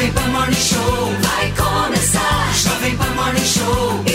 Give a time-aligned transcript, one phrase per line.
[0.00, 2.54] Jovem Pan Morning Show vai começar.
[2.54, 4.09] Jovem Pan Morning Show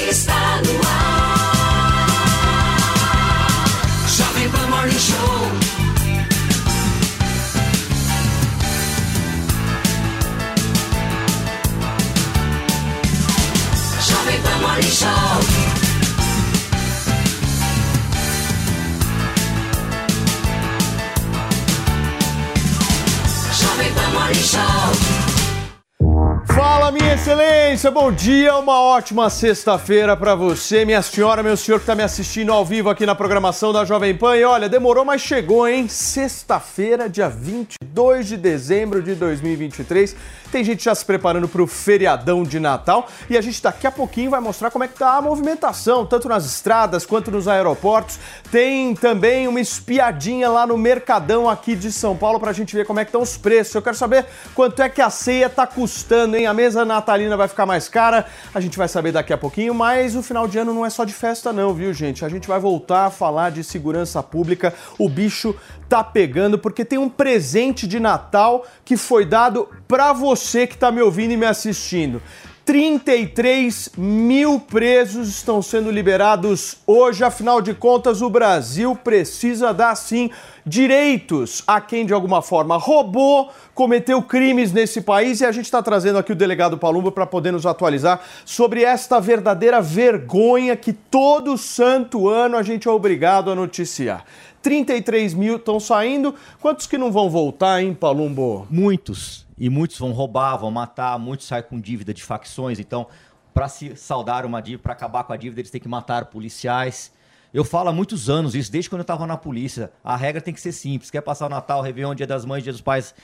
[26.85, 31.85] Fala, minha excelência, bom dia, uma ótima sexta-feira pra você, minha senhora, meu senhor que
[31.87, 34.37] tá me assistindo ao vivo aqui na programação da Jovem Pan.
[34.37, 35.87] E olha, demorou, mas chegou, hein?
[35.87, 40.15] Sexta-feira, dia 22 de dezembro de 2023.
[40.51, 44.29] Tem gente já se preparando pro feriadão de Natal e a gente daqui a pouquinho
[44.29, 48.19] vai mostrar como é que tá a movimentação, tanto nas estradas quanto nos aeroportos.
[48.51, 52.99] Tem também uma espiadinha lá no Mercadão aqui de São Paulo pra gente ver como
[52.99, 53.75] é que estão os preços.
[53.75, 56.45] Eu quero saber quanto é que a ceia tá custando, hein?
[56.45, 60.15] A mesa natalina vai ficar mais cara, a gente vai saber daqui a pouquinho, mas
[60.15, 62.25] o final de ano não é só de festa não, viu, gente?
[62.25, 64.73] A gente vai voltar a falar de segurança pública.
[64.97, 65.55] O bicho
[65.87, 70.91] tá pegando porque tem um presente de Natal que foi dado pra você que tá
[70.91, 72.21] me ouvindo e me assistindo.
[72.65, 77.23] 33 mil presos estão sendo liberados hoje.
[77.23, 80.31] Afinal de contas, o Brasil precisa dar sim
[80.65, 85.41] direitos a quem de alguma forma roubou, cometeu crimes nesse país.
[85.41, 89.19] E a gente está trazendo aqui o delegado Palumbo para poder nos atualizar sobre esta
[89.19, 94.25] verdadeira vergonha que todo santo ano a gente é obrigado a noticiar.
[94.63, 96.33] 33 mil estão saindo.
[96.59, 98.65] Quantos que não vão voltar, hein, Palumbo?
[98.71, 99.44] Muitos.
[99.57, 102.79] E muitos vão roubar, vão matar, muitos saem com dívida de facções.
[102.79, 103.07] Então,
[103.53, 107.11] para se saldar uma dívida, para acabar com a dívida, eles têm que matar policiais.
[107.53, 109.91] Eu falo há muitos anos isso, desde quando eu estava na polícia.
[110.03, 111.09] A regra tem que ser simples.
[111.09, 113.15] Quer passar o Natal, Réveillon, Dia das Mães, Dia dos Pais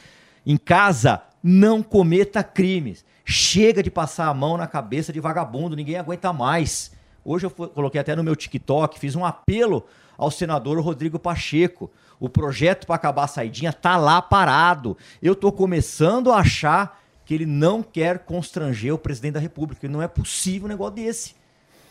[0.45, 1.21] em casa?
[1.43, 3.03] Não cometa crimes.
[3.25, 6.93] Chega de passar a mão na cabeça de vagabundo, ninguém aguenta mais.
[7.25, 9.85] Hoje eu coloquei até no meu TikTok, fiz um apelo
[10.17, 11.91] ao senador Rodrigo Pacheco.
[12.21, 14.95] O projeto para acabar a saidinha tá lá parado.
[15.23, 19.89] Eu tô começando a achar que ele não quer constranger o presidente da República.
[19.89, 21.33] Não é possível um negócio desse.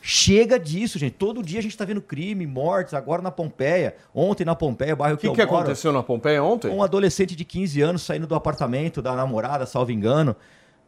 [0.01, 1.15] Chega disso, gente.
[1.15, 3.97] Todo dia a gente tá vendo crime, mortes, agora na Pompeia.
[4.15, 5.65] Ontem na Pompeia, bairro O que, que, eu que moro.
[5.65, 6.71] aconteceu na Pompeia ontem?
[6.71, 10.37] Um adolescente de 15 anos saindo do apartamento da namorada, salvo engano,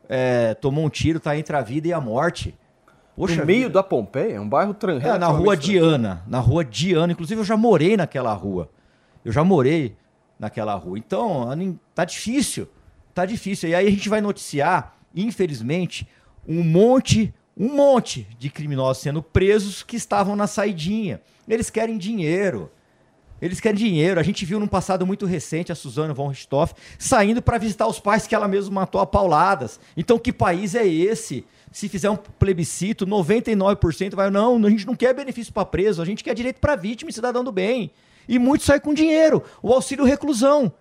[0.09, 2.55] é, tomou um tiro, tá entre a vida e a morte.
[3.17, 3.75] Poxa no meio vida.
[3.75, 4.41] da Pompeia?
[4.41, 5.01] Um bairro tran...
[5.03, 6.23] É, na rua Diana.
[6.29, 7.13] Na rua Diana.
[7.13, 8.71] Inclusive, eu já morei naquela rua.
[9.25, 9.97] Eu já morei
[10.39, 10.99] naquela rua.
[10.99, 11.49] Então,
[11.95, 12.69] tá difícil.
[13.15, 13.69] Tá difícil.
[13.69, 16.09] E aí a gente vai noticiar, infelizmente,
[16.47, 21.21] um monte, um monte de criminosos sendo presos que estavam na saidinha.
[21.49, 22.71] Eles querem dinheiro.
[23.41, 24.21] Eles querem dinheiro.
[24.21, 27.99] A gente viu num passado muito recente a Suzana von Richthofen saindo para visitar os
[27.99, 29.81] pais que ela mesma matou a pauladas.
[29.97, 31.45] Então, que país é esse?
[31.73, 36.05] Se fizer um plebiscito, 99% vai, não, a gente não quer benefício para preso, a
[36.05, 37.91] gente quer direito para vítima e cidadão do bem.
[38.29, 39.43] E muitos saem com dinheiro.
[39.63, 40.73] O auxílio reclusão.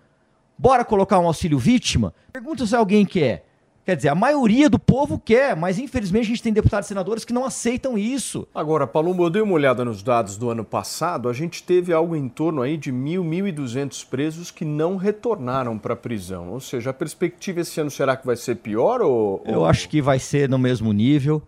[0.58, 2.14] Bora colocar um auxílio vítima?
[2.32, 3.44] Pergunta se alguém quer.
[3.84, 7.24] Quer dizer, a maioria do povo quer, mas infelizmente a gente tem deputados e senadores
[7.24, 8.46] que não aceitam isso.
[8.54, 11.28] Agora, Palumbo, eu dei uma olhada nos dados do ano passado.
[11.28, 15.94] A gente teve algo em torno aí de 1.000, 1.200 presos que não retornaram para
[15.94, 16.50] a prisão.
[16.50, 19.42] Ou seja, a perspectiva esse ano será que vai ser pior ou...
[19.44, 21.42] Eu acho que vai ser no mesmo nível.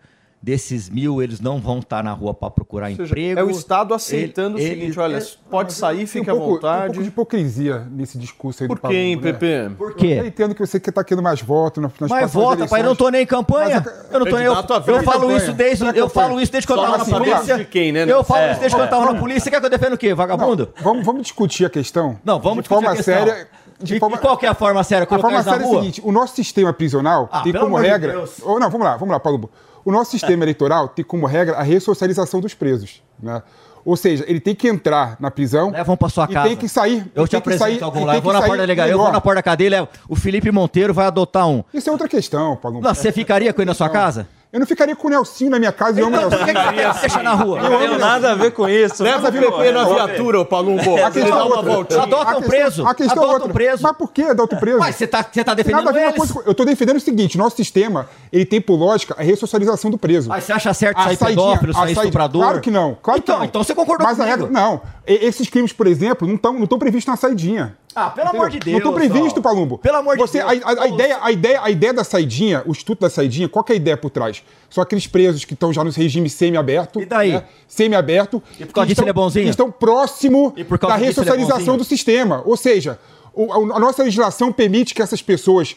[0.45, 3.41] Desses mil, eles não vão estar na rua para procurar Ou seja, emprego.
[3.41, 6.37] é o Estado aceitando Ele- o seguinte, ele- olha, é- pode sair, fique um à
[6.37, 6.87] pouco- Tem um vontade.
[6.89, 9.39] pouco de hipocrisia nesse discurso aí Por do quê, hein, Palumbo, né?
[9.65, 9.75] Pepe?
[9.75, 10.23] Por Eu quê?
[10.27, 13.09] entendo que você que tá querendo mais votos nas, Mas vota, pai, eu não tô
[13.09, 13.83] nem em campanha.
[13.83, 14.45] Mas eu não tô nem.
[14.45, 15.83] Eu, eu ver falo isso desde.
[15.83, 17.57] Não Eu falo isso desde quando eu Só tava na polícia.
[17.57, 18.05] de quem, né?
[18.07, 19.41] Eu falo É, isso desde quando eu tava na polícia.
[19.45, 20.13] Você quer que eu defenda o quê?
[20.13, 20.69] Vagabundo?
[20.83, 22.19] Vamos, vamos discutir a questão.
[22.23, 23.15] Não, vamos de discutir forma a questão.
[23.15, 23.49] séria.
[23.81, 24.17] De forma...
[24.17, 25.07] e qual que é forma séria?
[25.11, 27.85] A forma séria é o seguinte: o nosso sistema prisional Ah, tem pelo como amor
[27.87, 28.13] de regra.
[28.13, 28.41] Deus.
[28.43, 29.51] Ou não, vamos lá, vamos lá, Paulo.
[29.85, 33.03] O nosso sistema eleitoral tem como regra a ressocialização dos presos.
[33.23, 33.43] Né?
[33.85, 35.71] Ou seja, ele tem que entrar na prisão.
[35.71, 36.49] Levam pra sua e casa.
[36.49, 37.07] tem que sair.
[37.15, 38.17] Eu te apresento sair, algum lá.
[38.17, 39.89] Eu vou na porta delegacia, eu vou na porta da cadeia levo.
[40.09, 41.63] O Felipe Monteiro vai adotar um.
[41.73, 42.81] Isso é outra questão, Paulo.
[42.81, 44.27] Não, Você ficaria com ele na sua casa?
[44.55, 46.47] Eu não ficaria com o Nelsinho na minha casa e eu amo o Então, por
[46.47, 47.01] que Nelsinho.
[47.01, 47.61] deixar na rua?
[47.61, 49.03] Não tem nada a ver com isso.
[49.03, 50.95] Leva o PP na viatura, ô Palumbo.
[50.97, 52.03] A Ele questão é outra.
[52.05, 52.87] Adota A um questão- preso.
[52.87, 53.49] A questão é Adota outra.
[53.49, 53.83] um preso.
[53.83, 54.79] Mas por que adota o preso?
[54.79, 56.15] Mas você tá, você tá Nada defendendo a eles.
[56.17, 59.91] coisa com- Eu estou defendendo o seguinte: nosso sistema ele tem por lógica a ressocialização
[59.91, 60.29] do preso.
[60.29, 62.43] Mas você acha certo A sair pedófilo, a sair estuprador?
[62.43, 62.97] Claro que não.
[63.03, 63.47] Claro então, que não.
[63.49, 64.45] então você concordou Mas a comigo.
[64.45, 64.81] regra, não.
[65.05, 67.77] Esses crimes, por exemplo, não estão não previstos na saidinha.
[67.97, 69.41] Ah, pelo amor de Não estão Deus, previstos, ó.
[69.41, 69.79] Palumbo.
[69.79, 70.63] Pelo amor de Você, Deus.
[70.65, 73.65] A, a- a ideia, a, ideia, a ideia da saidinha, o estudo da saidinha, qual
[73.65, 74.43] que é a ideia por trás?
[74.69, 77.01] São aqueles presos que estão já no regime semi-aberto.
[77.01, 77.33] E daí?
[77.33, 77.45] né?
[77.69, 78.43] Semi-aberto.
[78.59, 79.49] E por causa disso ele é bonzinho?
[79.49, 81.77] Estão próximo da é ressocialização bonzinho?
[81.79, 82.43] do sistema.
[82.45, 82.99] Ou seja,
[83.33, 85.77] o- a, a nossa legislação permite que essas pessoas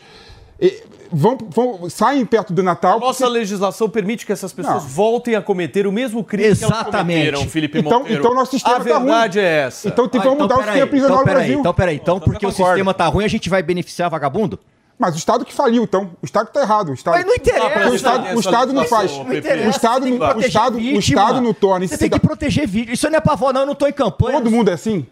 [0.59, 0.81] E
[1.11, 2.99] vão, vão, saem perto do Natal.
[2.99, 4.89] Nossa porque- legislação permite que essas pessoas Não.
[4.89, 7.19] voltem a cometer o mesmo crime que elas Exatamente.
[7.31, 8.19] cometeram, Felipe Então, Monteiro.
[8.21, 9.05] então nosso sistema A tá ruim.
[9.07, 9.87] verdade é essa.
[9.87, 11.59] Então tem Ah, vamos mudar o sistema prisional então, no peraí, Brasil.
[11.59, 11.95] Então, peraí.
[11.95, 14.59] Então, porque o sistema tá ruim, a gente vai beneficiar vagabundo?
[14.99, 16.09] Mas o Estado que faliu, então.
[16.23, 16.89] O Estado que tá errado.
[16.89, 17.13] O Estado...
[17.17, 17.89] Mas não interessa.
[17.91, 19.11] O Estado, o Estado não faz.
[19.11, 20.81] Não O Estado que não- o Estado- o.
[20.99, 22.93] Estado não torna Você tem que proteger vítima.
[22.95, 23.61] Isso não é pavor, não.
[23.61, 24.37] Eu não tô em campanha.
[24.39, 25.05] Todo mundo é assim?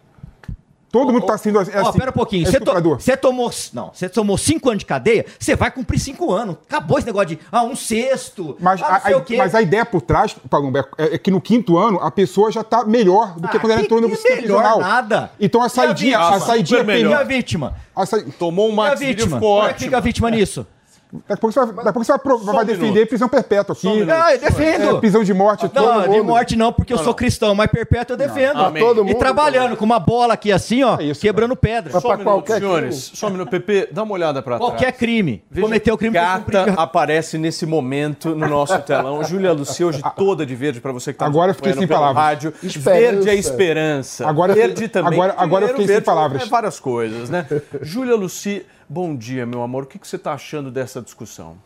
[0.98, 1.70] Todo mundo tá sendo assim.
[1.74, 2.42] Ó, pera um pouquinho.
[2.42, 3.00] É Você, to- estuprador.
[3.00, 3.50] você tomou.
[3.72, 6.56] Não, você tomou cinco anos de cadeia, você vai cumprir cinco anos.
[6.68, 7.38] Acabou esse negócio de.
[7.52, 8.56] Ah, um sexto.
[8.60, 10.84] Mas, ah, a, a- mas a ideia por trás, Palumbo, é,
[11.14, 13.82] é que no quinto ano a pessoa já tá melhor do que Ah, quando ela
[13.82, 14.80] entrou no que sistema melhor prisional.
[14.80, 15.30] nada.
[15.40, 16.36] Então a a saidinha, vítima?
[16.36, 17.20] a saidinha E melhor.
[17.20, 17.74] a vítima?
[17.94, 18.22] A sa...
[18.38, 19.36] Tomou um a max vítima?
[19.36, 19.84] ficou Como é que ótimo.
[19.86, 20.66] fica a vítima nisso?
[21.28, 23.08] Daqui a pouco você vai, daqui a pouco você vai, pro- vai um defender minuto.
[23.08, 23.82] prisão perpétua aqui.
[23.82, 24.06] Só um.
[24.10, 24.96] Ah, eu defendo.
[24.96, 25.68] É, prisão de morte.
[25.68, 26.24] todo Não, de mundo.
[26.24, 28.58] morte não, porque eu sou cristão, mas perpétuo eu defendo.
[28.60, 28.82] Amém.
[28.82, 29.18] Todo E mundo.
[29.18, 31.90] trabalhando com uma bola aqui assim, ó, É isso, quebrando pedra.
[31.92, 33.10] Mas Só um pra minuto, qualquer senhores.
[33.14, 34.70] Só um minuto, Pepe, dá uma olhada pra trás.
[34.70, 35.42] Qualquer crime.
[35.50, 39.22] Veja, Cometeu o crime Gata aparece nesse momento no nosso telão.
[39.24, 42.22] Júlia Lucia, hoje toda de verde, pra você que tá Agora eu fiquei sem palavras.
[42.24, 42.52] rádio.
[42.62, 42.90] Esperança.
[42.90, 44.26] Verde é esperança.
[44.28, 45.12] Agora verde também.
[45.14, 46.42] agora- agora eu fiquei sem verde palavras.
[46.42, 47.46] É várias coisas, né?
[47.82, 49.84] Júlia Lucia, bom dia, meu amor.
[49.84, 51.56] O que, que você tá achando dessa discussão?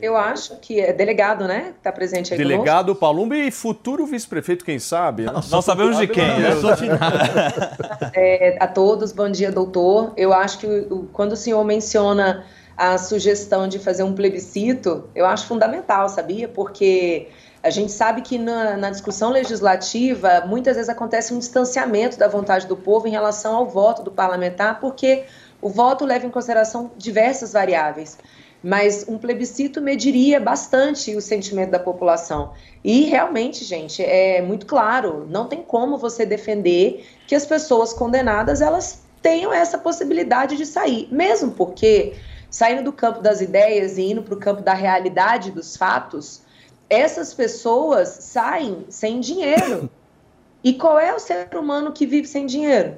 [0.00, 1.72] Eu acho que é delegado, né?
[1.72, 5.24] Que está presente aí Delegado Palumbo e futuro vice-prefeito, quem sabe?
[5.24, 5.32] né?
[5.50, 6.54] Não sabemos de quem, né?
[6.60, 7.76] Sou de nada.
[7.76, 8.10] conosco.
[8.14, 10.12] É, a todos, bom dia, doutor.
[10.16, 10.66] Eu acho que
[11.12, 12.44] quando o senhor menciona
[12.76, 16.48] a sugestão de fazer um plebiscito, eu acho fundamental, sabia?
[16.48, 17.28] Porque
[17.62, 22.66] a gente sabe que na, na discussão legislativa, muitas vezes acontece um distanciamento da vontade
[22.66, 25.24] do povo em relação ao voto do parlamentar, porque
[25.62, 28.18] o voto leva em consideração diversas variáveis.
[28.62, 32.52] Mas um plebiscito mediria bastante o sentimento da população.
[32.84, 38.60] E realmente, gente, é muito claro, não tem como você defender que as pessoas condenadas
[38.60, 42.14] elas tenham essa possibilidade de sair, mesmo porque
[42.50, 46.42] saindo do campo das ideias e indo para o campo da realidade dos fatos,
[46.90, 49.90] essas pessoas saem sem dinheiro.
[50.62, 52.96] E qual é o ser humano que vive sem dinheiro?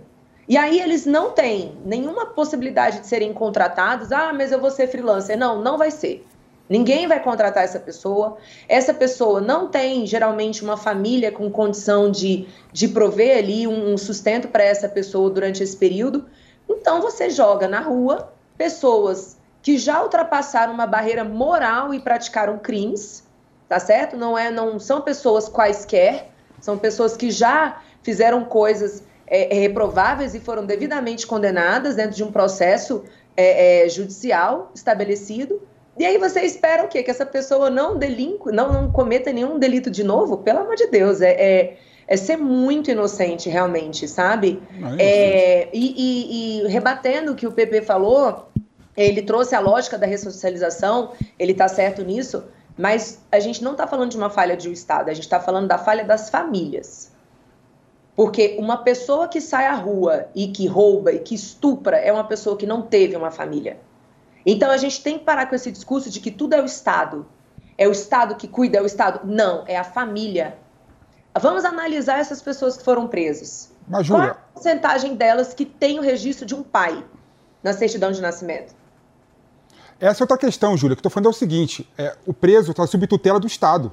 [0.48, 4.12] E aí eles não têm nenhuma possibilidade de serem contratados.
[4.12, 5.38] Ah, mas eu vou ser freelancer.
[5.38, 6.26] Não, não vai ser.
[6.68, 8.36] Ninguém vai contratar essa pessoa.
[8.68, 13.98] Essa pessoa não tem, geralmente, uma família com condição de, de prover ali um, um
[13.98, 16.26] sustento para essa pessoa durante esse período.
[16.68, 23.24] Então, você joga na rua pessoas que já ultrapassaram uma barreira moral e praticaram crimes,
[23.68, 24.16] tá certo?
[24.16, 26.30] Não, é, não são pessoas quaisquer,
[26.60, 32.22] são pessoas que já fizeram coisas é, é, reprováveis e foram devidamente condenadas dentro de
[32.24, 33.04] um processo
[33.36, 35.60] é, é, judicial estabelecido.
[35.98, 37.02] E aí você espera o quê?
[37.02, 40.38] Que essa pessoa não delinque, não, não cometa nenhum delito de novo?
[40.38, 41.76] Pelo amor de Deus, é, é,
[42.08, 44.60] é ser muito inocente, realmente, sabe?
[44.78, 48.48] Não, é É, e, e- e rebatendo o que o PP falou,
[48.96, 52.44] ele trouxe a lógica da ressocialização, ele está certo nisso,
[52.76, 55.38] mas a gente não está falando de uma falha de um Estado, a gente está
[55.40, 57.13] falando da falha das famílias.
[58.16, 62.24] Porque uma pessoa que sai à rua e que rouba e que estupra é uma
[62.24, 63.78] pessoa que não teve uma família.
[64.46, 67.26] Então a gente tem que parar com esse discurso de que tudo é o Estado.
[67.76, 69.20] É o Estado que cuida, é o Estado.
[69.24, 70.56] Não, é a família.
[71.40, 73.72] Vamos analisar essas pessoas que foram presas.
[73.88, 77.04] Mas, Qual é a porcentagem delas que tem o registro de um pai
[77.62, 78.74] na certidão de nascimento?
[80.00, 82.70] essa é outra questão, Júlia, que eu estou falando é o seguinte: é, o preso
[82.70, 83.92] está sob tutela do Estado.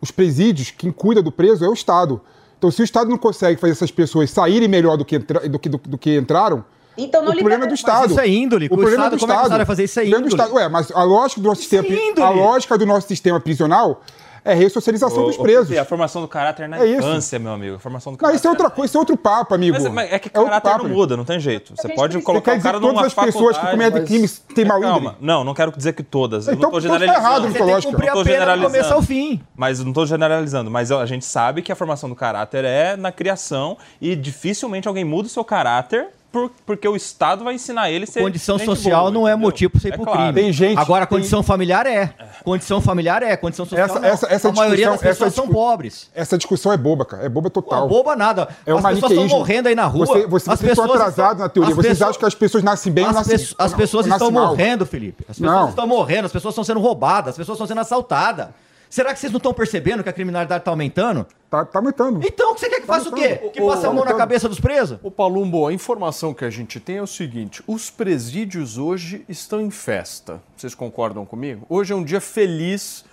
[0.00, 2.20] Os presídios, quem cuida do preso é o Estado.
[2.64, 5.58] Então, se o Estado não consegue fazer essas pessoas saírem melhor do que, entra- do
[5.58, 6.64] que, do, do que entraram,
[6.96, 8.10] Então não o problema é do Estado.
[8.10, 8.68] isso é índole.
[8.70, 9.44] O O problema é Estado, do como é que o Estado.
[9.44, 10.00] Estado vai fazer isso?
[10.00, 10.42] É O problema do índole.
[10.42, 10.56] Estado.
[10.56, 12.26] Ué, mas a lógica do nosso sistema, é pri- índole.
[12.26, 14.00] a lógica do nosso sistema prisional
[14.44, 15.68] é a ressocialização Ô, dos presos.
[15.68, 16.98] Pepe, a formação do caráter na É isso.
[16.98, 17.76] infância, meu amigo.
[17.76, 18.36] A formação do Não, caráter.
[18.36, 19.76] isso é outra coisa, isso é outro papo, amigo.
[19.80, 21.74] Mas, mas é que outro caráter papo, não muda, não tem jeito.
[21.76, 24.00] Você gente pode precisa- colocar Você o cara numa todas as pessoas que faculdade, cometem
[24.00, 25.16] mas- crimes têm mau Calma, índole?
[25.20, 26.46] não, não quero dizer que todas.
[26.46, 27.26] Eu Então- não tô então tá generalizando.
[27.26, 28.70] errado, Você tem que cumprir Não a pena do generalizando.
[28.72, 29.40] começo ao fim.
[29.56, 32.96] Mas eu não estou generalizando, mas a gente sabe que a formação do caráter é
[32.96, 37.90] na criação e dificilmente alguém muda o seu caráter por- porque o Estado vai ensinar
[37.90, 39.46] ele a ser Condição gente social boa, não é entendeu?
[39.46, 40.18] motivo para você ir É pro claro.
[40.20, 40.32] crime.
[40.34, 42.12] Tem gente- Agora, tem- condição familiar é.
[42.42, 43.36] Condição familiar é.
[43.36, 44.08] Condição social Essa- não.
[44.08, 46.10] essa- essa a maioria das pessoas são pobres.
[46.14, 47.24] Essa discussão é boba, cara.
[47.24, 47.82] É boba total.
[47.82, 48.48] Não, boba nada.
[48.66, 50.04] É as pessoas estão morrendo aí na rua.
[50.06, 51.74] Você, você, as vocês estão pessoas atrasados na teoria.
[51.74, 54.06] Vocês pessoas- acham que as pessoas nascem bem ou as, nascem pesso- as ou pessoas
[54.06, 54.50] nascem estão mal.
[54.50, 55.24] morrendo, Felipe.
[55.28, 55.68] As pessoas Não.
[55.68, 58.48] estão morrendo, as pessoas estão sendo roubadas, as pessoas estão sendo assaltadas.
[58.94, 61.26] Será que vocês não estão percebendo que a criminalidade está aumentando?
[61.50, 62.20] Tá, tá aumentando.
[62.24, 63.38] Então, o que você quer que faça o quê?
[63.52, 65.00] Que passe a mão na cabeça dos presos?
[65.02, 69.60] Ô Palumbo, a informação que a gente tem é o seguinte: os presídios hoje estão
[69.60, 70.40] em festa.
[70.56, 71.66] Vocês concordam comigo?
[71.68, 73.04] Hoje é um dia feliz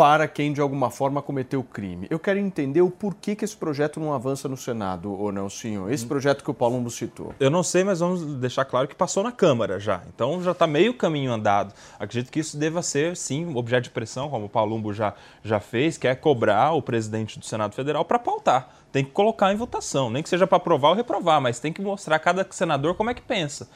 [0.00, 2.06] para quem de alguma forma cometeu crime.
[2.08, 5.92] Eu quero entender o porquê que esse projeto não avança no Senado, ou não, senhor?
[5.92, 7.34] Esse projeto que o Palumbo citou.
[7.38, 10.00] Eu não sei, mas vamos deixar claro que passou na Câmara já.
[10.08, 11.74] Então já está meio caminho andado.
[11.98, 15.12] Acredito que isso deva ser, sim, objeto de pressão, como o Palumbo já,
[15.44, 18.70] já fez, que é cobrar o presidente do Senado Federal para pautar.
[18.92, 21.80] Tem que colocar em votação, nem que seja para aprovar ou reprovar, mas tem que
[21.80, 23.68] mostrar a cada senador como é que pensa.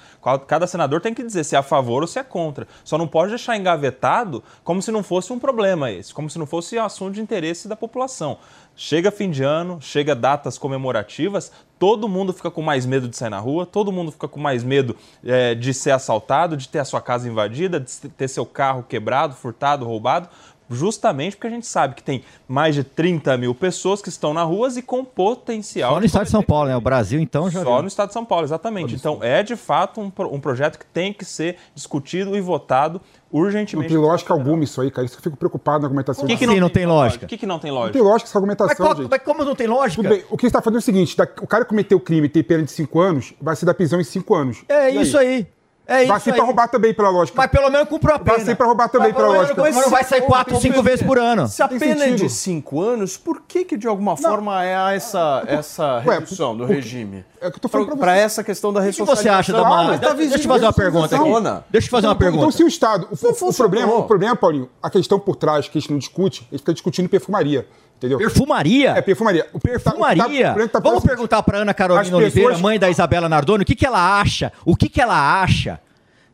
[0.47, 2.67] Cada senador tem que dizer se é a favor ou se é contra.
[2.83, 6.47] Só não pode deixar engavetado como se não fosse um problema esse, como se não
[6.47, 8.39] fosse assunto de interesse da população.
[8.77, 13.31] Chega fim de ano, chega datas comemorativas, todo mundo fica com mais medo de sair
[13.31, 16.85] na rua, todo mundo fica com mais medo eh, de ser assaltado, de ter a
[16.85, 20.29] sua casa invadida, de ter seu carro quebrado, furtado, roubado,
[20.71, 24.47] justamente porque a gente sabe que tem mais de 30 mil pessoas que estão nas
[24.47, 25.95] ruas e com potencial.
[25.95, 26.77] Só no estado de São Paulo, né?
[26.77, 27.83] O Brasil, então, já só viu.
[27.83, 28.95] no estado de São Paulo, exatamente.
[28.95, 33.01] Então, é de fato um, um projeto que tem que ser discutido e votado
[33.33, 33.89] Não urgentemente.
[33.89, 35.05] tem lógica alguma isso aí, cara.
[35.07, 36.25] Isso que eu fico preocupado na argumentação.
[36.25, 37.25] O que que não, não tem lógica?
[37.27, 38.03] O que, que não tem tem lógica?
[38.03, 39.11] lógica essa Mas, argumentação, qual- gente.
[39.11, 40.03] mas como não tem lógica?
[40.03, 42.27] Tudo bem, o que você está fazendo é o seguinte: o cara cometeu o crime
[42.27, 44.65] e tem pena de 5 anos, vai ser da prisão em 5 anos.
[44.69, 45.47] É E isso aí.
[45.87, 46.33] É isso aí.
[46.35, 47.37] pra roubar também, pela lógica.
[47.37, 48.37] Mas pelo menos cumpriu a pena.
[48.39, 49.63] Vai ser pra roubar também, Mas pela lógica.
[49.63, 51.47] menos Não vai sair quatro, cinco vezes por ano.
[51.47, 52.27] Se a Tem pena é sentido.
[52.27, 56.61] de cinco anos, por que que de alguma forma é essa, essa Ué, redução do
[56.67, 57.25] porque- regime?
[57.41, 58.21] É o que eu tô falando pra Para você.
[58.21, 59.65] essa questão da O que você acha da ressocialização?
[59.65, 59.85] uma...
[59.85, 61.25] Mas tá Deixa eu te fazer uma pergunta aqui.
[61.25, 62.43] Deixa eu te fazer uma Então, pergunta.
[62.45, 63.09] Então, se o Estado.
[63.11, 66.47] O, o- problema, o problema, Paulinho, a questão por trás que a gente não discute,
[66.51, 67.67] a gente fica discutindo perfumaria.
[67.97, 68.19] Entendeu?
[68.19, 68.91] Perfumaria?
[68.91, 69.47] É perfumaria.
[69.53, 70.55] O que tá- o tá- Perfumaria?
[70.83, 74.21] Vamos perguntar para Ana Carolina pessoas- Oliveira, mãe da Isabela Nardoni, o que, que ela
[74.21, 74.53] acha?
[74.65, 75.81] O que, que ela acha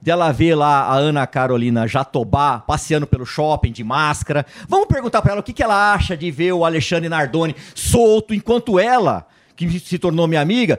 [0.02, 4.45] dela ver lá a Ana Carolina Jatobá passeando pelo shopping de máscara?
[4.69, 8.33] Vamos perguntar para ela o que, que ela acha de ver o Alexandre Nardoni solto,
[8.35, 9.26] enquanto ela,
[9.69, 10.79] que se tornou minha amiga,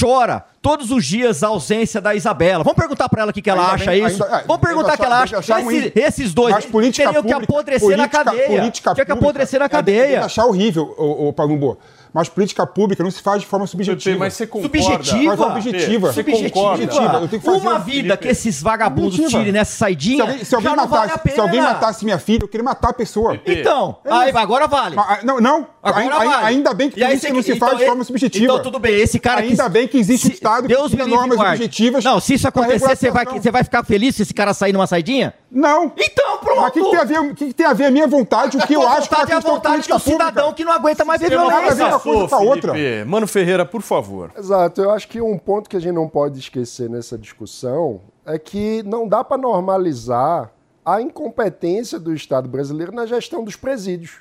[0.00, 2.62] chora todos os dias a ausência da Isabela.
[2.62, 4.22] Vamos perguntar para ela o que, que ela Ainda acha bem- isso?
[4.22, 5.38] ainda- é, Vamos perguntar o que ela acha.
[5.38, 8.46] Esse- esses dois Mas política teriam que apodrecer na política- cadeia.
[8.46, 10.24] política Tinha que pública- apodrecer na é, cadeia.
[10.24, 11.78] achar horrível, o, o Palumbo.
[12.14, 14.18] Mas política pública não se faz de forma subjetiva.
[14.18, 14.78] Mas você concorda?
[15.02, 15.34] Subjetiva?
[15.34, 16.12] Mas é objetiva.
[16.12, 16.50] Você Subjetiva.
[16.50, 16.82] concorda?
[16.82, 17.14] Subjetiva.
[17.14, 19.38] Eu tenho que fazer Uma um- vida que esses vagabundos Subjetiva.
[19.40, 21.34] tirem nessa Se saidinha, alguém, se alguém já não matasse, vale a pena.
[21.34, 23.40] se alguém matasse minha filha, eu queria matar a pessoa.
[23.46, 24.94] Então, aí, agora vale.
[24.98, 25.66] Ah, Não, não.
[25.82, 26.44] Agora ainda, vale.
[26.46, 28.44] ainda bem que E aí política você- não se então, faz de e- forma subjetiva.
[28.44, 31.10] Então tudo bem, esse cara Ainda bem que existe um Estado que Deus me livre
[31.12, 31.54] normas guarde.
[31.64, 34.72] objetivas Não, se isso acontecer, você vai, você vai ficar feliz se esse cara sair
[34.72, 35.34] numa saidinha?
[35.50, 35.92] Não.
[35.98, 36.60] Então, pronto.
[36.60, 38.56] Mas o que, que tem a ver, que, que tem a ver a minha vontade,
[38.56, 40.72] o que eu acho com a vontade é a questão vontade do cidadão que não
[40.72, 41.86] aguenta mais ver Tem violência.
[41.86, 42.74] uma coisa com a outra.
[43.06, 44.30] Mano Ferreira, por favor.
[44.38, 48.38] Exato, eu acho que um ponto que a gente não pode esquecer nessa discussão é
[48.38, 50.50] que não dá para normalizar
[50.84, 54.12] a incompetência do Estado brasileiro na gestão dos presídios.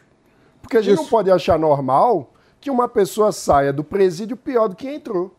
[0.61, 1.03] Porque a gente Isso.
[1.03, 5.35] não pode achar normal que uma pessoa saia do presídio pior do que entrou.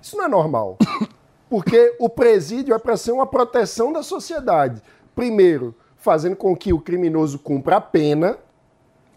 [0.00, 0.78] Isso não é normal.
[1.50, 4.80] Porque o presídio é para ser uma proteção da sociedade.
[5.14, 8.38] Primeiro, fazendo com que o criminoso cumpra a pena,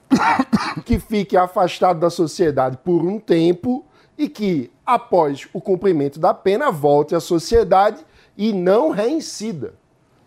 [0.83, 3.85] que fique afastado da sociedade por um tempo
[4.17, 8.03] e que, após o cumprimento da pena, volte à sociedade
[8.35, 9.75] e não reincida.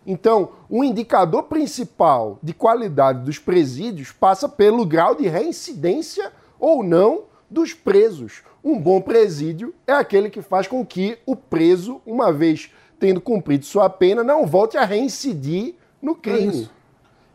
[0.09, 7.23] Então, o indicador principal de qualidade dos presídios passa pelo grau de reincidência ou não
[7.49, 8.41] dos presos.
[8.63, 13.65] Um bom presídio é aquele que faz com que o preso, uma vez tendo cumprido
[13.65, 16.69] sua pena, não volte a reincidir no crime.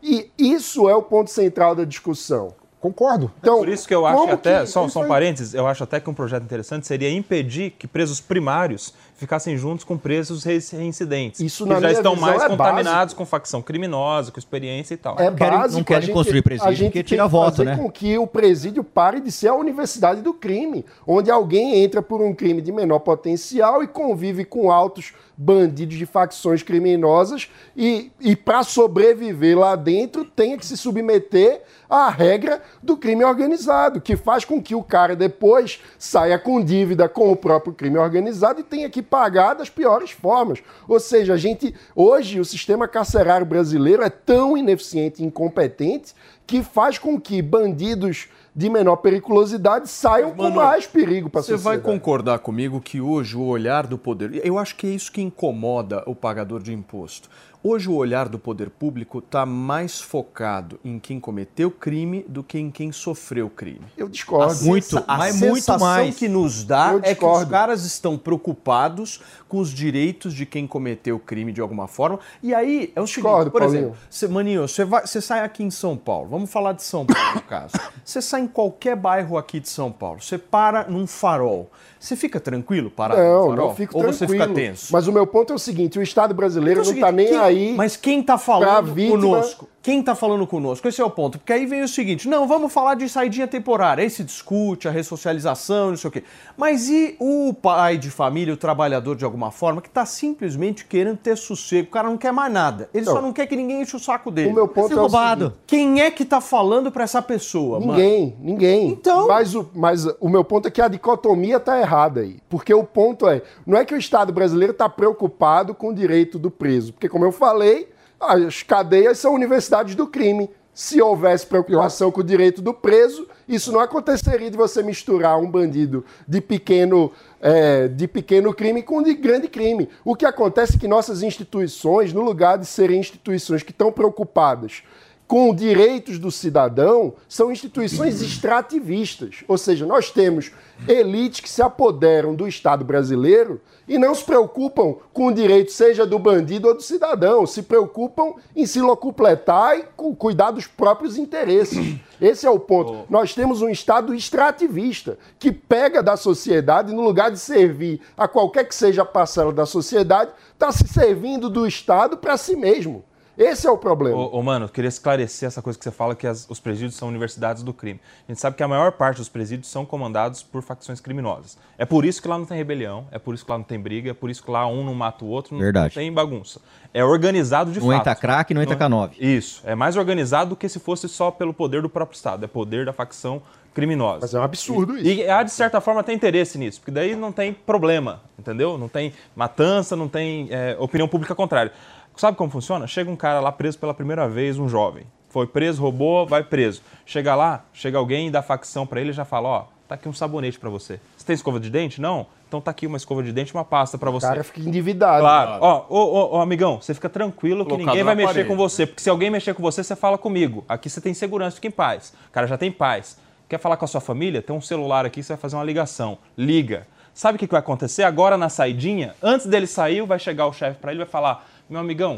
[0.01, 2.53] E isso é o ponto central da discussão.
[2.81, 3.31] Concordo.
[3.39, 5.85] Então, Por isso que eu acho até, que- só, isso só um parênteses, eu acho
[5.85, 10.59] até que um projeto interessante seria impedir que presos primários ficassem juntos com presos rei-
[10.71, 11.39] reincidentes.
[11.39, 13.17] Isso, que já estão mais é contaminados básico.
[13.17, 15.15] com facção criminosa, com experiência e tal.
[15.19, 15.83] É Não querem- não básico.
[15.85, 17.75] querem a gente- construir presídio a gente porque tira voto, fazer né?
[17.77, 22.21] com que o presídio pare de ser a universidade do crime, onde alguém entra por
[22.21, 28.35] um crime de menor potencial e convive com altos bandidos de facções criminosas e, e
[28.35, 34.45] para sobreviver lá dentro tenha que se submeter à regra do crime organizado, que faz
[34.45, 38.89] com que o cara depois saia com dívida com o próprio crime organizado e tenha
[38.89, 40.57] que pagar das piores formas.
[40.87, 46.15] Ou seja, a gente hoje o sistema carcerário brasileiro é tão ineficiente e incompetente
[46.47, 51.43] que faz com que bandidos de menor periculosidade saiam com Mano, mais perigo para a
[51.43, 51.83] Você vai sociedade.
[51.83, 54.41] concordar comigo que hoje o olhar do poder.
[54.43, 57.29] Eu acho que é isso que incomoda o pagador de imposto.
[57.65, 62.59] Hoje o olhar do poder público está mais focado em quem cometeu crime do que
[62.59, 63.85] em quem sofreu crime.
[63.97, 64.65] Eu discordo.
[64.65, 66.17] Muito, a mas muito sensação mais.
[66.17, 69.21] que nos dá é que os caras estão preocupados
[69.53, 72.19] com os direitos de quem cometeu crime de alguma forma.
[72.41, 73.79] E aí é o seguinte, Discordo, por Paulinho.
[73.81, 77.05] exemplo, você, Maninho, você, vai, você sai aqui em São Paulo, vamos falar de São
[77.05, 77.73] Paulo no caso.
[78.03, 81.69] Você sai em qualquer bairro aqui de São Paulo, você para num farol.
[81.99, 83.67] Você fica tranquilo parar Não, no farol?
[83.69, 84.17] não fico Ou tranquilo.
[84.17, 84.91] você fica tenso?
[84.91, 87.11] Mas o meu ponto é o seguinte, o Estado brasileiro Então é o não está
[87.15, 89.69] nem quem- aí Mas quem tá para falando vítima, conosco?
[89.83, 90.87] Quem está falando conosco?
[90.87, 91.37] Esse é o ponto.
[91.37, 94.01] Porque aí vem o seguinte: não, vamos falar de saidinha temporária.
[94.01, 96.23] Aí se discute a ressocialização, não sei o quê.
[96.57, 101.17] Mas e o pai de família, o trabalhador de alguma forma, que está simplesmente querendo
[101.17, 101.89] ter sossego?
[101.89, 102.89] O cara não quer mais nada.
[102.93, 103.13] Ele Não.
[103.13, 104.49] só não quer que ninguém enche o saco dele.
[104.51, 105.45] O meu ponto é o roubado.
[105.47, 107.91] seguinte, Quem é que tá falando para essa pessoa, mano?
[107.93, 108.87] Ninguém, ninguém.
[108.89, 112.37] Então- Mas o, mas o meu ponto é que a dicotomia tá errada aí.
[112.49, 116.39] Porque o ponto é, não é que o Estado brasileiro está preocupado com o direito
[116.39, 116.93] do preso.
[116.93, 117.89] Porque, como eu falei,
[118.27, 120.49] as cadeias são universidades do crime.
[120.73, 125.49] Se houvesse preocupação com o direito do preso, isso não aconteceria de você misturar um
[125.49, 129.87] bandido de pequeno, é, de pequeno crime com de grande crime.
[130.03, 134.81] O que acontece é que nossas instituições, no lugar de serem instituições que estão preocupadas
[135.27, 139.43] com direitos do cidadão são instituições extrativistas.
[139.47, 140.51] Ou seja, nós temos
[140.87, 146.05] elites que se apoderam do Estado brasileiro e não se preocupam com o direito, seja
[146.05, 151.17] do bandido ou do cidadão, se preocupam em se locupletar e cu- cuidar dos próprios
[151.17, 151.97] interesses.
[152.21, 153.05] Esse é o ponto.
[153.09, 158.65] Nós temos um Estado extrativista que pega da sociedade no lugar de servir a qualquer
[158.65, 163.03] que seja a parcela da sociedade, está se servindo do Estado para si mesmo.
[163.37, 164.15] Esse é o problema.
[164.15, 166.95] Ô, ô, mano, eu queria esclarecer essa coisa que você fala que as- os presídios
[166.95, 167.99] são universidades do crime.
[168.27, 171.57] A gente sabe que a maior parte dos presídios são comandados por facções criminosas.
[171.77, 173.79] É por isso que lá não tem rebelião, é por isso que lá não tem
[173.79, 175.95] briga, é por isso que lá um não mata o outro, não Verdade.
[175.95, 176.61] tem bagunça.
[176.93, 177.99] É organizado de Não fato.
[178.01, 179.13] entra craque, não entra K9.
[179.19, 179.61] Isso.
[179.65, 182.45] É mais organizado do que se fosse só pelo poder do próprio Estado.
[182.45, 183.41] É poder da facção
[183.73, 184.19] criminosa.
[184.21, 185.07] Mas é um absurdo isso.
[185.07, 188.77] E há, de certa forma, até interesse nisso, porque daí não tem problema, entendeu?
[188.77, 191.71] Não tem matança, não tem é, opinião pública contrária.
[192.15, 192.87] Sabe como funciona?
[192.87, 195.05] Chega um cara lá preso pela primeira vez, um jovem.
[195.29, 196.81] Foi preso, roubou, vai preso.
[197.05, 200.13] Chega lá, chega alguém da facção pra ele e já fala: Ó, tá aqui um
[200.13, 200.99] sabonete pra você.
[201.17, 201.99] Você tem escova de dente?
[201.99, 202.27] Não?
[202.47, 204.27] Então tá aqui uma escova de dente e uma pasta pra O você.
[204.27, 205.21] cara fica endividado.
[205.21, 205.57] Claro.
[205.59, 208.47] Ó, ô, ô, amigão, você fica tranquilo que Colocado ninguém vai mexer parede.
[208.49, 208.85] com você.
[208.85, 210.63] Porque se alguém mexer com você, você fala comigo.
[210.69, 212.13] Aqui você tem segurança, fica em paz.
[212.29, 213.17] O cara já tem paz.
[213.49, 214.39] Quer falar com a sua família?
[214.39, 216.19] Tem um celular aqui, você vai fazer uma ligação.
[216.37, 216.85] Liga.
[217.11, 218.03] Sabe o que que vai acontecer?
[218.03, 221.45] Agora na saidinha, antes dele sair, vai chegar o chefe pra ele e vai falar:
[221.69, 222.15] Meu amigão,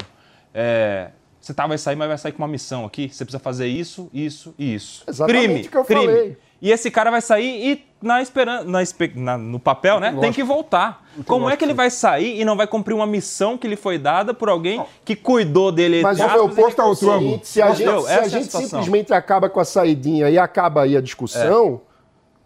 [0.54, 1.10] é,
[1.40, 3.08] você tá, vai sair, mas vai sair com uma missão aqui.
[3.08, 5.04] Você precisa fazer isso, isso e isso.
[5.06, 6.06] Exatamente crime, o que eu crime.
[6.06, 6.38] falei.
[6.60, 8.80] E esse cara vai sair e na esperança, na,
[9.14, 10.16] na- no papel, né?
[10.20, 11.06] Tem que voltar.
[11.26, 13.98] Como é que ele vai sair e não vai cumprir uma missão que lhe foi
[13.98, 16.02] dada por alguém que cuidou dele?
[16.02, 17.28] Mas o meu aspas, ponto é o outro ângulo.
[17.28, 20.82] seguinte, se a gente, se a é gente simplesmente acaba com a saidinha e acaba
[20.82, 21.82] aí a discussão,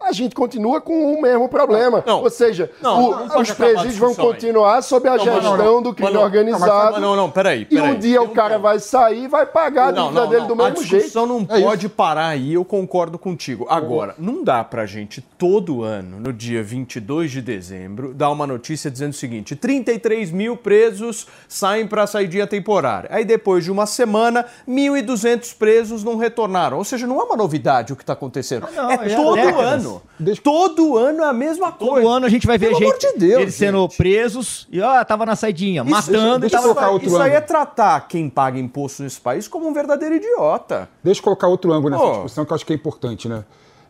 [0.03, 2.03] a gente continua com o mesmo problema.
[2.05, 2.21] Não.
[2.23, 5.81] Ou seja, Não, o- não os a presídios vão continuar sob a gestão não, não.
[5.81, 6.99] do crime organizado.
[6.99, 7.61] Não, não, peraí.
[7.61, 7.91] E peraí.
[7.91, 10.55] um dia o cara vai sair e vai pagar a dívida não, dele não.
[10.55, 10.95] do a mesmo jeito.
[11.03, 13.65] discussão não É pode parar aí, eu concordo contigo.
[13.69, 18.89] Agora, não dá pra gente todo ano, no dia 22 de dezembro, dar uma notícia
[18.89, 23.09] dizendo o seguinte: 33 mil presos saem pra saidinha temporária.
[23.11, 26.77] Aí depois de uma semana, 1.200 presos não retornaram.
[26.77, 28.67] Ou seja, não é uma novidade o que tá acontecendo.
[28.75, 29.83] não, é há todo décadas.
[29.93, 30.01] Ano.
[30.19, 32.07] Deixa- Todo ano é a mesma Todo coisa.
[32.09, 33.97] ano a gente vai ver Pelo gente de Deus, eles sendo gente.
[33.97, 37.41] presos e ó, tava na saidinha, matando deixa eu tava colocar outro Isso aí é
[37.41, 40.89] tratar quem paga imposto nesse país como um verdadeiro idiota.
[41.03, 42.11] Deixa eu colocar outro ângulo nessa Pô.
[42.13, 43.43] discussão que eu acho que é importante, né?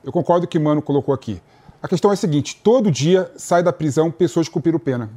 [0.03, 1.41] Eu concordo que o Mano colocou aqui.
[1.83, 5.09] A questão é a seguinte: todo dia sai da prisão pessoas que cumpriram pena.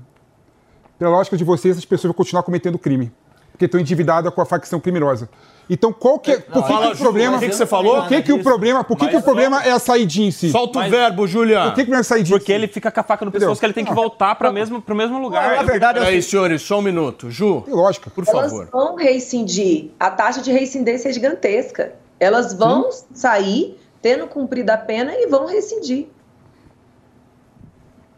[0.99, 3.13] Pela lógica de vocês, as pessoas vão continuar cometendo crime.
[3.55, 5.29] Porque estão endividadas com a facção criminosa.
[5.71, 6.39] Então, qual que é.
[6.41, 7.37] Por que, fala, que o problema.
[7.37, 8.01] o que que você falou?
[8.01, 10.51] Por que, que o problema, por que, que o problema é a saidinha em si?
[10.51, 11.67] Solta Mas- o verbo, Julian.
[11.67, 12.37] Por que, que não é a saidinha?
[12.37, 12.63] Porque em si?
[12.63, 14.95] ele fica com a faca no pescoço, que ele tem que voltar para mesmo, pro
[14.97, 15.57] mesmo lugar.
[15.57, 17.31] Na verdade, Peraí, eu senhores, só um minuto.
[17.31, 18.11] Ju, Tem lógica.
[18.11, 18.69] por Elas favor.
[18.73, 19.91] vão rescindir.
[20.01, 21.95] A taxa de rescindência é gigantesca.
[22.19, 26.09] Elas vão sair tendo cumprido a pena e vão rescindir.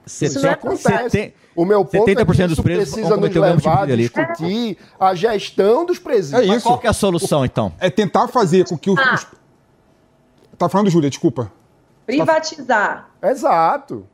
[0.07, 1.35] Isso não acontece.
[1.55, 4.79] O meu ponto é que 70% dos presos precisa nos tipo levar de a discutir
[5.01, 6.57] a gestão dos É presídios.
[6.57, 6.67] isso.
[6.67, 7.73] Qual que é a solução, então?
[7.81, 8.99] É tentar fazer com que os.
[8.99, 9.27] os...
[10.59, 11.51] Tá falando, Júlia, desculpa.
[12.07, 13.09] Privatizar.
[13.23, 14.07] Exato.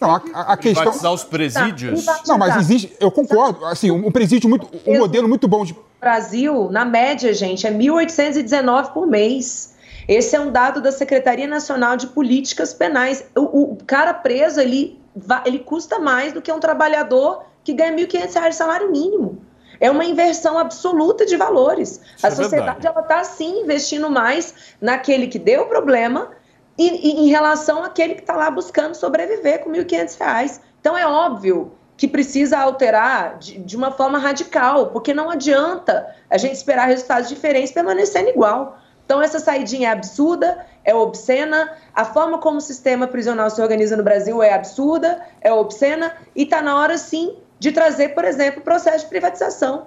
[0.00, 0.82] Não, a, a- questão.
[0.82, 2.00] Privatizar os presídios?
[2.02, 2.26] Privatizar.
[2.26, 2.96] Não, mas existe.
[2.98, 3.64] Eu concordo.
[3.66, 4.68] Assim, um presídio muito.
[4.86, 5.72] Um modelo muito bom de.
[5.72, 9.74] O Brasil, na média, gente, é 1.819 por mês.
[10.06, 13.24] Esse é um dado da Secretaria Nacional de Políticas Penais.
[13.34, 15.00] O, o cara preso, ele,
[15.44, 19.42] ele custa mais do que um trabalhador que ganha 1.500 reais de salário mínimo.
[19.80, 22.00] É uma inversão absoluta de valores.
[22.16, 26.30] Isso a é sociedade ela está sim investindo mais naquele que deu problema
[26.78, 30.60] e, e em relação àquele que está lá buscando sobreviver com 1.500 reais.
[30.80, 36.36] Então é óbvio que precisa alterar de, de uma forma radical, porque não adianta a
[36.36, 38.78] gente esperar resultados diferentes permanecendo igual.
[39.04, 43.96] Então essa saidinha é absurda, é obscena, a forma como o sistema prisional se organiza
[43.96, 48.60] no Brasil é absurda, é obscena, e está na hora sim de trazer, por exemplo,
[48.60, 49.86] o processo de privatização.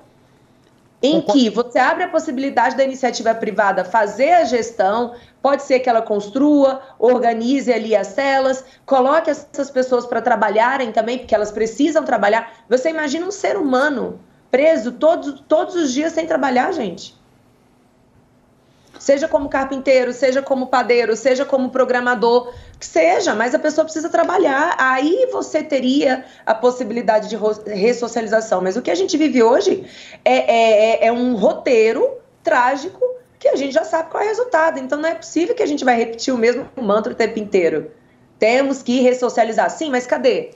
[1.01, 5.89] em que você abre a possibilidade da iniciativa privada fazer a gestão, pode ser que
[5.89, 12.03] ela construa, organize ali as celas, coloque essas pessoas para trabalharem também, porque elas precisam
[12.03, 12.51] trabalhar.
[12.67, 17.15] Você imagina um ser humano preso todos, todos os dias sem trabalhar, gente?
[19.07, 24.09] Seja como carpinteiro, seja como padeiro, seja como programador, que seja, mas a pessoa precisa
[24.09, 24.75] trabalhar.
[24.77, 27.37] Aí você teria a possibilidade de
[27.71, 28.59] ressocialização.
[28.59, 29.85] Mas o que a gente vive hoje
[30.25, 32.99] é, é, é, é um roteiro trágico
[33.39, 34.77] que a gente já sabe qual é o resultado.
[34.77, 37.89] Então não é possível que a gente vai repetir o mesmo mantra o tempo inteiro.
[38.37, 39.69] Temos que ressocializar.
[39.69, 40.51] Sim, mas cadê?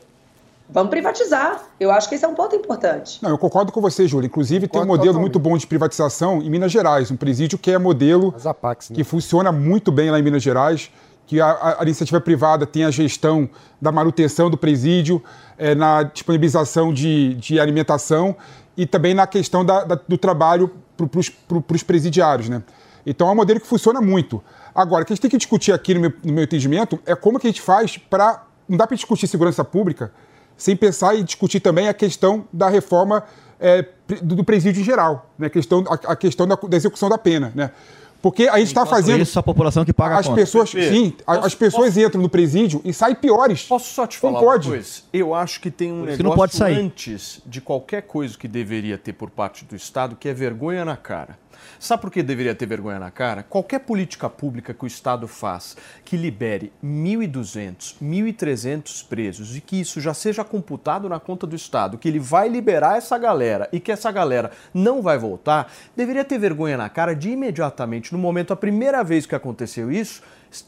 [0.73, 1.61] Vamos privatizar.
[1.79, 3.19] Eu acho que esse é um ponto importante.
[3.21, 4.27] Não, eu concordo com você, Júlia.
[4.27, 5.33] Inclusive, concordo tem um modelo totalmente.
[5.33, 8.95] muito bom de privatização em Minas Gerais, um presídio que é modelo Apax, né?
[8.95, 10.89] que funciona muito bem lá em Minas Gerais,
[11.27, 13.49] que a, a, iniciativa privada tem a gestão
[13.81, 15.21] da manutenção do presídio,
[15.57, 18.35] é, na disponibilização de, de alimentação
[18.77, 22.47] e também na questão da, da, do trabalho para os presidiários.
[22.47, 22.63] Né?
[23.05, 24.41] Então, é um modelo que funciona muito.
[24.73, 27.13] Agora, o que a gente tem que discutir aqui, no meu, no meu entendimento, é
[27.13, 28.45] como que a gente faz para...
[28.69, 30.13] Não dá para discutir segurança pública
[30.61, 33.23] sem pensar e discutir também a questão da reforma
[33.59, 33.83] é,
[34.21, 35.47] do, presídio em geral, né?
[35.47, 37.51] a questão, a, a questão da, da, execução da pena.
[37.55, 37.71] Né?
[38.21, 39.23] Porque a gente está fazendo.
[39.23, 42.29] Isso, a população que paga as a pessoas, Sim, posso, as pessoas posso, entram no
[42.29, 43.63] presídio e saem piores.
[43.63, 44.67] Posso só te falar não pode.
[44.67, 45.01] uma coisa?
[45.11, 46.77] Eu acho que tem um negócio não pode sair.
[46.77, 50.95] antes de qualquer coisa que deveria ter por parte do Estado, que é vergonha na
[50.95, 51.39] cara.
[51.79, 53.43] Sabe por que deveria ter vergonha na cara?
[53.43, 59.99] Qualquer política pública que o Estado faz que libere 1.200, 1.300 presos e que isso
[59.99, 63.91] já seja computado na conta do Estado, que ele vai liberar essa galera e que
[63.91, 68.55] essa galera não vai voltar, deveria ter vergonha na cara de imediatamente, no momento, a
[68.55, 70.21] primeira vez que aconteceu isso,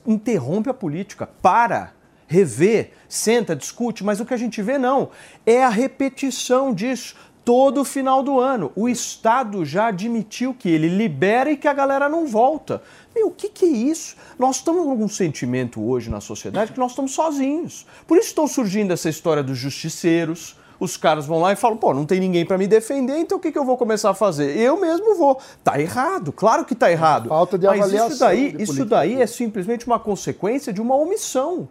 [0.05, 1.91] interrompe a política, para
[2.27, 5.11] rever, senta, discute, mas o que a gente vê não
[5.45, 8.71] é a repetição disso todo final do ano.
[8.75, 12.81] O Estado já admitiu que ele libera e que a galera não volta.
[13.15, 14.15] Meu, o que, que é isso?
[14.39, 17.85] Nós estamos com um sentimento hoje na sociedade que nós estamos sozinhos.
[18.07, 20.55] Por isso estão surgindo essa história dos justiceiros.
[20.79, 23.41] Os caras vão lá e falam, pô, não tem ninguém para me defender, então o
[23.41, 24.57] que, que eu vou começar a fazer?
[24.57, 25.39] Eu mesmo vou.
[25.63, 27.29] Tá errado, claro que tá errado.
[27.29, 27.99] Falta de avaliação.
[27.99, 31.69] Mas isso daí, isso daí é simplesmente uma consequência de uma omissão.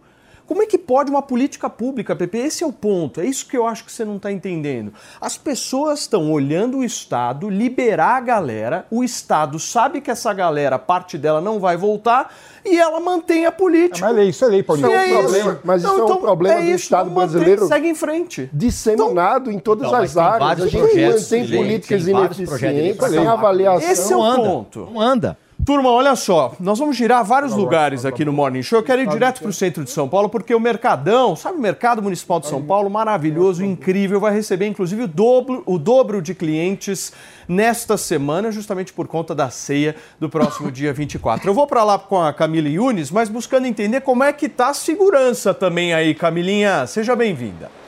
[0.53, 2.37] Como é que pode uma política pública, Pepe?
[2.37, 3.19] Esse é o ponto.
[3.19, 4.93] É isso que eu acho que você não está entendendo.
[5.19, 10.77] As pessoas estão olhando o Estado liberar a galera, o Estado sabe que essa galera,
[10.77, 12.31] parte dela não vai voltar
[12.63, 14.05] e ela mantém a política.
[14.05, 14.89] É, mas é isso é lei, Paulinho.
[14.89, 17.67] Isso é, um problema, mas isso é um problema é do Estado brasileiro.
[17.67, 18.47] Segue em frente.
[18.53, 20.61] Disseminado então, em todas então, as áreas.
[20.61, 23.89] A gente mantém políticas ineficientes, sem avaliação.
[23.89, 24.87] Esse é o ponto.
[24.91, 25.35] Não anda.
[25.65, 28.79] Turma, olha só, nós vamos girar vários lugares aqui no Morning Show.
[28.79, 31.61] Eu quero ir direto para o centro de São Paulo, porque o Mercadão, sabe o
[31.61, 36.35] Mercado Municipal de São Paulo, maravilhoso, incrível, vai receber inclusive o dobro, o dobro de
[36.35, 37.13] clientes
[37.47, 41.49] nesta semana, justamente por conta da ceia do próximo dia 24.
[41.49, 44.67] Eu vou para lá com a Camila Yunes, mas buscando entender como é que está
[44.67, 46.85] a segurança também aí, Camilinha.
[46.87, 47.82] Seja bem-vinda.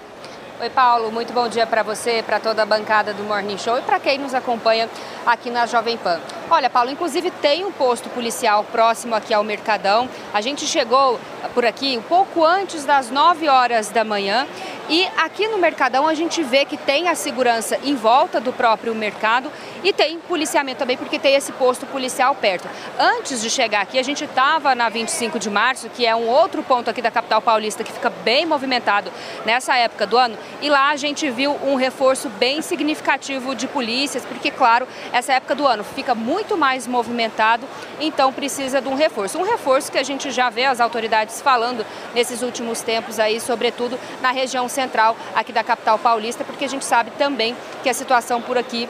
[0.66, 3.84] Oi, Paulo, muito bom dia para você, para toda a bancada do Morning Show e
[3.84, 4.90] para quem nos acompanha
[5.24, 6.20] aqui na Jovem Pan.
[6.50, 10.10] Olha, Paulo, inclusive tem um posto policial próximo aqui ao Mercadão.
[10.34, 11.20] A gente chegou
[11.54, 14.48] por aqui um pouco antes das 9 horas da manhã
[14.88, 18.94] e aqui no Mercadão a gente vê que tem a segurança em volta do próprio
[18.94, 19.52] mercado
[19.84, 22.68] e tem policiamento também, porque tem esse posto policial perto.
[23.00, 26.62] Antes de chegar aqui, a gente estava na 25 de março, que é um outro
[26.62, 29.12] ponto aqui da capital paulista que fica bem movimentado
[29.44, 34.26] nessa época do ano, e lá a gente viu um reforço bem significativo de polícias,
[34.26, 37.68] porque, claro, essa época do ano fica muito mais movimentado,
[38.00, 39.38] então precisa de um reforço.
[39.38, 44.00] Um reforço que a gente já vê as autoridades falando nesses últimos tempos aí, sobretudo
[44.22, 48.42] na região central aqui da capital paulista, porque a gente sabe também que a situação
[48.42, 48.88] por aqui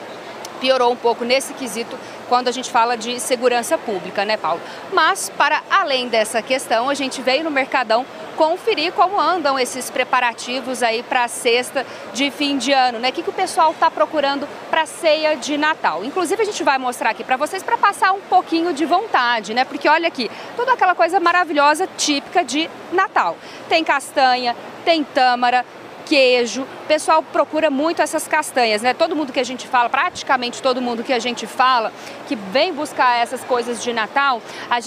[0.60, 1.98] piorou um pouco nesse quesito
[2.28, 4.62] quando a gente fala de segurança pública, né, Paulo?
[4.92, 10.84] Mas, para além dessa questão, a gente veio no Mercadão conferir como andam esses preparativos
[10.84, 13.10] aí para a sexta de fim de ano, né?
[13.10, 16.04] O que, que o pessoal está procurando para a ceia de Natal.
[16.04, 19.64] Inclusive, a gente vai mostrar aqui para vocês para passar um pouquinho de vontade, né?
[19.64, 23.38] Porque olha aqui, toda aquela coisa maravilhosa, típica de Natal.
[23.70, 25.66] Tem castanha, tem tâmara,
[26.06, 26.62] queijo.
[26.62, 28.94] O pessoal procura muito essas castanhas, né?
[28.94, 31.92] Todo mundo que a gente fala, praticamente todo mundo que a gente fala,
[32.26, 34.42] que vem buscar essas coisas de Natal,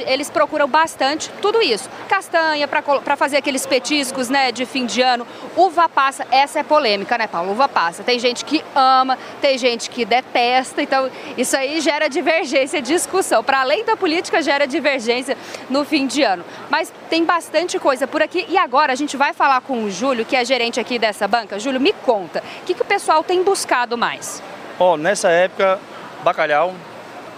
[0.06, 1.88] eles procuram bastante tudo isso.
[2.08, 5.26] Castanha para fazer aqueles petiscos, né, de fim de ano.
[5.56, 7.52] Uva passa, essa é polêmica, né, Paulo?
[7.52, 8.02] Uva passa.
[8.02, 13.42] Tem gente que ama, tem gente que detesta, então isso aí gera divergência, discussão.
[13.42, 15.36] Para além da política, gera divergência
[15.70, 16.44] no fim de ano.
[16.68, 20.24] Mas tem bastante coisa por aqui e agora a gente vai falar com o Júlio,
[20.24, 21.58] que é gerente aqui dessa banca.
[21.58, 24.42] Júlio, me conta, o que, que o pessoal tem buscado mais?
[24.78, 25.78] Ó, oh, nessa época
[26.22, 26.74] bacalhau,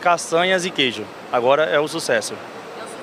[0.00, 1.04] castanhas e queijo.
[1.32, 2.34] Agora é o sucesso.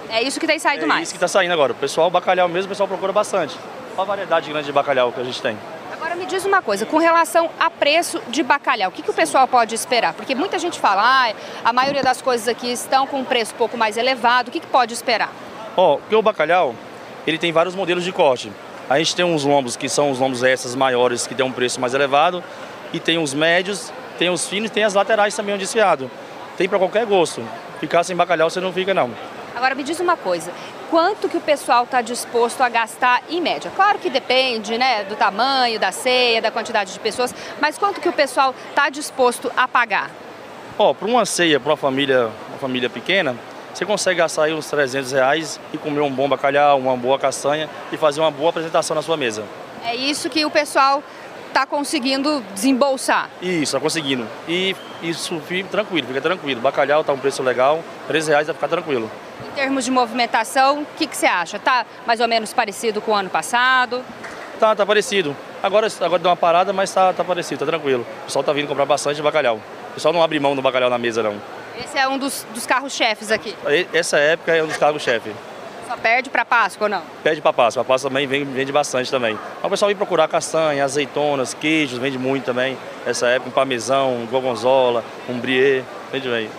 [0.09, 1.03] É isso que tem saído é mais.
[1.03, 1.71] isso que está saindo agora.
[1.71, 3.57] O pessoal, bacalhau mesmo, o pessoal procura bastante.
[3.93, 5.57] Uma variedade grande de bacalhau que a gente tem.
[5.91, 9.13] Agora me diz uma coisa, com relação a preço de bacalhau, o que, que o
[9.13, 10.13] pessoal pode esperar?
[10.13, 11.33] Porque muita gente fala, ah,
[11.65, 14.59] a maioria das coisas aqui estão com um preço um pouco mais elevado, o que,
[14.59, 15.31] que pode esperar?
[15.75, 16.75] Ó, porque o bacalhau,
[17.25, 18.51] ele tem vários modelos de corte.
[18.89, 21.81] A gente tem uns lombos que são os lombos essas maiores, que tem um preço
[21.81, 22.43] mais elevado,
[22.93, 26.09] e tem os médios, tem os finos e tem as laterais também onde desfiado.
[26.57, 27.47] Tem para qualquer gosto.
[27.79, 29.11] Ficar sem bacalhau você não fica não.
[29.55, 30.51] Agora me diz uma coisa,
[30.89, 33.71] quanto que o pessoal está disposto a gastar em média?
[33.75, 38.09] Claro que depende, né, do tamanho da ceia, da quantidade de pessoas, mas quanto que
[38.09, 40.11] o pessoal está disposto a pagar?
[40.77, 43.35] Ó, para uma ceia, para uma família, uma família pequena,
[43.73, 47.69] você consegue gastar aí uns 300 reais e comer um bom bacalhau, uma boa castanha
[47.91, 49.43] e fazer uma boa apresentação na sua mesa.
[49.83, 51.03] É isso que o pessoal
[51.57, 53.31] está conseguindo desembolsar.
[53.41, 54.27] Isso, está conseguindo.
[54.47, 56.61] E isso fica tranquilo, fica tranquilo.
[56.61, 59.09] Bacalhau está um preço legal, 13 reais vai ficar tranquilo.
[59.41, 61.57] Em termos de movimentação, o que, que você acha?
[61.57, 64.03] Tá mais ou menos parecido com o ano passado?
[64.59, 65.35] Tá, tá parecido.
[65.63, 68.05] Agora, agora deu uma parada, mas tá, tá parecido, tá tranquilo.
[68.21, 69.59] O pessoal tá vindo comprar bastante bacalhau.
[69.89, 71.41] O pessoal não abre mão do bacalhau na mesa, não.
[71.83, 73.55] Esse é um dos, dos carros-chefes aqui.
[73.91, 75.31] Essa época é um dos carros-chefe.
[75.87, 77.01] Só perde para Páscoa ou não?
[77.23, 77.81] Perde para Páscoa.
[77.81, 79.39] A Páscoa também vende, vende bastante também.
[79.63, 82.77] o pessoal vem procurar castanha, azeitonas, queijos, vende muito também.
[83.05, 86.49] Essa época, um parmesão, um gorgonzola, um brie, vende bem.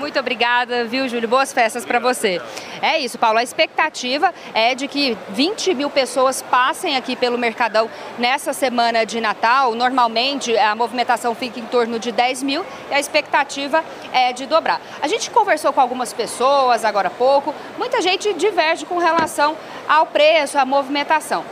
[0.00, 1.28] Muito obrigada, viu, Júlio?
[1.28, 2.40] Boas festas para você.
[2.80, 3.38] É isso, Paulo.
[3.38, 7.86] A expectativa é de que 20 mil pessoas passem aqui pelo Mercadão
[8.18, 9.74] nessa semana de Natal.
[9.74, 14.80] Normalmente a movimentação fica em torno de 10 mil e a expectativa é de dobrar.
[15.02, 17.54] A gente conversou com algumas pessoas agora há pouco.
[17.76, 19.54] Muita gente diverge com relação
[19.86, 21.44] ao preço, à movimentação.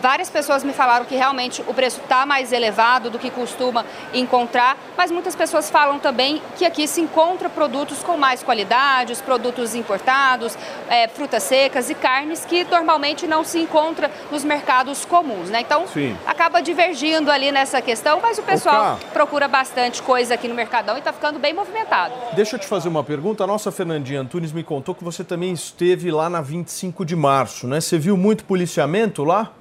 [0.00, 4.76] Várias pessoas me falaram que realmente o preço está mais elevado do que costuma encontrar,
[4.96, 10.56] mas muitas pessoas falam também que aqui se encontra produtos com mais qualidades, produtos importados,
[10.88, 15.60] é, frutas secas e carnes que normalmente não se encontra nos mercados comuns, né?
[15.60, 16.16] Então Sim.
[16.26, 19.06] acaba divergindo ali nessa questão, mas o pessoal Opa.
[19.12, 22.14] procura bastante coisa aqui no Mercadão e está ficando bem movimentado.
[22.34, 23.44] Deixa eu te fazer uma pergunta.
[23.44, 27.66] A nossa Fernandinha Antunes me contou que você também esteve lá na 25 de março,
[27.66, 27.80] né?
[27.80, 29.52] Você viu muito policiamento lá?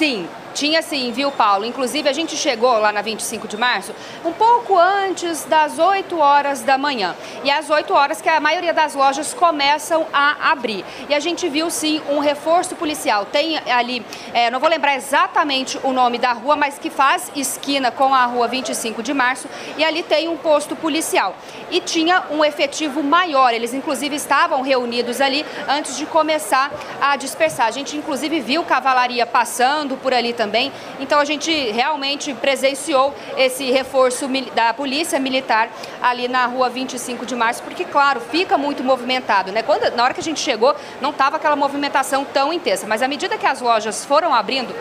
[0.00, 1.64] Sim, tinha sim, viu, Paulo?
[1.64, 6.62] Inclusive, a gente chegou lá na 25 de março um pouco antes das 8 horas
[6.62, 7.14] da manhã.
[7.44, 10.84] E às 8 horas que a maioria das lojas começam a abrir.
[11.08, 13.24] E a gente viu sim um reforço policial.
[13.26, 17.90] Tem ali, é, não vou lembrar exatamente o nome da rua, mas que faz esquina
[17.90, 19.48] com a rua 25 de março.
[19.76, 21.34] E ali tem um posto policial.
[21.70, 23.54] E tinha um efetivo maior.
[23.54, 27.66] Eles, inclusive, estavam reunidos ali antes de começar a dispersar.
[27.66, 30.72] A gente, inclusive, viu cavalaria passando por ali também.
[30.98, 35.68] Então a gente realmente presenciou esse reforço da polícia militar
[36.00, 39.52] ali na rua 25 de março, porque, claro, fica muito movimentado.
[39.52, 39.62] Né?
[39.62, 43.08] Quando, na hora que a gente chegou, não estava aquela movimentação tão intensa, mas à
[43.08, 44.74] medida que as lojas foram abrindo,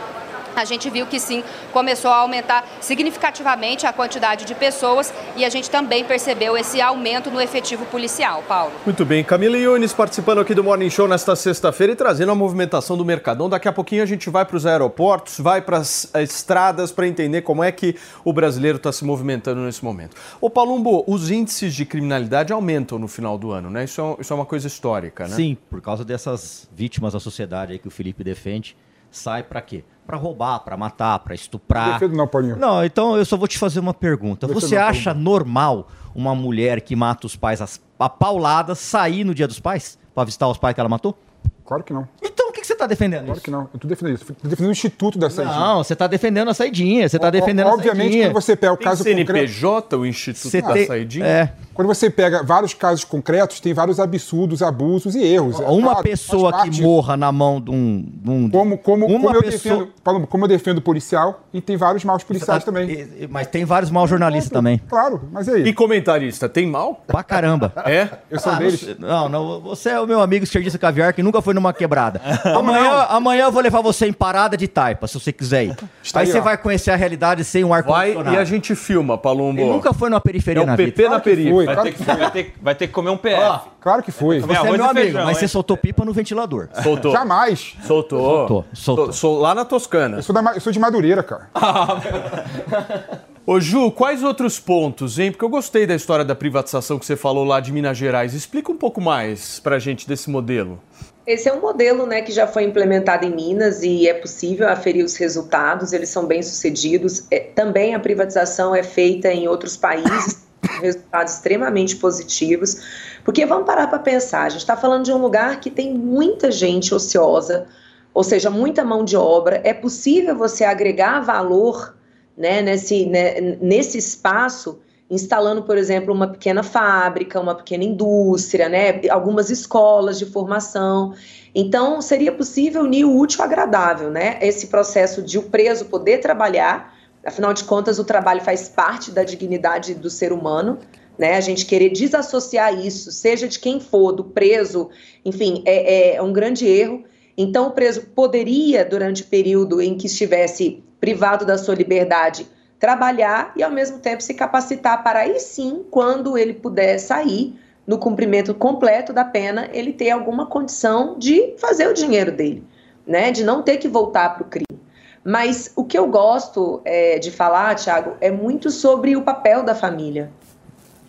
[0.55, 5.49] a gente viu que sim, começou a aumentar significativamente a quantidade de pessoas e a
[5.49, 8.73] gente também percebeu esse aumento no efetivo policial, Paulo.
[8.85, 12.97] Muito bem, Camila Yunes participando aqui do Morning Show nesta sexta-feira e trazendo a movimentação
[12.97, 13.49] do Mercadão.
[13.49, 17.41] Daqui a pouquinho a gente vai para os aeroportos, vai para as estradas para entender
[17.41, 20.15] como é que o brasileiro está se movimentando nesse momento.
[20.41, 23.83] Ô Palumbo, os índices de criminalidade aumentam no final do ano, né?
[23.83, 25.35] Isso é, isso é uma coisa histórica, né?
[25.35, 28.75] Sim, por causa dessas vítimas da sociedade aí que o Felipe defende.
[29.11, 29.83] Sai para quê?
[30.09, 31.99] Para roubar, para matar, para estuprar.
[31.99, 32.55] Defendo não, Paulinho.
[32.55, 34.47] Não, então eu só vou te fazer uma pergunta.
[34.47, 39.35] Defendo Você não, acha normal uma mulher que mata os pais a paulada sair no
[39.35, 41.15] dia dos pais para visitar os pais que ela matou?
[41.63, 42.07] Claro que não.
[42.23, 43.43] Então o que, que você está defendendo claro isso?
[43.43, 43.59] que não.
[43.61, 44.31] Eu estou defendendo isso.
[44.31, 45.59] Estou defendendo o instituto da saidinha.
[45.59, 47.07] Não, você está defendendo a saidinha.
[47.07, 48.31] Você está defendendo o, Obviamente, a saidinha.
[48.31, 49.27] quando você pega o caso concreto...
[49.27, 51.25] CNPJ, o instituto da saidinha?
[51.27, 51.53] É.
[51.79, 55.59] Quando você pega vários casos concretos, tem vários absurdos, abusos e erros.
[55.59, 58.05] Uma claro, pessoa que morra na mão de um...
[58.05, 58.49] De um...
[58.49, 59.87] Como, como, uma como, eu pessoa...
[60.03, 62.69] defendo, como eu defendo policial, e tem vários maus policiais tá...
[62.69, 63.07] também.
[63.29, 64.81] Mas tem vários maus jornalistas também.
[64.89, 65.69] Claro, mas aí?
[65.69, 67.01] E comentarista, tem mal?
[67.07, 67.71] Pra caramba.
[67.85, 68.09] É?
[68.29, 68.97] Eu sou ah, deles.
[68.99, 72.19] Não, não, você é o meu amigo esquerdista caviar que nunca foi numa quebrada.
[72.43, 75.77] amanhã, amanhã eu vou levar você em parada de taipa, se você quiser ir.
[76.03, 78.75] Está aí, aí você vai conhecer a realidade sem um ar Vai e a gente
[78.75, 79.61] filma, Palumbo.
[79.61, 81.09] Ele nunca foi numa periferia é na PP vida.
[81.09, 81.68] na periferia.
[81.75, 83.69] Vai, ter que, vai, ter, vai ter que comer um PF.
[83.79, 84.39] claro que foi.
[84.39, 85.39] Você é meu amigo, feijão, mas hein?
[85.39, 86.69] você soltou pipa no ventilador.
[86.83, 87.11] Soltou.
[87.11, 87.75] Jamais.
[87.85, 88.19] Soltou.
[88.19, 88.65] Soltou.
[88.73, 89.13] soltou.
[89.13, 90.17] Sou lá na Toscana.
[90.17, 91.49] Eu sou, da, eu sou de Madureira, cara.
[93.45, 95.31] Ô Ju, quais outros pontos, hein?
[95.31, 98.35] Porque eu gostei da história da privatização que você falou lá de Minas Gerais.
[98.35, 100.79] Explica um pouco mais pra gente desse modelo.
[101.25, 105.05] Esse é um modelo né, que já foi implementado em Minas e é possível aferir
[105.05, 107.25] os resultados, eles são bem sucedidos.
[107.29, 110.43] É, também a privatização é feita em outros países,
[110.81, 112.81] resultados extremamente positivos.
[113.23, 116.51] Porque vamos parar para pensar, a gente está falando de um lugar que tem muita
[116.51, 117.67] gente ociosa,
[118.13, 119.61] ou seja, muita mão de obra.
[119.63, 121.95] É possível você agregar valor
[122.37, 124.79] né, nesse, né, nesse espaço
[125.09, 131.15] instalando, por exemplo, uma pequena fábrica, uma pequena indústria, né, algumas escolas de formação.
[131.53, 134.37] Então, seria possível unir o útil ao agradável, né?
[134.39, 136.93] Esse processo de o preso poder trabalhar,
[137.25, 140.79] afinal de contas, o trabalho faz parte da dignidade do ser humano,
[141.17, 141.35] né?
[141.35, 144.89] A gente querer desassociar isso, seja de quem for, do preso,
[145.25, 147.03] enfim, é, é um grande erro.
[147.37, 152.47] Então, o preso poderia, durante o período em que estivesse privado da sua liberdade,
[152.79, 157.97] trabalhar e, ao mesmo tempo, se capacitar para aí sim, quando ele puder sair no
[157.97, 162.63] cumprimento completo da pena, ele ter alguma condição de fazer o dinheiro dele,
[163.05, 163.31] né?
[163.31, 164.79] De não ter que voltar para o crime.
[165.23, 169.75] Mas o que eu gosto é, de falar, Thiago, é muito sobre o papel da
[169.75, 170.31] família.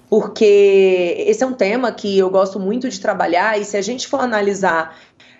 [0.09, 4.09] Porque esse é um tema que eu gosto muito de trabalhar, e se a gente
[4.09, 4.97] for analisar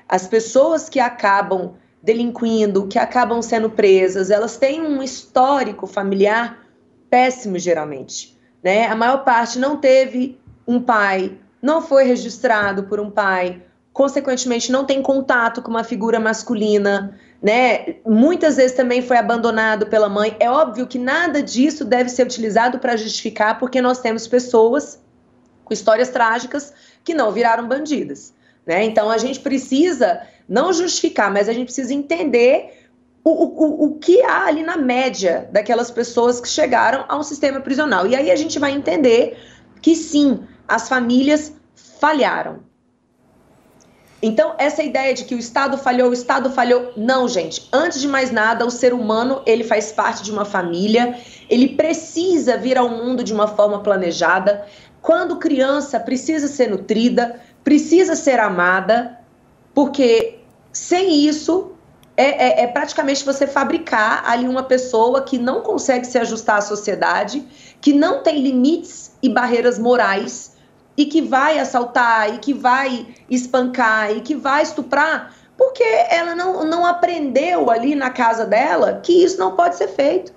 [0.09, 6.59] as pessoas que acabam delinquindo, que acabam sendo presas, elas têm um histórico familiar
[7.11, 8.39] péssimo, geralmente.
[8.63, 8.87] Né?
[8.87, 14.85] A maior parte não teve um pai, não foi registrado por um pai, consequentemente não
[14.85, 17.97] tem contato com uma figura masculina, né?
[18.07, 20.37] Muitas vezes também foi abandonado pela mãe.
[20.39, 25.01] É óbvio que nada disso deve ser utilizado para justificar, porque nós temos pessoas
[25.65, 26.73] com histórias trágicas
[27.03, 28.35] que não viraram bandidas.
[28.67, 28.85] Né?
[28.85, 32.89] Então a gente precisa não justificar, mas a gente precisa entender
[33.25, 37.61] o, o, o que há ali na média daquelas pessoas que chegaram a um sistema
[37.61, 38.07] prisional.
[38.07, 39.39] E aí a gente vai entender
[39.81, 42.61] que sim, as famílias falharam.
[44.23, 47.69] Então, essa ideia de que o Estado falhou, o Estado falhou, não, gente.
[47.73, 52.57] Antes de mais nada, o ser humano, ele faz parte de uma família, ele precisa
[52.59, 54.67] vir ao mundo de uma forma planejada.
[55.01, 59.19] Quando criança, precisa ser nutrida, precisa ser amada,
[59.75, 60.39] porque
[60.71, 61.73] sem isso
[62.15, 66.61] é, é, é, praticamente você fabricar ali uma pessoa que não consegue se ajustar à
[66.61, 67.43] sociedade,
[67.81, 70.60] que não tem limites e barreiras morais
[70.97, 76.65] e que vai assaltar e que vai espancar e que vai estuprar, porque ela não,
[76.65, 80.33] não aprendeu ali na casa dela que isso não pode ser feito.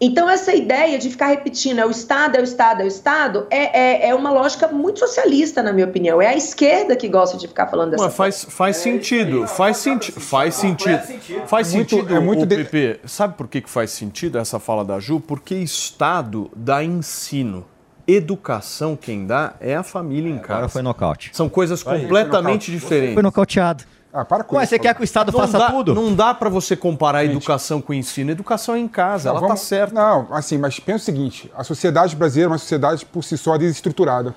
[0.00, 3.46] Então, essa ideia de ficar repetindo é o Estado, é o Estado, é o Estado,
[3.48, 6.20] é, é, é uma lógica muito socialista, na minha opinião.
[6.20, 10.12] É a esquerda que gosta de ficar falando dessa Mas faz, faz sentido, faz, senti
[10.12, 11.00] faz sentido.
[11.46, 13.00] Faz sentido, é muito o PP.
[13.06, 15.20] Sabe por que, que faz sentido essa fala da Ju?
[15.20, 17.64] Porque Estado dá ensino.
[18.06, 20.52] Educação, quem dá, é a família em casa.
[20.54, 21.30] Agora foi nocaute.
[21.32, 23.14] São coisas completamente diferentes.
[23.14, 23.84] Foi nocauteado.
[24.12, 24.70] Ah, para com Ué, isso.
[24.70, 25.92] você quer que o Estado Não faça dá, tudo?
[25.94, 28.30] não dá para você comparar a educação com o ensino.
[28.30, 29.92] Educação é em casa, ela vamos- tá certa.
[29.94, 33.56] Não, assim, mas pensa o seguinte: a sociedade brasileira é uma sociedade por si só
[33.56, 34.32] desestruturada.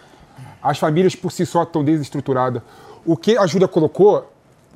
[0.63, 2.63] As famílias por si só estão desestruturadas.
[3.06, 4.27] O que a Júlia colocou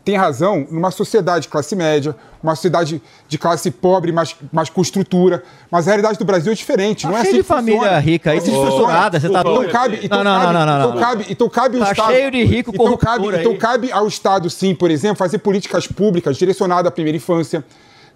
[0.04, 4.82] tem razão numa sociedade de classe média, uma sociedade de classe pobre, mas, mas com
[4.82, 5.44] estrutura.
[5.70, 7.06] Mas a realidade do Brasil é diferente.
[7.06, 7.62] não é Tá cheio assim de funciona.
[7.82, 8.60] família rica aí, funciona.
[8.66, 9.68] desestruturada, você tá então?
[9.70, 11.02] Cabe, então Não, não, cabe, não, não, não, então não.
[11.02, 12.12] cabe, então cabe o Tá Estado.
[12.14, 13.40] cheio de rico então cabe, aí.
[13.42, 17.64] então cabe ao Estado, sim, por exemplo, fazer políticas públicas direcionadas à primeira infância.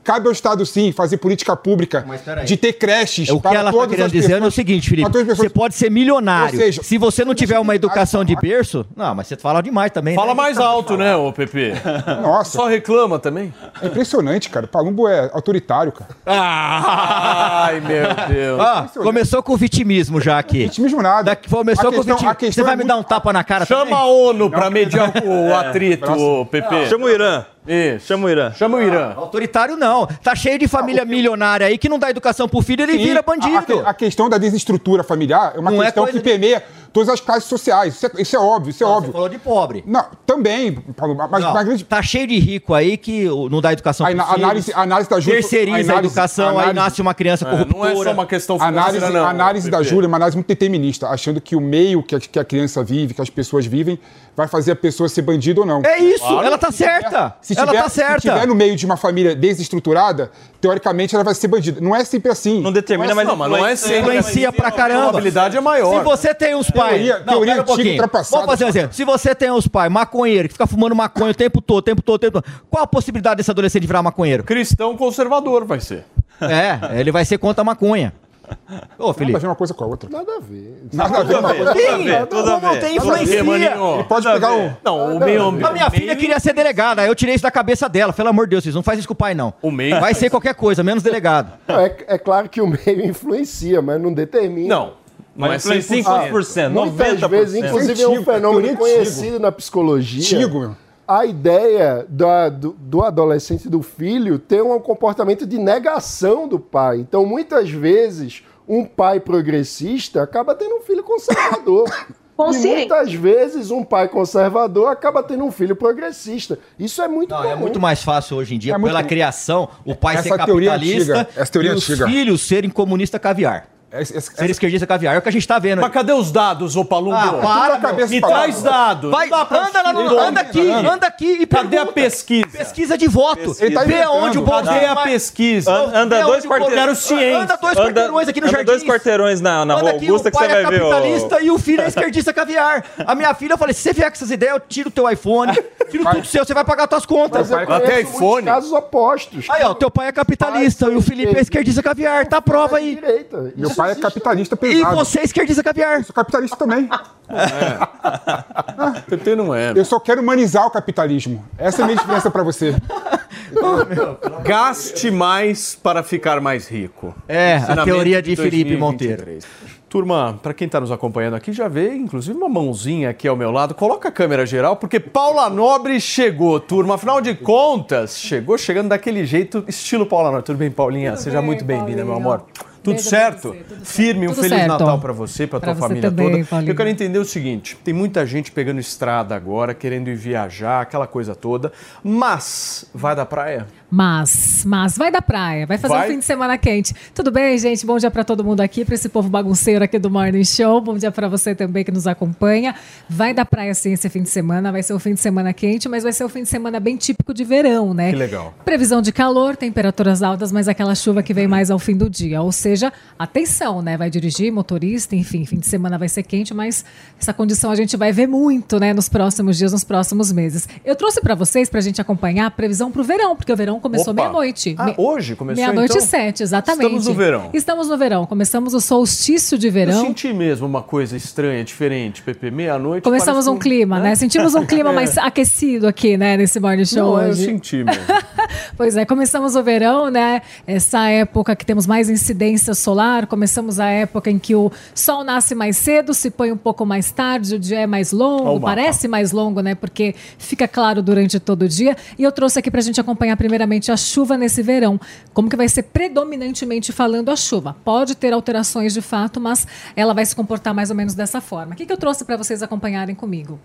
[0.05, 2.05] Cabe ao Estado, sim, fazer política pública
[2.45, 5.33] de ter creches O que para ela está querendo dizer é o seguinte, para Felipe.
[5.35, 6.57] Você pode ser milionário.
[6.57, 8.85] Seja, se você não tiver uma educação de Ah, berço.
[8.95, 10.13] Não, mas você fala demais também.
[10.15, 10.33] Fala né?
[10.35, 11.73] mais alto, né, ô PP?
[12.21, 13.51] Nossa, Só reclama também.
[13.81, 14.67] é impressionante, cara.
[14.67, 16.11] Palumbo é autoritário, cara.
[16.25, 18.59] Ai, meu Deus.
[18.59, 20.59] Ah, começou com vitimismo já aqui.
[20.65, 21.23] Vitimismo nada.
[21.23, 22.35] Daqui, começou A com questão- a vitimismo.
[22.35, 23.95] questão Você vai é me muito- dar um tapa na cara Chama também?
[23.95, 26.85] a ONU pra mediar o atrito, ô PP.
[26.89, 27.43] Chama o Irã.
[27.67, 28.07] Isso.
[28.07, 28.51] Chama o Irã.
[28.53, 29.13] Chama o Irã.
[29.15, 30.05] Autoritário não.
[30.07, 33.19] Tá cheio de família milionária aí que não dá educação pro filho, ele Sim, vira
[33.19, 33.79] a- bandido.
[33.85, 36.63] A, a questão da desestrutura familiar é uma Não é questão coisa que de- permeia
[36.95, 37.95] todas as classes sociais.
[37.95, 39.11] Isso é, isso é óbvio, isso é Você óbvio.
[39.11, 39.83] falou de pobre.
[39.85, 44.05] Não, também, Paulo, mas, Não, mas Tá cheio de rico aí que não dá educação
[44.07, 45.41] a, análise, a análise da Júlia.
[45.41, 47.93] Terceiriza a, análise- educação, aí análise- nasce uma criança É, corruptora.
[47.93, 49.27] não é só uma questão A análise, financeira, não.
[49.27, 49.83] a análise da.
[49.83, 52.81] Júlia é uma análise muito determinista, achando que o meio que a, que a criança
[52.81, 53.99] vive, que as pessoas vivem,
[54.35, 55.81] vai fazer a pessoa ser bandido ou não.
[55.85, 57.35] É isso, ela tá certa.
[57.41, 58.21] Se ela tiver, tá certa.
[58.21, 61.79] se tiver no meio de uma família desestruturada, teoricamente ela vai ser bandida.
[61.81, 62.61] Não é sempre assim.
[62.61, 63.99] Não determina, mas Não, mas não é sempre.
[64.17, 65.03] Influencia pra A caramba.
[65.03, 65.97] probabilidade é maior.
[65.99, 66.84] Se você tem uns pais.
[66.89, 67.91] Teoria- não, teoria pera um antiga pouquinho.
[67.93, 68.35] ultrapassada.
[68.37, 68.93] Vamos fazer um exemplo.
[68.95, 72.01] Se você tem uns pais maconheiro que fica fumando maconha o tempo todo, o tempo
[72.01, 72.53] todo, o tempo todo.
[72.69, 74.43] Qual a possibilidade desse adolescente virar maconheiro?
[74.43, 76.05] Cristão conservador vai ser.
[76.41, 78.13] É, ele vai ser contra a maconha.
[78.99, 79.39] Ô, Nada Felipe.
[79.39, 80.07] ver uma coisa com a outra.
[80.07, 80.83] Nada a ver.
[80.93, 81.73] Nada a ver coisa.
[81.73, 82.79] Sim, tudo a não ver.
[82.79, 83.43] tem influencia.
[83.43, 84.03] maninho?
[84.07, 84.71] Pode pegar um.
[84.83, 85.65] Não, o meio ambiente.
[85.67, 88.13] A minha filha queria ser delegada, aí eu tirei isso da cabeça dela.
[88.13, 89.51] Pelo amor de Deus, vocês não fazem isso com o pai, não.
[89.63, 91.53] O meio Vai ser qualquer coisa, menos delegado.
[91.67, 94.75] Não, é, é claro que o meio influencia, mas não determina.
[94.75, 94.93] Não.
[95.35, 96.03] Não é eu falei 100%.
[96.31, 97.27] 5%, Muitas 90%.
[97.29, 100.21] vezes, inclusive é um Antigo, fenômeno teoria conhecido na psicologia.
[100.23, 100.75] Tigo, meu.
[101.07, 106.97] A ideia da- do, do adolescente, do filho, ter um comportamento de negação do pai.
[106.99, 111.85] Então, muitas vezes, um pai progressista acaba tendo um filho conservador.
[112.35, 112.75] E Consciente.
[112.89, 116.59] muitas vezes um pai conservador acaba tendo um filho progressista.
[116.77, 117.49] Isso é muito Não, comum.
[117.49, 120.43] é muito mais fácil hoje em dia, É muito- pela criação, o pai Essa ser
[120.43, 122.05] teoria capitalista antiga, essa teoria e os antiga.
[122.07, 123.69] filhos serem comunista caviar.
[124.01, 125.15] Essa- essa- Ser esquerdista caviar.
[125.15, 125.81] É o que a gente tá vendo.
[125.81, 127.15] Mas cadê os dados, ô Palumbo?
[127.15, 129.11] Ah, para, cabeça Me traz dados.
[129.11, 132.47] Vai, anda, lá no- anda aqui, anda aqui e Cadê a pesquisa?
[132.57, 133.55] Pesquisa de voto.
[133.59, 134.79] Ele tá Vê onde o Bolsonaro...
[134.79, 135.71] Cadê a pesquisa?
[135.71, 136.79] An- anda Vê dois o quarteirões.
[136.79, 137.37] Quero ciência.
[137.39, 138.65] Anda dois Anda- quarteirões aqui no anda Jardim.
[138.71, 141.41] dois quarteirões na- na Rua Augusta que o pai você vai é ver o- capitalista
[141.41, 142.83] e o filho é esquerdista caviar.
[143.05, 145.09] A minha filha, eu falei, se você vier com essas ideias, eu tiro o teu
[145.09, 145.53] iPhone,
[145.89, 147.51] tiro tudo seu, você vai pagar suas contas.
[147.51, 148.45] Até iPhone.
[148.45, 149.45] casos opostos.
[149.49, 152.25] Aí, ó, teu pai é capitalista e o Felipe é esquerdista caviar.
[152.27, 152.95] Tá a prova aí.
[152.95, 153.53] Direita.
[153.55, 154.95] Meu Isso pai é capitalista E pesado.
[154.95, 155.97] você é esquerdista caviar.
[155.99, 156.89] Eu sou capitalista também.
[159.07, 159.73] PT não é.
[159.75, 161.43] Eu só quero humanizar o capitalismo.
[161.57, 162.75] Essa é a minha diferença pra você.
[164.43, 167.15] Gaste mais para ficar mais rico.
[167.27, 168.79] É, a teoria de Felipe 2023.
[168.79, 169.75] Monteiro.
[169.87, 173.49] Turma, para quem está nos acompanhando aqui, já vê inclusive uma mãozinha aqui ao meu
[173.49, 173.73] lado.
[173.73, 176.95] Coloca a câmera geral, porque Paula Nobre chegou, turma.
[176.95, 180.43] Afinal de contas, chegou chegando daquele jeito, estilo Paula Nobre.
[180.43, 181.15] Tudo bem, Paulinha?
[181.15, 182.43] Seja bem, muito bem-vinda, meu amor.
[182.85, 183.49] Tudo Beijo certo?
[183.49, 183.85] você, tudo.
[183.85, 184.67] Firme, um Tudo Feliz certo.
[184.69, 186.45] Natal para você, para Pra tua você família também, toda.
[186.45, 186.71] Paulinho.
[186.71, 191.07] Eu quero entender o seguinte: tem muita gente pegando estrada agora, querendo ir viajar, aquela
[191.07, 191.71] coisa toda.
[192.03, 193.67] Mas vai da praia?
[193.89, 196.07] Mas, mas vai da praia, vai fazer Vai?
[196.07, 196.93] um fim de semana quente.
[197.13, 197.85] Tudo bem, gente?
[197.85, 200.81] Bom dia pra todo mundo aqui, pra esse povo bagunceiro aqui do Morning Show.
[200.81, 202.75] Bom dia pra você também que nos acompanha.
[203.07, 205.87] Vai da praia sim esse fim de semana, vai ser um fim de semana quente,
[205.87, 208.09] mas vai ser um fim de semana bem típico de verão, né?
[208.09, 208.53] Que legal.
[208.65, 212.41] Previsão de calor, temperaturas altas, mas aquela chuva que vem mais ao fim do dia.
[212.41, 212.74] Ou seja,
[213.17, 213.97] atenção, né?
[213.97, 216.83] Vai dirigir, motorista, enfim, fim de semana vai ser quente, mas
[217.19, 220.67] essa condição a gente vai ver muito, né, nos próximos dias, nos próximos meses.
[220.83, 224.13] Eu trouxe pra vocês, pra gente acompanhar a previsão pro verão, porque o verão começou
[224.13, 224.75] meia-noite.
[224.77, 226.05] Ah, Me- hoje começou, Meia-noite então?
[226.07, 226.83] sete, exatamente.
[226.85, 227.49] Estamos no verão.
[227.53, 228.25] Estamos no verão.
[228.25, 230.05] Começamos o solstício de Eu verão.
[230.05, 232.49] senti mesmo uma coisa estranha, diferente, Pepe.
[232.51, 233.03] Meia-noite.
[233.03, 234.15] Começamos um clima, né?
[234.15, 237.45] Sentimos um clima mais aquecido aqui, né, nesse morning show Não, eu hoje.
[237.45, 238.03] senti mesmo.
[238.77, 240.41] Pois é, começamos o verão, né?
[240.67, 245.53] Essa época que temos mais incidência solar, começamos a época em que o sol nasce
[245.53, 249.31] mais cedo, se põe um pouco mais tarde, o dia é mais longo, parece mais
[249.31, 249.75] longo, né?
[249.75, 251.95] Porque fica claro durante todo o dia.
[252.17, 254.99] E eu trouxe aqui pra gente acompanhar primeiramente a chuva nesse verão.
[255.33, 257.75] Como que vai ser predominantemente falando a chuva?
[257.83, 261.73] Pode ter alterações de fato, mas ela vai se comportar mais ou menos dessa forma.
[261.73, 263.59] O que, que eu trouxe para vocês acompanharem comigo?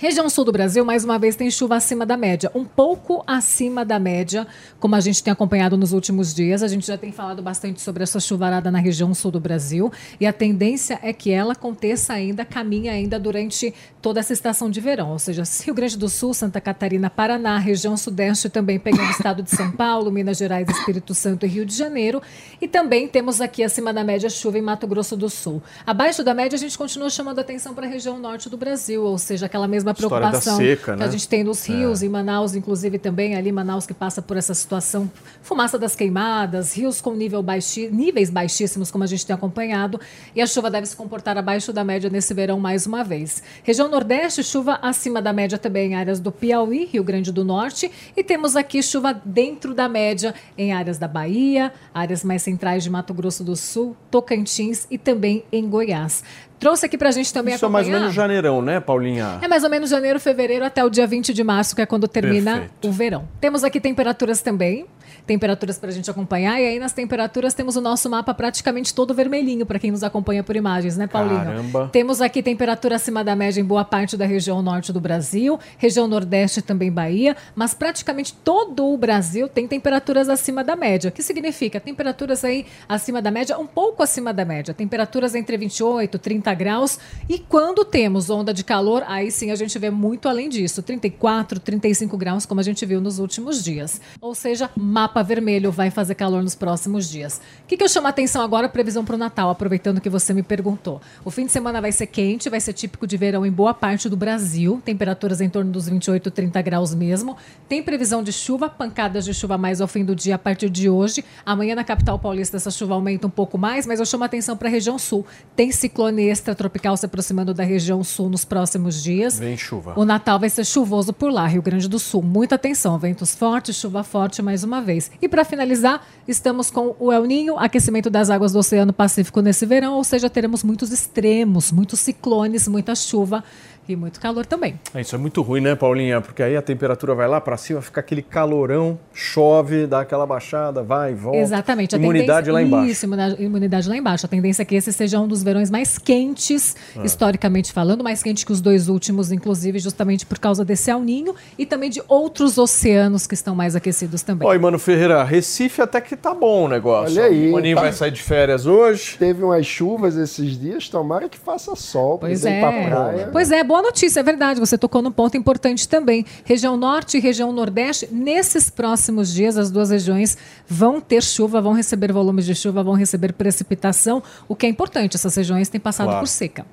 [0.00, 3.84] Região sul do Brasil, mais uma vez, tem chuva acima da média, um pouco acima
[3.84, 4.46] da média,
[4.78, 6.62] como a gente tem acompanhado nos últimos dias.
[6.62, 10.26] A gente já tem falado bastante sobre essa chuvarada na região sul do Brasil e
[10.26, 15.10] a tendência é que ela aconteça ainda, caminhe ainda durante toda essa estação de verão.
[15.10, 19.42] Ou seja, Rio Grande do Sul, Santa Catarina, Paraná, região sudeste também pegando o estado
[19.42, 22.22] de São Paulo, Minas Gerais, Espírito Santo e Rio de Janeiro.
[22.58, 25.62] E também temos aqui acima da média chuva em Mato Grosso do Sul.
[25.86, 29.18] Abaixo da média, a gente continua chamando atenção para a região norte do Brasil, ou
[29.18, 31.04] seja, aquela mesma Da preocupação seca, que né?
[31.04, 34.54] a gente tem nos rios, em Manaus, inclusive também ali Manaus que passa por essa
[34.54, 35.10] situação,
[35.42, 40.00] fumaça das queimadas, rios com nível baixi, níveis baixíssimos, como a gente tem acompanhado,
[40.34, 43.42] e a chuva deve se comportar abaixo da média nesse verão mais uma vez.
[43.62, 47.90] Região Nordeste, chuva acima da média também em áreas do Piauí, Rio Grande do Norte,
[48.16, 52.90] e temos aqui chuva dentro da média em áreas da Bahia, áreas mais centrais de
[52.90, 56.22] Mato Grosso do Sul, Tocantins e também em Goiás.
[56.60, 58.00] Trouxe aqui pra gente também Isso é mais ou acompanhar.
[58.02, 59.38] menos janeirão, né, Paulinha?
[59.40, 62.06] É mais ou menos janeiro, fevereiro até o dia 20 de março, que é quando
[62.06, 62.88] termina Perfeito.
[62.88, 63.26] o verão.
[63.40, 64.84] Temos aqui temperaturas também,
[65.26, 69.14] temperaturas para a gente acompanhar, e aí nas temperaturas temos o nosso mapa praticamente todo
[69.14, 71.44] vermelhinho para quem nos acompanha por imagens, né, Paulinho?
[71.44, 71.88] Caramba.
[71.92, 76.06] Temos aqui temperatura acima da média em boa parte da região norte do Brasil, região
[76.06, 81.08] nordeste também Bahia, mas praticamente todo o Brasil tem temperaturas acima da média.
[81.08, 81.80] O que significa?
[81.80, 84.74] Temperaturas aí acima da média, um pouco acima da média.
[84.74, 86.98] Temperaturas entre 28 e 30 graus.
[87.28, 90.82] E quando temos onda de calor, aí sim a gente vê muito além disso.
[90.82, 94.00] 34, 35 graus, como a gente viu nos últimos dias.
[94.20, 97.40] Ou seja, mapa vermelho vai fazer calor nos próximos dias.
[97.64, 98.68] O que, que eu chamo a atenção agora?
[98.68, 101.00] Previsão para o Natal, aproveitando que você me perguntou.
[101.24, 104.08] O fim de semana vai ser quente, vai ser típico de verão em boa parte
[104.08, 104.80] do Brasil.
[104.84, 107.36] Temperaturas em torno dos 28, 30 graus mesmo.
[107.68, 110.88] Tem previsão de chuva, pancadas de chuva mais ao fim do dia a partir de
[110.88, 111.24] hoje.
[111.46, 114.56] Amanhã na capital paulista essa chuva aumenta um pouco mais, mas eu chamo a atenção
[114.56, 115.24] para a região sul.
[115.54, 119.38] Tem ciclone extratropical se aproximando da região sul nos próximos dias.
[119.38, 119.94] Vem chuva.
[119.96, 122.22] O Natal vai ser chuvoso por lá, Rio Grande do Sul.
[122.22, 124.99] Muita atenção, ventos fortes, chuva forte mais uma vez.
[125.22, 129.64] E para finalizar, estamos com o El Ninho, aquecimento das águas do Oceano Pacífico nesse
[129.64, 133.44] verão, ou seja, teremos muitos extremos, muitos ciclones, muita chuva
[133.92, 134.78] e muito calor também.
[134.94, 136.20] É, Isso é muito ruim, né, Paulinha?
[136.20, 140.82] Porque aí a temperatura vai lá para cima, fica aquele calorão, chove, dá aquela baixada,
[140.82, 141.38] vai e volta.
[141.38, 141.94] Exatamente.
[141.94, 142.90] A Imunidade tendência, lá embaixo.
[142.90, 143.06] Isso,
[143.42, 144.26] imunidade lá embaixo.
[144.26, 147.04] A tendência é que esse seja um dos verões mais quentes, Ah.
[147.04, 151.34] historicamente falando, mais quente que os dois últimos, inclusive, justamente por causa desse El Ninho
[151.58, 154.46] e também de outros oceanos que estão mais aquecidos também.
[154.48, 157.16] Oi, mano Ferreira, Recife até que tá bom o negócio.
[157.20, 159.16] Olha aí, O Maninho tá- vai sair de férias hoje.
[159.18, 162.60] Teve umas chuvas esses dias, tomara que faça sol, pra Pois ir é.
[162.60, 163.28] pra praia.
[163.32, 164.60] Pois é, boa notícia, é verdade.
[164.60, 166.24] Você tocou num ponto importante também.
[166.44, 170.36] Região Norte e região Nordeste, nesses próximos dias, as duas regiões
[170.68, 175.16] vão ter chuva, vão receber volumes de chuva, vão receber precipitação, o que é importante.
[175.16, 176.20] Essas regiões têm passado Claro.
[176.20, 176.64] por seca.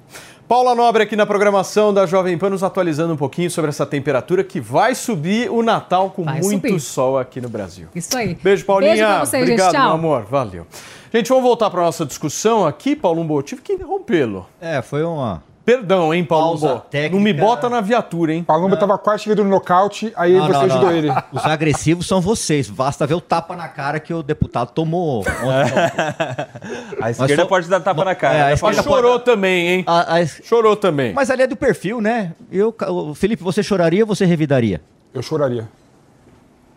[0.48, 4.46] Paula Nobre aqui na programação da Jovem Pan, nos atualizando um pouquinho sobre essa temperatura
[4.46, 6.80] que vai subir o Natal com Vai muito subir.
[6.80, 7.88] sol aqui no Brasil.
[7.94, 8.34] Isso aí.
[8.42, 8.92] Beijo, Paulinha.
[8.94, 9.76] Beijo pra vocês, Obrigado, gente.
[9.82, 9.86] Tchau.
[9.88, 10.24] meu amor.
[10.24, 10.66] Valeu.
[11.14, 13.42] Gente, vamos voltar para nossa discussão aqui, Paulo Umbo.
[13.42, 14.48] Tive que interrompê-lo.
[14.62, 15.44] É, foi uma.
[15.68, 17.14] Perdão, hein, Paulo técnica.
[17.18, 18.42] Não me bota na viatura, hein?
[18.42, 20.92] Palumba tava quase chegando no nocaute, aí Não, você não, ajudou não.
[20.94, 21.10] ele.
[21.34, 22.70] Os agressivos são vocês.
[22.70, 25.20] Basta ver o tapa na cara que o deputado tomou.
[25.20, 25.28] ontem.
[27.04, 28.38] A esquerda só- pode dar tapa na cara.
[28.38, 29.02] É, a esquerda Paulo?
[29.02, 29.84] chorou também, hein?
[29.86, 31.14] A- a- Chorou também.
[31.14, 32.32] Mas ali é do perfil, né?
[32.50, 32.74] Eu,
[33.14, 34.80] Felipe, você choraria ou você revidaria?
[35.14, 35.68] Eu choraria.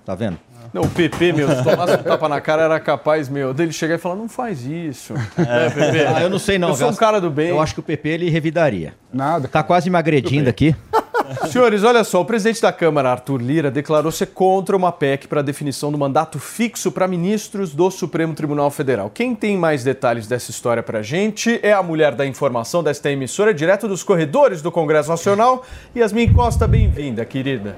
[0.04, 0.36] Tá vendo?
[0.72, 3.96] Não, o PP, meu, se tomasse um tapa na cara, era capaz, meu, dele chegar
[3.96, 5.14] e falar, não faz isso.
[5.36, 6.06] É, PP.
[6.06, 6.68] Ah, eu não sei não.
[6.68, 7.48] Eu sou um cara do bem.
[7.48, 8.94] Eu acho que o PP ele revidaria.
[9.12, 9.48] Nada.
[9.48, 10.74] Tá quase me agredindo aqui.
[11.48, 15.42] Senhores, olha só, o presidente da Câmara, Arthur Lira, declarou ser contra uma PEC para
[15.42, 19.10] definição do mandato fixo para ministros do Supremo Tribunal Federal.
[19.10, 23.54] Quem tem mais detalhes dessa história para gente é a mulher da informação desta emissora,
[23.54, 25.64] direto dos corredores do Congresso Nacional.
[25.96, 27.76] Yasmin Costa, bem-vinda, querida.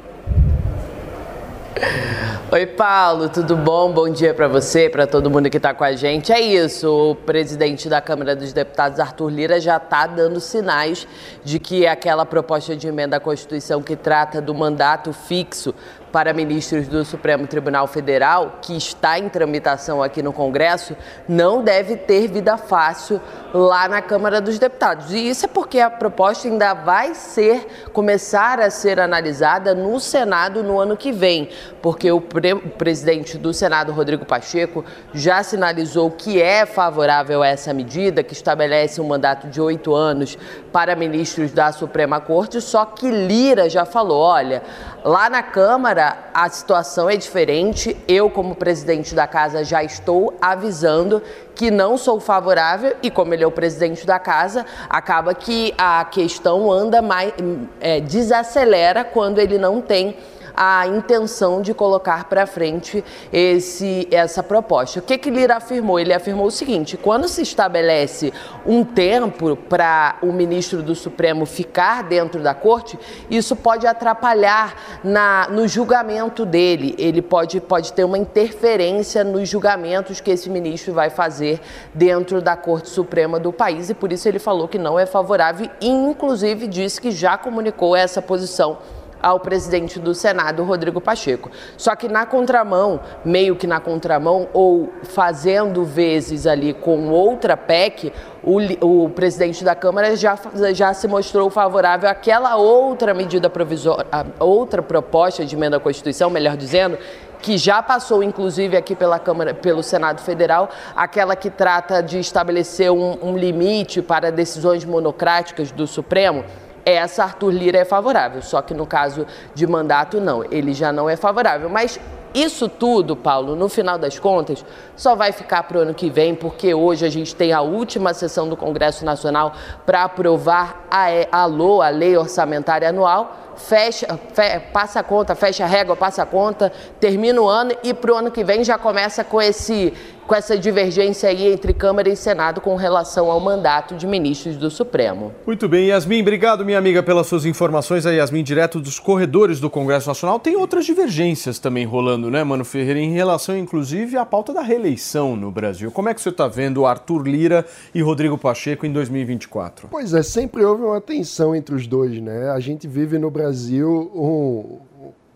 [2.52, 3.92] Oi, Paulo, tudo bom?
[3.92, 6.32] Bom dia para você, para todo mundo que está com a gente.
[6.32, 11.06] É isso, o presidente da Câmara dos Deputados, Arthur Lira, já está dando sinais
[11.44, 15.74] de que aquela proposta de emenda à Constituição que trata do mandato fixo
[16.12, 20.94] para ministros do Supremo Tribunal Federal, que está em tramitação aqui no Congresso,
[21.26, 23.18] não deve ter vida fácil
[23.54, 25.10] lá na Câmara dos Deputados.
[25.12, 30.62] E isso é porque a proposta ainda vai ser, começar a ser analisada no Senado
[30.62, 31.48] no ano que vem,
[31.80, 34.84] porque o, pre- o presidente do Senado, Rodrigo Pacheco,
[35.14, 40.36] já sinalizou que é favorável a essa medida, que estabelece um mandato de oito anos
[40.70, 44.62] para ministros da Suprema Corte, só que Lira já falou, olha,
[45.04, 51.22] lá na Câmara a situação é diferente, eu como presidente da casa já estou avisando
[51.54, 52.96] que não sou favorável.
[53.02, 57.32] E como ele é o presidente da casa, acaba que a questão anda mais,
[57.80, 60.16] é, desacelera quando ele não tem
[60.54, 65.00] a intenção de colocar para frente esse, essa proposta.
[65.00, 65.98] O que, que Lira afirmou?
[65.98, 68.32] Ele afirmou o seguinte: quando se estabelece
[68.66, 72.98] um tempo para o ministro do Supremo ficar dentro da corte,
[73.30, 76.94] isso pode atrapalhar na, no julgamento dele.
[76.98, 81.60] Ele pode, pode ter uma interferência nos julgamentos que esse ministro vai fazer
[81.94, 85.68] dentro da Corte Suprema do país e por isso ele falou que não é favorável
[85.80, 88.78] e, inclusive, disse que já comunicou essa posição
[89.22, 91.50] ao presidente do Senado, Rodrigo Pacheco.
[91.76, 98.12] Só que na contramão, meio que na contramão, ou fazendo vezes ali com outra PEC,
[98.42, 100.36] o, o presidente da Câmara já,
[100.74, 104.06] já se mostrou favorável àquela outra medida provisória,
[104.40, 106.98] outra proposta de emenda à Constituição, melhor dizendo,
[107.42, 112.90] que já passou, inclusive, aqui pela Câmara, pelo Senado Federal, aquela que trata de estabelecer
[112.90, 116.44] um, um limite para decisões monocráticas do Supremo.
[116.84, 121.08] Essa Arthur Lira é favorável, só que no caso de mandato, não, ele já não
[121.08, 121.68] é favorável.
[121.68, 122.00] Mas
[122.34, 124.64] isso tudo, Paulo, no final das contas,
[124.96, 128.14] só vai ficar para o ano que vem, porque hoje a gente tem a última
[128.14, 129.52] sessão do Congresso Nacional
[129.84, 133.36] para aprovar a, a LOA, a Lei Orçamentária Anual.
[133.56, 137.92] Fecha, fe- passa a conta, fecha a régua, passa a conta, termina o ano e
[137.94, 139.92] para o ano que vem já começa com, esse,
[140.26, 144.70] com essa divergência aí entre Câmara e Senado com relação ao mandato de ministros do
[144.70, 145.32] Supremo.
[145.46, 148.04] Muito bem, Yasmin, obrigado, minha amiga, pelas suas informações.
[148.06, 150.38] A Yasmin, direto dos corredores do Congresso Nacional.
[150.38, 155.36] Tem outras divergências também rolando, né, Mano Ferreira, em relação, inclusive, à pauta da reeleição
[155.36, 155.90] no Brasil.
[155.90, 159.88] Como é que você está vendo Arthur Lira e Rodrigo Pacheco em 2024?
[159.90, 162.50] Pois é, sempre houve uma tensão entre os dois, né?
[162.50, 164.78] A gente vive no Brasil um-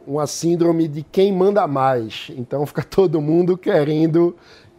[0.07, 2.29] uma síndrome de quem manda mais.
[2.37, 4.37] Então fica todo mundo querendo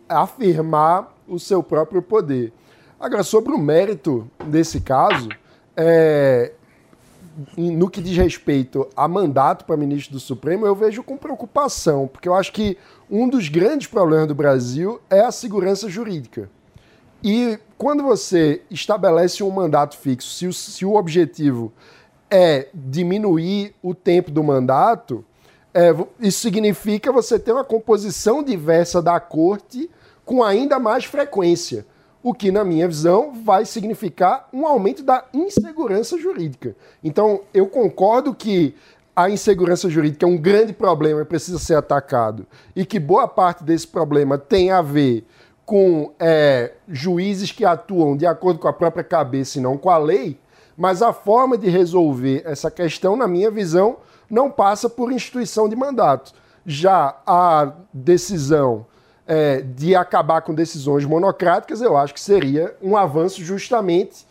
[0.07, 2.53] afirmar o seu próprio poder.
[2.99, 5.29] Agora, sobre o mérito desse caso,
[5.75, 6.53] é,
[7.55, 12.27] no que diz respeito a mandato para ministro do Supremo, eu vejo com preocupação, porque
[12.27, 12.77] eu acho que
[13.09, 16.49] um dos grandes problemas do Brasil é a segurança jurídica.
[17.23, 21.71] E quando você estabelece um mandato fixo, se o, se o objetivo
[22.29, 25.23] é diminuir o tempo do mandato,
[25.73, 29.89] é, isso significa você ter uma composição diversa da corte
[30.25, 31.85] com ainda mais frequência.
[32.23, 36.75] O que, na minha visão, vai significar um aumento da insegurança jurídica.
[37.03, 38.75] Então, eu concordo que
[39.15, 43.63] a insegurança jurídica é um grande problema e precisa ser atacado, e que boa parte
[43.63, 45.25] desse problema tem a ver
[45.65, 49.97] com é, juízes que atuam de acordo com a própria cabeça e não com a
[49.97, 50.39] lei,
[50.77, 53.97] mas a forma de resolver essa questão, na minha visão,
[54.29, 56.33] não passa por instituição de mandato.
[56.65, 58.85] Já a decisão
[59.25, 64.27] é, de acabar com decisões monocráticas, eu acho que seria um avanço justamente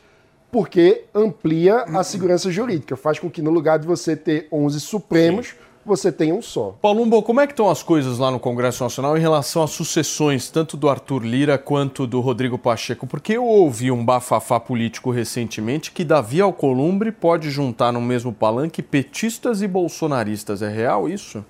[0.51, 5.55] porque amplia a segurança jurídica, faz com que no lugar de você ter 11 supremos,
[5.87, 6.77] você tenha um só.
[6.83, 10.51] Palumbo, como é que estão as coisas lá no Congresso Nacional em relação às sucessões,
[10.51, 13.07] tanto do Arthur Lira quanto do Rodrigo Pacheco?
[13.07, 18.83] Porque eu ouvi um bafafá político recentemente que Davi Alcolumbre pode juntar no mesmo palanque
[18.83, 20.63] petistas e bolsonaristas.
[20.63, 21.45] É real isso?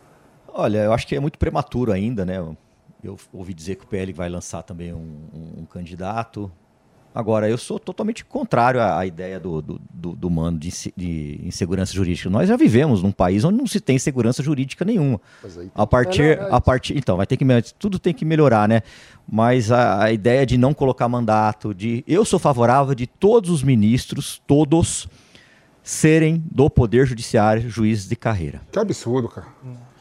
[0.53, 2.39] Olha, eu acho que é muito prematuro ainda, né?
[3.05, 4.99] Eu ouvi dizer que o PL vai lançar também um,
[5.35, 6.51] um- um candidato.
[7.17, 11.41] Agora, eu sou totalmente contrário à, à ideia do, do, do, do mando de, de
[11.43, 12.29] insegurança jurídica.
[12.29, 15.19] Nós já vivemos num país onde não se tem segurança jurídica nenhuma.
[15.43, 17.47] Mas aí tem A que partir, a partir, então, vai ter que
[17.79, 18.83] tudo tem que melhorar, né?
[19.27, 23.63] Mas a, a ideia de não colocar mandato, de eu sou favorável de todos os
[23.63, 25.09] ministros, todos
[25.83, 28.61] serem do poder judiciário juízes de carreira.
[28.71, 29.47] Que absurdo, cara.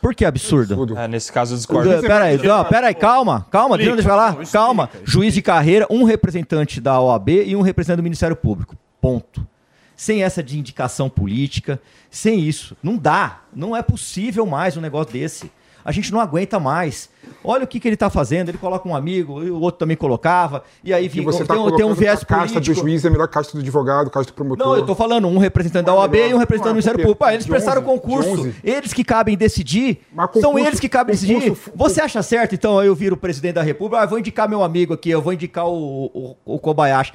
[0.06, 0.76] Por que absurdo?
[0.76, 1.00] Absurdo.
[1.00, 1.90] É, nesse caso eu discordo.
[2.04, 4.30] Peraí, não, peraí, calma, calma, Explica, deixa eu falar.
[4.34, 4.84] explica, calma.
[4.84, 5.12] explica.
[5.12, 8.78] Juiz de carreira, um representante da OAB e um representante do Ministério Público.
[9.02, 9.48] Ponto.
[9.96, 11.82] Sem essa de indicação política,
[12.12, 12.78] sem isso.
[12.84, 13.42] Não dá.
[13.52, 15.52] Não é possível mais um negócio desse.
[15.86, 17.10] A gente não aguenta mais.
[17.44, 18.50] Olha o que, que ele está fazendo.
[18.50, 20.64] Ele coloca um amigo, o outro também colocava.
[20.84, 22.76] E aí você tem, tá um- tem um viés a casta político.
[22.76, 24.66] do juiz é melhor que a casta do advogado, casta do promotor.
[24.66, 27.02] Não, eu tô falando um representante da OAB e um representante do Ué, Ministério?
[27.02, 27.24] Público.
[27.24, 28.30] Ah, eles prestaram 11, concurso.
[28.36, 28.56] de 11.
[28.64, 30.00] Eles que cabem decidir.
[30.12, 31.42] Mas São concurso- eles que cabem decidir.
[31.42, 34.64] concurso- Você acha certo, então, eu viro o presidente da República, ah, vou indicar meu
[34.64, 37.14] amigo aqui, eu vou indicar o, o, o Kobayashi.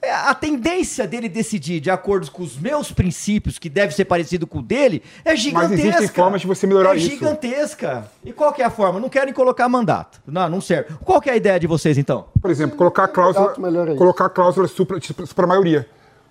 [0.00, 4.46] É, A tendência dele decidir de acordo com os meus princípios, que deve ser parecido
[4.46, 5.88] com o dele, é gigantesca.
[5.88, 7.10] existem formas de você melhorar é isso.
[7.10, 8.08] gigantesca.
[8.24, 9.00] E qual que é a forma?
[9.00, 10.20] Não querem colocar mandato.
[10.26, 10.94] Não, não serve.
[11.04, 12.26] Qual que é a ideia de vocês, então?
[12.40, 13.96] Por exemplo, colocar a cláusula, é isso.
[13.96, 15.86] colocar a cláusula supra, supra maioria.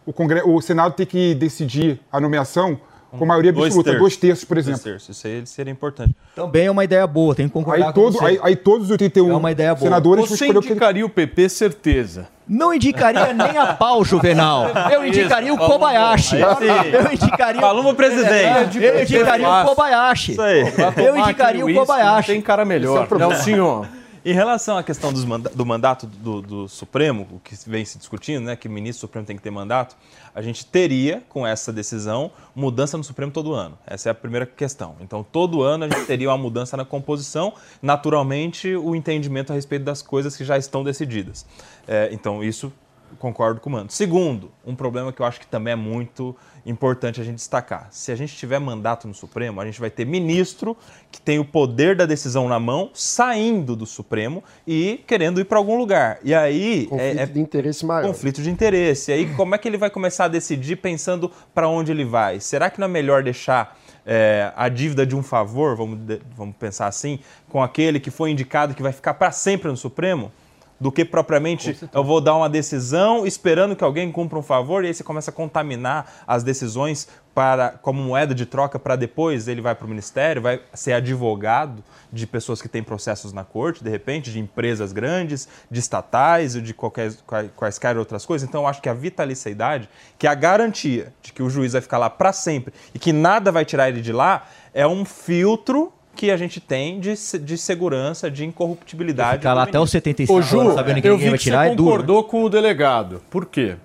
[0.05, 0.41] O, Congre...
[0.45, 2.79] o Senado tem que decidir a nomeação
[3.11, 4.83] com maioria absoluta, dois terços, por Dois exemplo.
[4.83, 5.17] terços.
[5.17, 6.15] Isso aí seria importante.
[6.35, 8.25] Também é uma ideia boa, tenho que concordar Aí, com todo, você.
[8.25, 9.83] aí, aí todos os 81 É uma ideia boa.
[9.83, 12.29] senadores Você ele indicaria o PP, certeza.
[12.49, 14.67] Não indicaria nem a pau, Juvenal.
[14.91, 16.37] Eu indicaria o Isso, vamos Kobayashi.
[16.39, 18.81] Eu indicaria Paloma presidente.
[18.81, 19.65] Eu indicaria o.
[19.65, 20.31] Kobayashi.
[20.31, 20.71] Isso aí.
[20.71, 22.29] Pra Eu indicaria o Kobayashi.
[22.29, 23.07] Não tem cara melhor.
[23.17, 23.87] Nelsinho,
[24.29, 28.43] Em relação à questão manda- do mandato do, do Supremo, o que vem se discutindo,
[28.43, 29.95] né, que o ministro Supremo tem que ter mandato,
[30.35, 33.77] a gente teria, com essa decisão, mudança no Supremo todo ano.
[33.87, 34.97] Essa é a primeira questão.
[34.99, 39.85] Então, todo ano a gente teria uma mudança na composição, naturalmente, o entendimento a respeito
[39.85, 41.45] das coisas que já estão decididas.
[41.87, 42.73] É, então, isso
[43.19, 43.89] concordo com o Mano.
[43.89, 46.35] Segundo, um problema que eu acho que também é muito
[46.67, 47.87] importante a gente destacar.
[47.91, 50.75] Se a gente tiver mandato no Supremo, a gente vai ter ministro
[51.11, 55.57] que tem o poder da decisão na mão, saindo do Supremo e querendo ir para
[55.57, 56.19] algum lugar.
[56.23, 58.07] E aí Conflito é, é de interesse maior.
[58.07, 59.11] conflito de interesse.
[59.11, 62.39] E aí como é que ele vai começar a decidir pensando para onde ele vai?
[62.39, 65.99] Será que não é melhor deixar é, a dívida de um favor, vamos,
[66.35, 70.31] vamos pensar assim, com aquele que foi indicado que vai ficar para sempre no Supremo?
[70.79, 74.87] Do que propriamente eu vou dar uma decisão esperando que alguém cumpra um favor e
[74.87, 79.61] aí você começa a contaminar as decisões para como moeda de troca para depois ele
[79.61, 83.89] vai para o ministério, vai ser advogado de pessoas que têm processos na corte, de
[83.89, 88.47] repente, de empresas grandes, de estatais ou de qualquer, quai- quaisquer outras coisas.
[88.47, 91.81] Então eu acho que a vitaliciedade, que é a garantia de que o juiz vai
[91.81, 95.91] ficar lá para sempre e que nada vai tirar ele de lá, é um filtro
[96.17, 99.37] que a gente tem de, de segurança, de incorruptibilidade.
[99.37, 99.99] Ficar lá até os ministro.
[99.99, 101.89] 75 Ô, Ju, anos sabendo que eu ninguém vai tirar, você é duro.
[101.89, 101.95] né?
[101.97, 103.21] concordou com o delegado.
[103.29, 103.77] Por quê?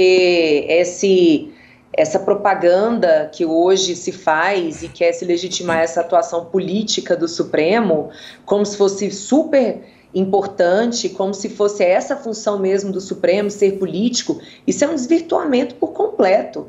[0.00, 1.52] porque esse,
[1.92, 8.08] essa propaganda que hoje se faz e quer se legitimar essa atuação política do Supremo,
[8.46, 9.82] como se fosse super
[10.14, 15.74] importante, como se fosse essa função mesmo do Supremo ser político, isso é um desvirtuamento
[15.74, 16.68] por completo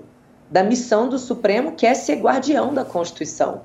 [0.52, 3.62] da missão do Supremo, que é ser guardião da Constituição.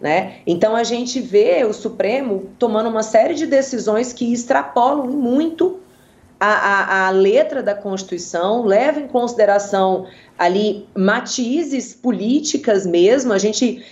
[0.00, 0.36] Né?
[0.46, 5.80] Então a gente vê o Supremo tomando uma série de decisões que extrapolam muito
[6.38, 10.06] a, a, a letra da Constituição, leva em consideração
[10.38, 13.32] ali matizes políticas mesmo.
[13.32, 13.84] A gente,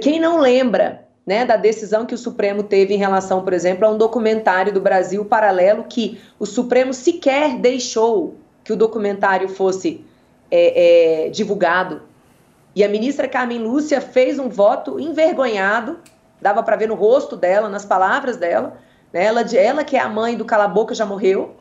[0.00, 3.90] quem não lembra né, da decisão que o Supremo teve em relação, por exemplo, a
[3.90, 10.02] um documentário do Brasil paralelo que o Supremo sequer deixou que o documentário fosse
[10.52, 12.02] é, é, divulgado.
[12.76, 15.98] E a ministra Carmen Lúcia fez um voto envergonhado,
[16.40, 18.78] dava para ver no rosto dela, nas palavras dela,
[19.12, 21.56] né, ela, ela que é a mãe do Cala Boca já morreu,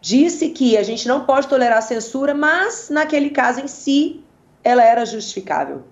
[0.00, 4.24] disse que a gente não pode tolerar censura, mas naquele caso em si
[4.62, 5.82] ela era justificável.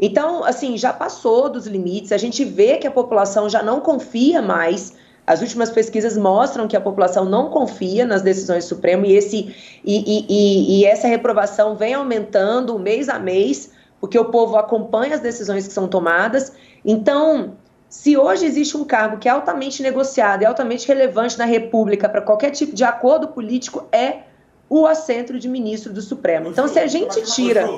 [0.00, 4.40] Então, assim, já passou dos limites, a gente vê que a população já não confia
[4.40, 4.94] mais.
[5.28, 9.54] As últimas pesquisas mostram que a população não confia nas decisões do Supremo e, esse,
[9.84, 13.70] e, e, e essa reprovação vem aumentando mês a mês,
[14.00, 16.54] porque o povo acompanha as decisões que são tomadas.
[16.82, 17.58] Então,
[17.90, 22.22] se hoje existe um cargo que é altamente negociado e altamente relevante na República para
[22.22, 24.20] qualquer tipo de acordo político, é
[24.66, 26.48] o assento de ministro do Supremo.
[26.48, 27.68] Então, se a gente tira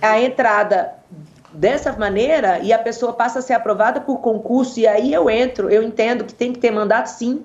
[0.00, 1.01] a entrada
[1.52, 5.70] dessa maneira e a pessoa passa a ser aprovada por concurso, e aí eu entro,
[5.70, 7.44] eu entendo que tem que ter mandato sim,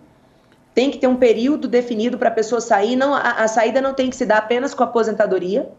[0.74, 3.94] tem que ter um período definido para a pessoa sair, não, a, a saída não
[3.94, 5.70] tem que se dar apenas com a aposentadoria,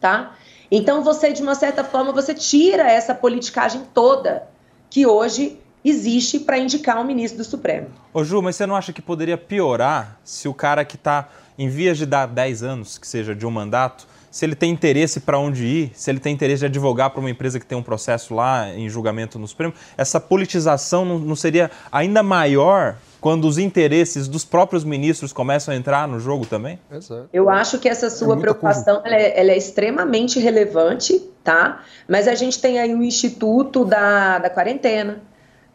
[0.00, 0.34] tá?
[0.70, 4.46] Então, você, de uma certa forma, você tira essa politicagem toda
[4.90, 7.88] que hoje existe para indicar um ministro do Supremo.
[8.12, 11.68] Ô Ju, mas você não acha que poderia piorar se o cara que está em
[11.68, 15.38] vias de dar 10 anos, que seja de um mandato, se ele tem interesse para
[15.38, 18.34] onde ir, se ele tem interesse de advogar para uma empresa que tem um processo
[18.34, 24.26] lá em julgamento no Supremo, essa politização não, não seria ainda maior quando os interesses
[24.26, 26.80] dos próprios ministros começam a entrar no jogo também?
[26.90, 27.28] Exato.
[27.32, 31.84] Eu acho que essa sua é preocupação ela é, ela é, extremamente relevante, tá?
[32.08, 35.22] Mas a gente tem aí o Instituto da, da Quarentena,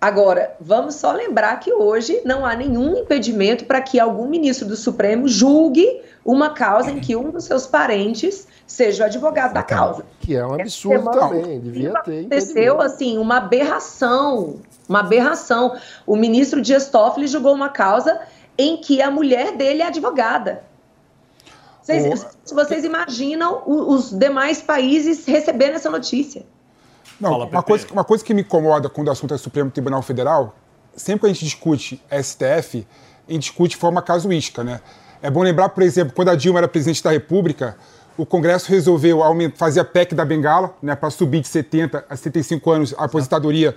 [0.01, 4.77] Agora, vamos só lembrar que hoje não há nenhum impedimento para que algum ministro do
[4.77, 10.05] Supremo julgue uma causa em que um dos seus parentes seja o advogado da causa.
[10.21, 12.19] Que é um absurdo também, devia ter.
[12.19, 15.75] Aconteceu assim uma aberração, uma aberração.
[16.07, 18.21] O ministro Dias Toffoli julgou uma causa
[18.57, 20.63] em que a mulher dele é advogada.
[21.81, 22.55] Vocês, oh.
[22.55, 26.45] vocês imaginam os demais países recebendo essa notícia?
[27.19, 30.01] Não, Fala, uma, coisa, uma coisa que me incomoda quando o assunto é Supremo Tribunal
[30.01, 30.55] Federal,
[30.95, 32.87] sempre que a gente discute STF,
[33.27, 34.81] a gente discute de forma casuística, né?
[35.21, 37.75] É bom lembrar, por exemplo, quando a Dilma era presidente da República,
[38.17, 39.21] o Congresso resolveu
[39.55, 43.75] fazer a PEC da Bengala, né, para subir de 70 a 75 anos a aposentadoria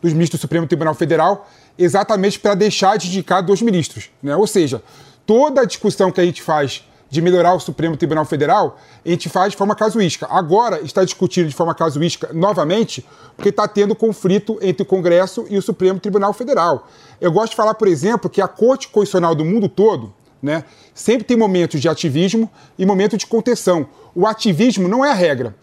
[0.00, 4.10] dos ministros do Supremo Tribunal Federal, exatamente para deixar de indicar dois ministros.
[4.22, 4.34] Né?
[4.36, 4.82] Ou seja,
[5.24, 9.28] toda a discussão que a gente faz de melhorar o Supremo Tribunal Federal, a gente
[9.28, 10.26] faz de forma casuística.
[10.28, 15.56] Agora está discutindo de forma casuística novamente, porque está tendo conflito entre o Congresso e
[15.56, 16.88] o Supremo Tribunal Federal.
[17.20, 21.24] Eu gosto de falar, por exemplo, que a Corte Constitucional do mundo todo né, sempre
[21.24, 23.88] tem momentos de ativismo e momentos de contenção.
[24.14, 25.54] O ativismo não é a regra.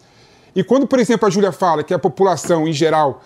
[0.56, 3.22] E quando, por exemplo, a Júlia fala que a população, em geral,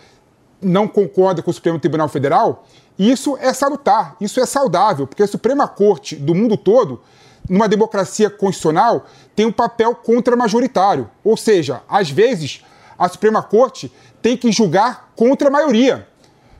[0.60, 2.66] não concorda com o Supremo Tribunal Federal,
[2.98, 7.00] isso é salutar, isso é saudável, porque a Suprema Corte do mundo todo
[7.48, 11.10] numa democracia constitucional, tem um papel contra-majoritário.
[11.24, 12.64] Ou seja, às vezes,
[12.98, 16.06] a Suprema Corte tem que julgar contra a maioria.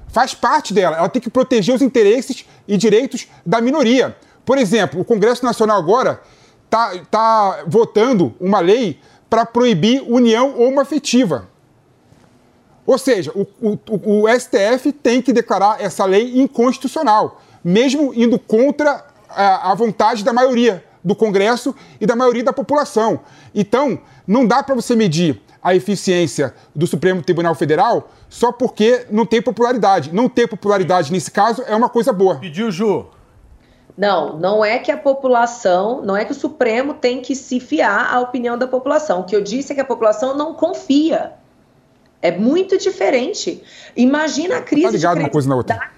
[0.09, 4.16] Faz parte dela, ela tem que proteger os interesses e direitos da minoria.
[4.45, 6.22] Por exemplo, o Congresso Nacional agora
[6.64, 11.49] está tá votando uma lei para proibir união homoafetiva.
[12.86, 19.05] Ou seja, o, o, o STF tem que declarar essa lei inconstitucional, mesmo indo contra
[19.39, 23.20] a, a vontade da maioria do Congresso e da maioria da população.
[23.55, 29.24] Então, não dá para você medir a eficiência do Supremo Tribunal Federal só porque não
[29.24, 30.12] tem popularidade.
[30.12, 32.36] Não ter popularidade nesse caso é uma coisa boa.
[32.36, 33.07] Pediu, Ju.
[33.97, 38.14] Não, não é que a população, não é que o Supremo tem que se fiar
[38.14, 39.20] à opinião da população.
[39.20, 41.32] O que eu disse é que a população não confia.
[42.20, 43.62] É muito diferente.
[43.97, 45.91] Imagina a crise tá ligado de uma coisa na outra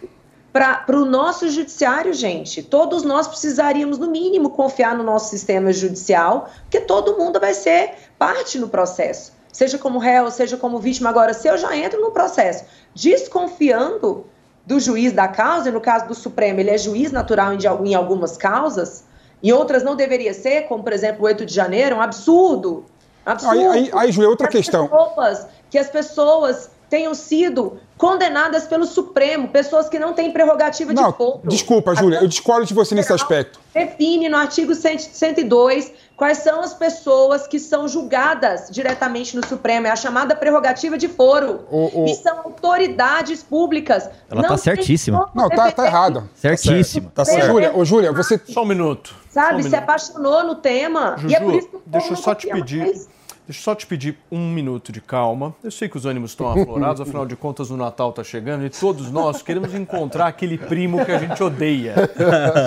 [0.52, 2.62] para o nosso judiciário, gente.
[2.62, 7.94] Todos nós precisaríamos, no mínimo, confiar no nosso sistema judicial, porque todo mundo vai ser
[8.18, 11.08] parte no processo, seja como réu, seja como vítima.
[11.08, 14.26] Agora, se eu já entro no processo desconfiando
[14.66, 18.36] do juiz da causa, e no caso do Supremo, ele é juiz natural em algumas
[18.36, 19.04] causas,
[19.42, 22.84] e outras não deveria ser, como por exemplo o 8 de janeiro, um absurdo.
[23.24, 23.58] absurdo.
[23.58, 24.86] Aí, aí, aí Ju, é outra que questão.
[24.88, 31.10] Pessoas, que as pessoas tenham sido condenadas pelo Supremo, pessoas que não têm prerrogativa não,
[31.12, 31.40] de foro.
[31.44, 33.60] Desculpa, Júlia, eu discordo de você nesse aspecto.
[33.72, 39.86] Define no artigo 102 quais são as pessoas que são julgadas diretamente no Supremo.
[39.86, 41.60] É a chamada prerrogativa de foro.
[41.70, 44.08] O- o- E são autoridades públicas.
[44.30, 45.30] Ela tá tem certíssima.
[45.34, 46.28] Não, tá, tá defender errado.
[46.34, 47.10] Certíssimo.
[47.14, 47.46] Tá certo.
[47.46, 48.40] Júlia, ô, Júlia, você.
[48.48, 49.14] Só um minuto.
[49.30, 49.82] Sabe, um se minuto.
[49.82, 51.16] apaixonou no tema.
[51.28, 52.78] e é por Juju, isso que o deixa eu só te pedir.
[52.78, 53.08] mais.
[53.50, 55.52] Deixa eu só te pedir um minuto de calma.
[55.64, 58.70] Eu sei que os ânimos estão aflorados, afinal de contas o Natal está chegando e
[58.70, 61.96] todos nós queremos encontrar aquele primo que a gente odeia,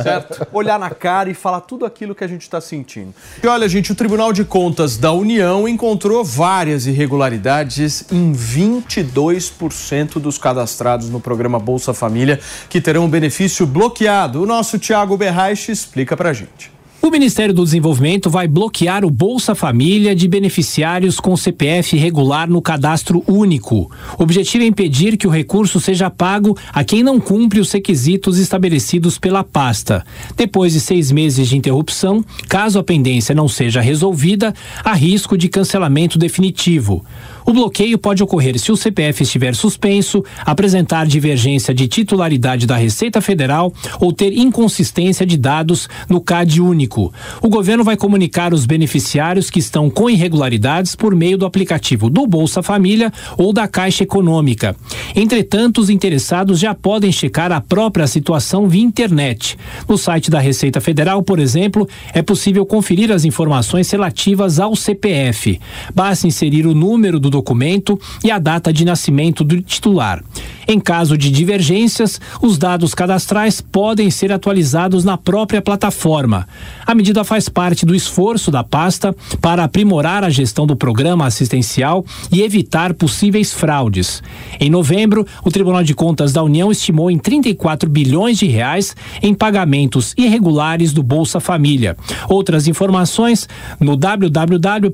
[0.04, 0.46] certo?
[0.52, 3.14] Olhar na cara e falar tudo aquilo que a gente está sentindo.
[3.42, 10.38] E olha, gente, o Tribunal de Contas da União encontrou várias irregularidades em 22% dos
[10.38, 14.44] cadastrados no programa Bolsa Família que terão o benefício bloqueado.
[14.44, 16.74] O nosso Tiago Berraich explica pra gente.
[17.06, 22.62] O Ministério do Desenvolvimento vai bloquear o Bolsa Família de beneficiários com CPF regular no
[22.62, 23.92] cadastro único.
[24.18, 28.40] O objetivo é impedir que o recurso seja pago a quem não cumpre os requisitos
[28.40, 30.06] estabelecidos pela pasta.
[30.38, 35.50] Depois de seis meses de interrupção, caso a pendência não seja resolvida, há risco de
[35.50, 37.04] cancelamento definitivo.
[37.46, 43.22] O bloqueio pode ocorrer se o CPF estiver suspenso, apresentar divergência de titularidade da Receita
[43.22, 47.14] Federal ou ter inconsistência de dados no CAD único.
[47.42, 52.26] O governo vai comunicar os beneficiários que estão com irregularidades por meio do aplicativo do
[52.26, 54.76] Bolsa Família ou da Caixa Econômica.
[55.16, 59.58] Entretanto, os interessados já podem checar a própria situação via internet.
[59.88, 65.60] No site da Receita Federal, por exemplo, é possível conferir as informações relativas ao CPF.
[65.94, 70.24] Basta inserir o número do documento e a data de nascimento do titular.
[70.68, 76.48] Em caso de divergências, os dados cadastrais podem ser atualizados na própria plataforma.
[76.86, 82.06] A medida faz parte do esforço da pasta para aprimorar a gestão do programa assistencial
[82.32, 84.24] e evitar possíveis fraudes.
[84.60, 89.34] Em novembro, o Tribunal de Contas da União estimou em 34 bilhões de reais em
[89.34, 91.98] pagamentos irregulares do Bolsa Família.
[92.30, 94.94] Outras informações no www.gov.br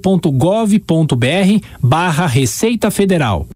[1.82, 3.48] barra Receita Federal.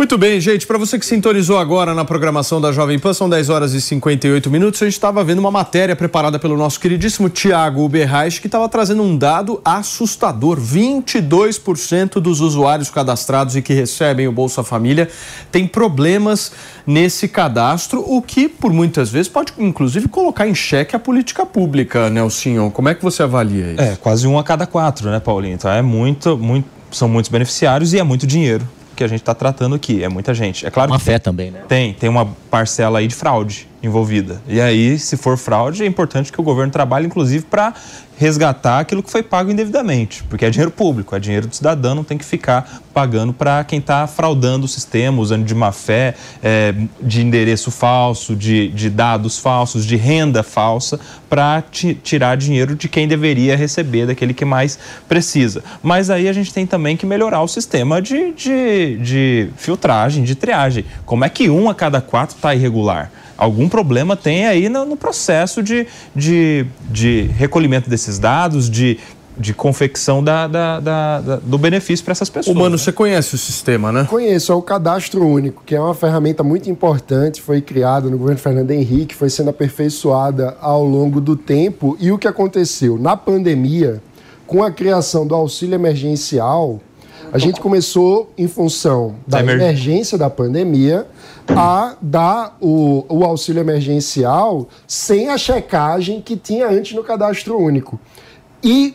[0.00, 0.66] Muito bem, gente.
[0.66, 4.50] Para você que sintonizou agora na programação da Jovem Pan, são 10 horas e 58
[4.50, 4.80] minutos.
[4.80, 9.02] A gente estava vendo uma matéria preparada pelo nosso queridíssimo Tiago Uberreich, que estava trazendo
[9.02, 15.06] um dado assustador: 22% dos usuários cadastrados e que recebem o Bolsa Família
[15.52, 16.50] têm problemas
[16.86, 22.08] nesse cadastro, o que, por muitas vezes, pode inclusive colocar em xeque a política pública,
[22.08, 22.70] Nelsinho.
[22.70, 23.82] Como é que você avalia isso?
[23.82, 25.56] É, quase um a cada quatro, né, Paulinho?
[25.56, 28.66] Então é muito, muito, são muitos beneficiários e é muito dinheiro
[28.96, 30.02] que a gente está tratando aqui.
[30.04, 30.66] É muita gente.
[30.66, 31.60] É claro Uma que fé também, né?
[31.66, 34.42] tem, tem uma parcela aí de fraude envolvida.
[34.46, 37.72] E aí, se for fraude, é importante que o governo trabalhe, inclusive, para
[38.18, 42.04] resgatar aquilo que foi pago indevidamente, porque é dinheiro público, é dinheiro do cidadão, não
[42.04, 46.74] tem que ficar pagando para quem está fraudando o sistema, usando de má fé, é,
[47.00, 51.64] de endereço falso, de, de dados falsos, de renda falsa, para
[52.02, 54.78] tirar dinheiro de quem deveria receber, daquele que mais
[55.08, 55.64] precisa.
[55.82, 60.34] Mas aí a gente tem também que melhorar o sistema de, de, de filtragem, de
[60.34, 60.84] triagem.
[61.06, 63.10] Como é que um a cada quatro está irregular?
[63.40, 68.98] algum problema tem aí no, no processo de, de, de, recolhimento desses dados, de,
[69.36, 72.54] de confecção da, da, da, da do benefício para essas pessoas.
[72.54, 72.76] Mano, né?
[72.76, 74.04] você conhece o sistema, né?
[74.04, 78.38] Conheço, é o Cadastro Único, que é uma ferramenta muito importante, foi criada no governo
[78.38, 81.96] Fernando Henrique, foi sendo aperfeiçoada ao longo do tempo.
[81.98, 82.98] E o que aconteceu?
[82.98, 84.02] Na pandemia,
[84.46, 86.78] com a criação do auxílio emergencial,
[87.32, 91.06] a gente começou, em função da emergência da pandemia,
[91.56, 97.98] a dar o, o, auxílio emergencial sem a checagem que tinha antes no cadastro único.
[98.62, 98.94] E,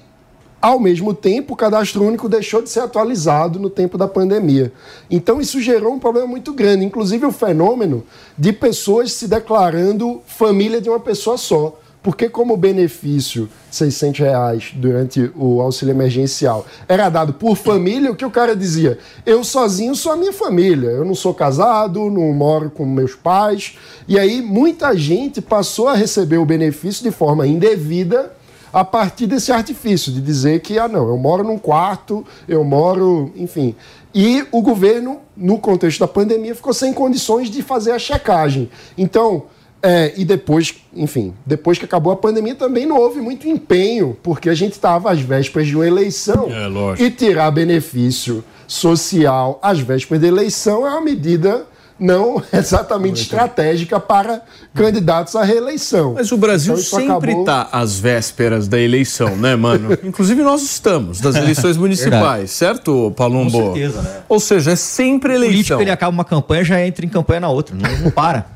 [0.61, 4.71] ao mesmo tempo, o cadastro único deixou de ser atualizado no tempo da pandemia.
[5.09, 8.03] Então, isso gerou um problema muito grande, inclusive o fenômeno
[8.37, 11.77] de pessoas se declarando família de uma pessoa só.
[12.05, 18.23] Porque como benefício 600 reais durante o auxílio emergencial era dado por família, o que
[18.23, 18.99] o cara dizia?
[19.25, 23.79] Eu sozinho sou a minha família, eu não sou casado, não moro com meus pais.
[24.07, 28.31] E aí muita gente passou a receber o benefício de forma indevida
[28.71, 33.31] a partir desse artifício de dizer que, ah não, eu moro num quarto, eu moro,
[33.35, 33.75] enfim.
[34.13, 38.69] E o governo, no contexto da pandemia, ficou sem condições de fazer a checagem.
[38.95, 39.45] Então,
[39.87, 44.49] é, e depois, enfim, depois que acabou a pandemia também não houve muito empenho, porque
[44.49, 46.47] a gente estava às vésperas de uma eleição.
[46.49, 51.67] É, e tirar benefício social às vésperas da eleição é uma medida
[51.99, 54.41] não exatamente estratégica para
[54.73, 56.13] candidatos à reeleição.
[56.15, 59.95] Mas o Brasil Então, sempre acabou- está às vésperas da eleição, né, mano?
[60.03, 63.51] Inclusive nós estamos, das eleições municipais, certo, Palumbo?
[63.51, 64.21] Com certeza, né?
[64.27, 65.81] Ou seja, é sempre O político eleição.
[65.81, 68.54] ele acaba uma campanha já entra em campanha na outra, não, não para.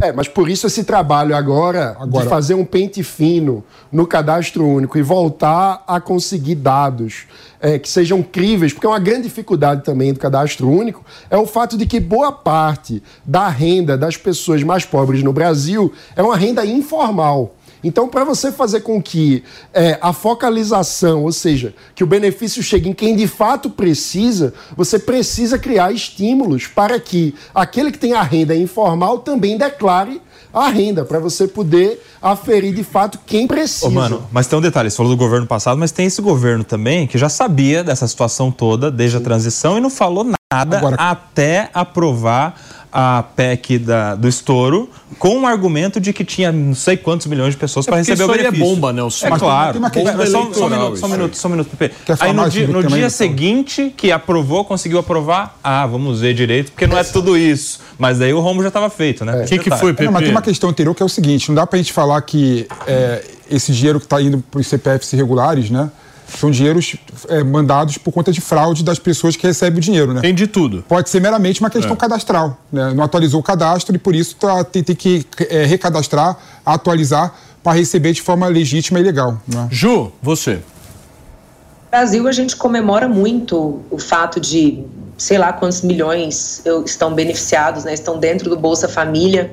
[0.00, 4.66] É, mas por isso esse trabalho agora, Agora- de fazer um pente fino no cadastro
[4.66, 7.26] único e voltar a conseguir dados
[7.60, 11.46] é, que sejam críveis, porque é uma grande dificuldade também do cadastro único, é o
[11.46, 16.36] fato de que boa parte da renda das pessoas mais pobres no Brasil é uma
[16.36, 17.54] renda informal.
[17.82, 22.88] Então, para você fazer com que é, a focalização, ou seja, que o benefício chegue
[22.88, 28.22] em quem de fato precisa, você precisa criar estímulos para que aquele que tem a
[28.22, 30.20] renda informal também declare
[30.52, 33.86] a renda, para você poder aferir de fato quem precisa.
[33.86, 36.64] Ô, mano, mas tem um detalhe, você falou do governo passado, mas tem esse governo
[36.64, 40.96] também que já sabia dessa situação toda desde a transição e não falou nada Agora-
[40.98, 42.60] até aprovar
[42.92, 47.54] a PEC da- do estouro com o argumento de que tinha não sei quantos milhões
[47.54, 48.74] de pessoas para porque receber o isso aí é benefício.
[48.74, 49.26] bomba, Nelson.
[49.26, 49.72] É Mas claro.
[49.72, 51.94] tem uma questão Mas só, só um minuto, só um minuto, só um minuto, Pepe.
[52.18, 56.86] Aí no dia, no dia seguinte que aprovou, conseguiu aprovar, ah, vamos ver direito, porque
[56.86, 57.80] não é tudo isso.
[57.98, 59.42] Mas daí o rombo já estava feito, né?
[59.42, 60.30] O que, que foi, É, não, mas tem Pepe?
[60.30, 63.72] uma questão anterior que é o seguinte: não dá pra gente falar que é, esse
[63.72, 65.90] dinheiro que está indo para os CPFs irregulares, né?
[66.38, 66.96] São dinheiros
[67.28, 70.20] é, mandados por conta de fraude das pessoas que recebem o dinheiro, né?
[70.20, 70.84] Tem de tudo.
[70.88, 72.58] Pode ser meramente uma questão cadastral.
[72.72, 72.92] Né?
[72.94, 77.72] Não atualizou o cadastro e por isso tá, tem, tem que é, recadastrar, atualizar para
[77.72, 79.38] receber de forma legítima e legal.
[79.46, 79.68] Né?
[79.70, 80.54] Ju, você.
[80.54, 84.84] No Brasil, a gente comemora muito o fato de,
[85.18, 89.52] sei lá quantos milhões estão beneficiados, né, estão dentro do Bolsa Família,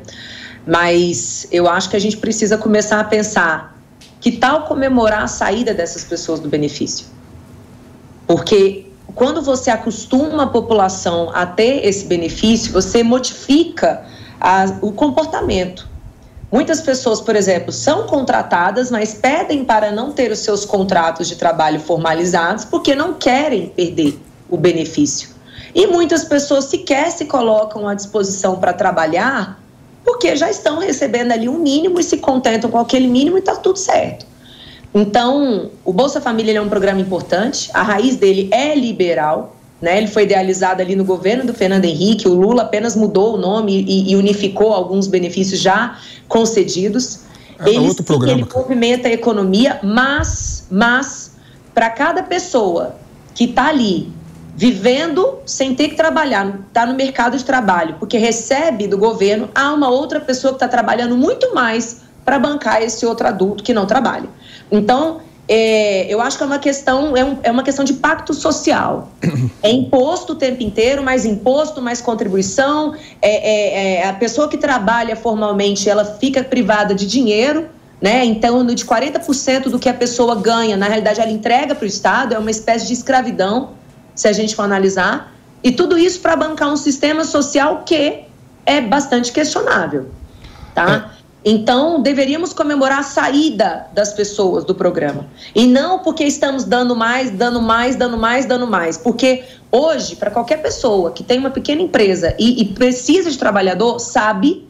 [0.66, 3.77] mas eu acho que a gente precisa começar a pensar
[4.20, 7.06] que tal comemorar a saída dessas pessoas do benefício?
[8.26, 14.06] Porque quando você acostuma a população a ter esse benefício, você modifica
[14.40, 15.88] a- o comportamento.
[16.52, 21.36] Muitas pessoas, por exemplo, são contratadas, mas pedem para não ter os seus contratos de
[21.36, 25.30] trabalho formalizados porque não querem perder o benefício.
[25.76, 29.60] E muitas pessoas sequer se colocam à disposição para trabalhar
[30.08, 33.58] porque já estão recebendo ali um mínimo e se contentam com aquele mínimo e está
[33.58, 34.26] tudo certo.
[34.96, 39.98] Então, o Bolsa Família é um programa importante, a raiz dele é liberal, né?
[39.98, 43.84] Ele foi idealizado ali no governo do Fernando Henrique, o Lula apenas mudou o nome
[43.86, 46.00] e, e unificou alguns benefícios já
[46.30, 47.20] concedidos.
[47.60, 48.62] É, ele, outro programa, ele cara.
[48.62, 51.34] movimenta a economia, mas, mas
[51.74, 52.96] para cada pessoa
[53.36, 54.10] que está ali
[54.58, 59.72] vivendo sem ter que trabalhar, está no mercado de trabalho, porque recebe do governo, há
[59.72, 63.86] uma outra pessoa que está trabalhando muito mais para bancar esse outro adulto que não
[63.86, 64.28] trabalha.
[64.72, 68.34] Então, é, eu acho que é uma questão, é, um- é uma questão de pacto
[68.34, 69.10] social.
[69.62, 72.96] É imposto o tempo inteiro, mais imposto, mais contribuição.
[73.22, 77.68] É, é- é- a pessoa que trabalha formalmente, ela fica privada de dinheiro,
[78.02, 78.26] né?
[78.26, 81.88] Então, no de 40% do que a pessoa ganha, na realidade, ela entrega para o
[81.88, 83.77] Estado, é uma espécie de escravidão,
[84.18, 85.34] se a gente for analisar.
[85.64, 88.24] E tudo isso para bancar um sistema social que
[88.66, 90.10] é bastante questionável,
[90.76, 91.12] tá?
[91.46, 95.26] Então, deveríamos comemorar a saída das pessoas do programa.
[95.56, 98.98] E não porque estamos dando mais, dando mais, dando mais, dando mais.
[98.98, 103.98] Porque hoje, para qualquer pessoa que tem uma pequena empresa e, e precisa de trabalhador,
[104.00, 104.68] sabe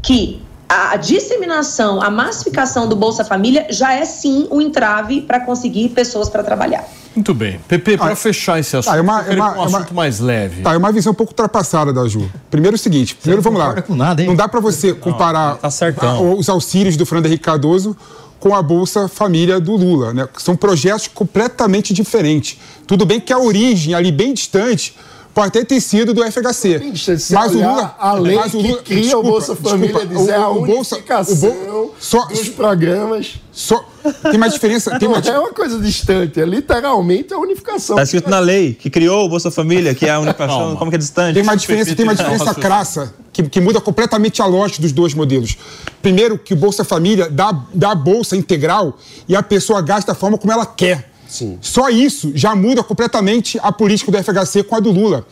[0.00, 5.88] que a disseminação, a massificação do Bolsa Família já é sim um entrave para conseguir
[5.88, 6.86] pessoas para trabalhar.
[7.14, 7.60] Muito bem.
[7.66, 10.20] Pepe, para Ah, fechar esse assunto, é uma- é uma- um é uma- assunto mais
[10.20, 10.62] leve.
[10.62, 12.30] Tá, é uma visão um pouco ultrapassada da Ju.
[12.50, 13.74] Primeiro é o seguinte, primeiro vamos lá.
[13.88, 14.28] nada, hein?
[14.28, 16.32] Não dá para você comparar tá certão.
[16.32, 17.96] a- os auxílios do Fernando Henrique Cardoso
[18.38, 20.28] com a Bolsa Família do Lula, né?
[20.38, 22.58] São projetos completamente diferentes.
[22.86, 24.94] Tudo bem que a origem ali bem distante
[25.34, 26.92] pode até ter sido do FHC.
[26.94, 29.88] Você mas o Lula, a lei mas o Lula- que cria desculpa, o Bolsa Família
[29.94, 33.34] desculpa, diz é a o- o Bolsa- o unificação Bol- só- dos programas.
[33.52, 33.84] só
[34.22, 37.96] tem uma diferença, tem Não uma é uma coisa distante, é literalmente a unificação.
[37.96, 40.76] Tá escrito na lei que criou o Bolsa Família, que é a unificação, Calma.
[40.76, 41.34] como que é distante?
[41.34, 45.14] Tem uma diferença, tem uma diferença crassa que, que muda completamente a lógica dos dois
[45.14, 45.56] modelos.
[46.02, 48.96] Primeiro, que o Bolsa Família dá, dá a bolsa integral
[49.28, 51.09] e a pessoa gasta da forma como ela quer.
[51.30, 51.58] Sim.
[51.60, 55.24] Só isso já muda completamente a política do FHC com a do Lula.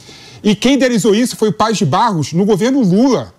[0.42, 3.34] E quem idealizou isso foi o Paz de Barros no governo Lula.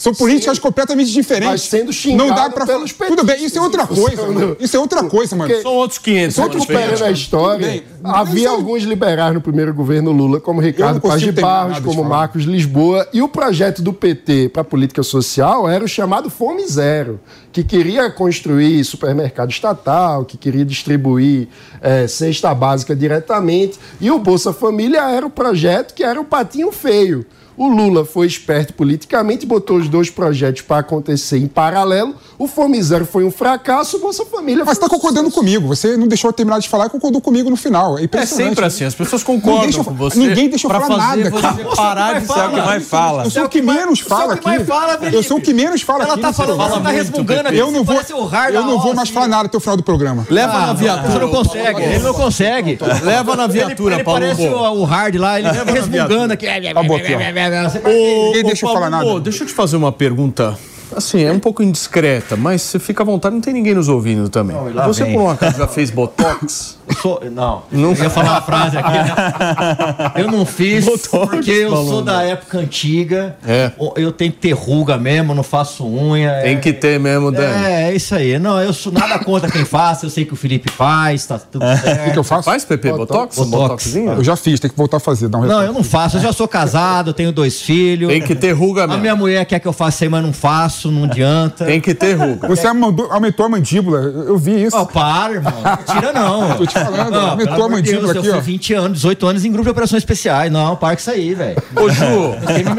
[0.00, 1.50] São políticas completamente diferentes.
[1.50, 4.32] Mas sendo xingado Não dá pra pelos Tudo bem, isso é outra petistas, coisa.
[4.32, 4.56] mano.
[4.58, 5.50] Isso é outra coisa, mano.
[5.50, 6.34] Porque- São outros 500.
[6.36, 7.02] Só mano, recuperando Pepe.
[7.04, 7.82] a história, bem.
[8.02, 12.08] havia alguns liberais no primeiro governo Lula, como Ricardo Paz de Barros, como falar.
[12.08, 16.66] Marcos Lisboa, e o projeto do PT para a política social era o chamado Fome
[16.66, 17.20] Zero,
[17.52, 21.46] que queria construir supermercado estatal, que queria distribuir
[21.82, 26.72] eh, cesta básica diretamente, e o Bolsa Família era o projeto que era o patinho
[26.72, 27.26] feio.
[27.56, 32.14] O Lula foi esperto politicamente, botou os dois projetos para acontecer em paralelo.
[32.38, 35.66] O Fome Zero foi um fracasso, Bolsa Família Mas está um concordando comigo.
[35.68, 37.98] Você não deixou eu terminar de falar e concordou comigo no final.
[37.98, 40.18] É É sempre assim, as pessoas concordam deixa com você.
[40.18, 41.76] Ninguém deixa eu pra falar fazer nada, você cara.
[41.76, 43.24] parar de é o que mais fala.
[43.24, 45.14] Eu sou o que menos fala aqui.
[45.14, 46.22] Eu sou o que menos fala Ela aqui.
[46.22, 48.96] tá nesse falando, você tá resmungando aqui, Eu não você vou, eu não vou Oz,
[48.96, 50.26] mais falar nada até o final do programa.
[50.30, 51.10] Leva Ah, na viatura.
[51.12, 52.78] Você não consegue, ele não consegue.
[53.02, 56.46] Leva na viatura, ele, ele Paulo parece o, Hard lá, ele resmungando aqui.
[56.46, 56.68] Aqui,
[57.14, 57.39] ó.
[57.84, 59.20] Ô, Ninguém ô, deixa eu falar nada.
[59.20, 60.58] Deixa eu te fazer uma pergunta.
[60.94, 64.28] Assim, é um pouco indiscreta, mas você fica à vontade, não tem ninguém nos ouvindo
[64.28, 64.56] também.
[64.56, 65.14] Não, você, vem.
[65.14, 66.78] por um acaso, já fez Botox?
[67.00, 67.90] Sou- não, Não.
[67.92, 68.90] eu ia falar uma frase aqui.
[68.92, 70.12] né?
[70.16, 71.88] Eu não fiz porque eu falando.
[71.88, 73.36] sou da época antiga.
[73.46, 73.70] É.
[73.96, 76.40] Eu tenho que ter ruga mesmo, não faço unha.
[76.42, 77.64] Tem é- que ter mesmo, Dani.
[77.64, 78.38] É, é isso aí.
[78.38, 80.06] Não, eu sou nada contra quem faça.
[80.06, 82.12] Eu sei que o Felipe faz, tá tudo O certo.
[82.12, 82.44] que eu faço?
[82.44, 83.36] Faz, Pepe, Botox?
[83.36, 83.50] Botox.
[83.50, 84.12] Botoxinho?
[84.12, 85.28] Eu já fiz, tem que voltar a fazer.
[85.28, 86.16] Dá um Não, eu não faço.
[86.16, 88.08] Eu já sou casado, tenho dois filhos.
[88.10, 89.00] Tem que ter ruga A mesmo.
[89.02, 91.64] minha mulher quer que eu faça isso aí, mas não faço, não adianta.
[91.64, 92.48] Tem que ter ruga.
[92.48, 93.98] Você aumentou, a mandíbula.
[94.00, 94.76] Eu vi isso.
[94.76, 95.52] Ó, para, irmão.
[95.62, 96.66] Não tira, não.
[96.66, 98.34] Te falando, Não, de mandíbula Deus, aqui, eu ó.
[98.36, 100.50] fui 20 anos, 18 anos em grupo de operações especiais.
[100.52, 101.62] Não, para com isso aí, velho.
[101.76, 102.04] Ô, Ju,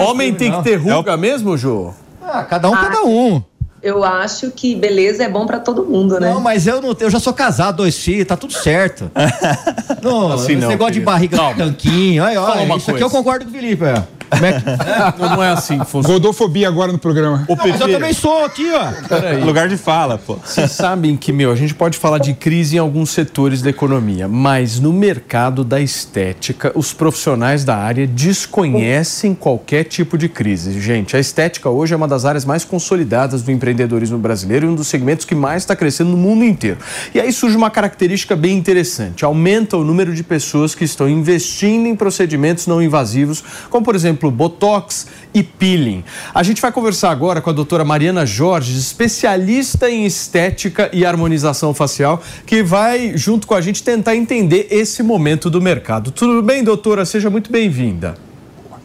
[0.07, 0.57] homem filho, tem não.
[0.63, 1.93] que ter ruga mesmo, Ju?
[2.21, 3.43] Ah, cada um, cada um.
[3.83, 6.31] Eu acho que beleza é bom pra todo mundo, né?
[6.31, 9.09] Não, mas eu, não, eu já sou casado, dois filhos, tá tudo certo.
[10.03, 11.11] Não, Assim esse não, negócio de querido.
[11.11, 11.55] barriga Calma.
[11.57, 12.23] tanquinho.
[12.23, 12.27] Ó,
[12.63, 13.05] uma isso aqui coisa.
[13.05, 13.83] eu concordo com o Felipe.
[13.85, 14.03] É.
[14.31, 14.61] Como é que...
[15.21, 16.13] Não, não é assim que funciona.
[16.13, 17.45] Gordofobia agora no programa.
[17.47, 19.07] Ô, Mas eu também sou aqui, ó.
[19.07, 19.43] peraí.
[19.43, 20.35] Lugar de fala, pô.
[20.35, 24.27] Vocês sabem que, meu, a gente pode falar de crise em alguns setores da economia,
[24.27, 30.79] mas no mercado da estética, os profissionais da área desconhecem qualquer tipo de crise.
[30.79, 34.75] Gente, a estética hoje é uma das áreas mais consolidadas do empreendedorismo brasileiro e um
[34.75, 36.77] dos segmentos que mais está crescendo no mundo inteiro.
[37.13, 41.87] E aí surge uma característica bem interessante: aumenta o número de pessoas que estão investindo
[41.87, 46.03] em procedimentos não invasivos, como por exemplo botox e peeling.
[46.33, 51.73] A gente vai conversar agora com a doutora Mariana Jorge, especialista em estética e harmonização
[51.73, 56.11] facial, que vai, junto com a gente, tentar entender esse momento do mercado.
[56.11, 57.05] Tudo bem, doutora?
[57.05, 58.15] Seja muito bem-vinda.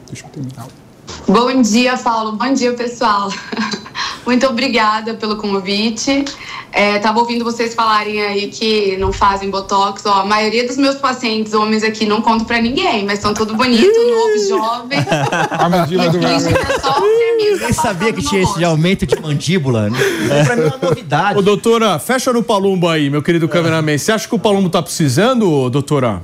[0.09, 0.86] Deixa eu terminar.
[1.29, 2.33] Bom dia, Paulo.
[2.33, 3.33] Bom dia, pessoal.
[4.25, 6.25] Muito obrigada pelo convite.
[6.71, 10.07] É, tava ouvindo vocês falarem aí que não fazem botox.
[10.07, 13.57] Ó, a maioria dos meus pacientes homens aqui não conto pra ninguém, mas são tudo
[13.57, 14.99] bonito, novo, jovem.
[15.51, 16.39] A mandíbula do é
[16.81, 19.91] só Nem sabia que tinha esse de aumento de mandíbula.
[19.91, 20.45] né?
[20.45, 21.39] Pra mim é uma novidade.
[21.39, 23.99] Ô, doutora, fecha no Palumbo aí, meu querido cameraman.
[23.99, 26.23] Você acha que o Palumbo tá precisando, doutora?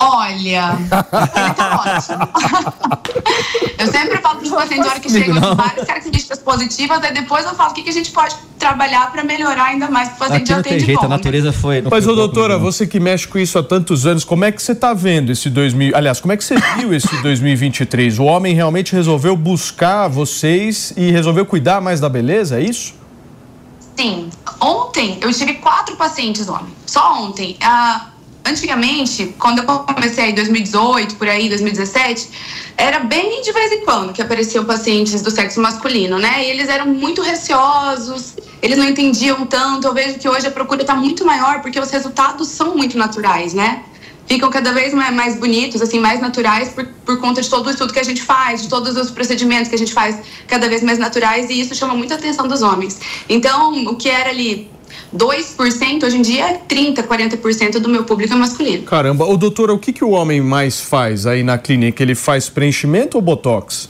[0.00, 2.28] Olha, ele tá ótimo.
[3.78, 5.50] eu sempre falo pros pacientes, na hora que chegam não.
[5.50, 9.10] com várias características positivas, aí depois eu falo o que, que a gente pode trabalhar
[9.10, 11.06] pra melhorar ainda mais, que o paciente Aqui já não tem tem de jeito, bom.
[11.06, 11.80] a natureza foi.
[11.82, 12.60] não Mas, foi ô, doutora, não.
[12.60, 15.50] você que mexe com isso há tantos anos, como é que você tá vendo esse
[15.50, 15.96] 2000...
[15.96, 18.18] Aliás, como é que você viu esse 2023?
[18.18, 22.94] O homem realmente resolveu buscar vocês e resolveu cuidar mais da beleza, é isso?
[23.96, 24.30] Sim.
[24.60, 26.72] Ontem eu tive quatro pacientes homens.
[26.86, 27.56] Só ontem.
[27.60, 28.10] Ah,
[28.48, 32.28] antigamente, quando eu comecei em 2018, por aí, 2017,
[32.76, 36.44] era bem de vez em quando que apareciam pacientes do sexo masculino, né?
[36.44, 39.86] E eles eram muito receosos, eles não entendiam tanto.
[39.86, 43.52] Eu vejo que hoje a procura está muito maior porque os resultados são muito naturais,
[43.54, 43.82] né?
[44.28, 47.92] ficam cada vez mais bonitos, assim, mais naturais por, por conta de todo o estudo
[47.94, 50.98] que a gente faz, de todos os procedimentos que a gente faz cada vez mais
[50.98, 53.00] naturais e isso chama muita atenção dos homens.
[53.26, 54.70] Então, o que era ali
[55.16, 58.82] 2%, hoje em dia é 30, 40% do meu público é masculino.
[58.84, 62.02] Caramba, ô doutora, o que, que o homem mais faz aí na clínica?
[62.02, 63.88] Ele faz preenchimento ou botox?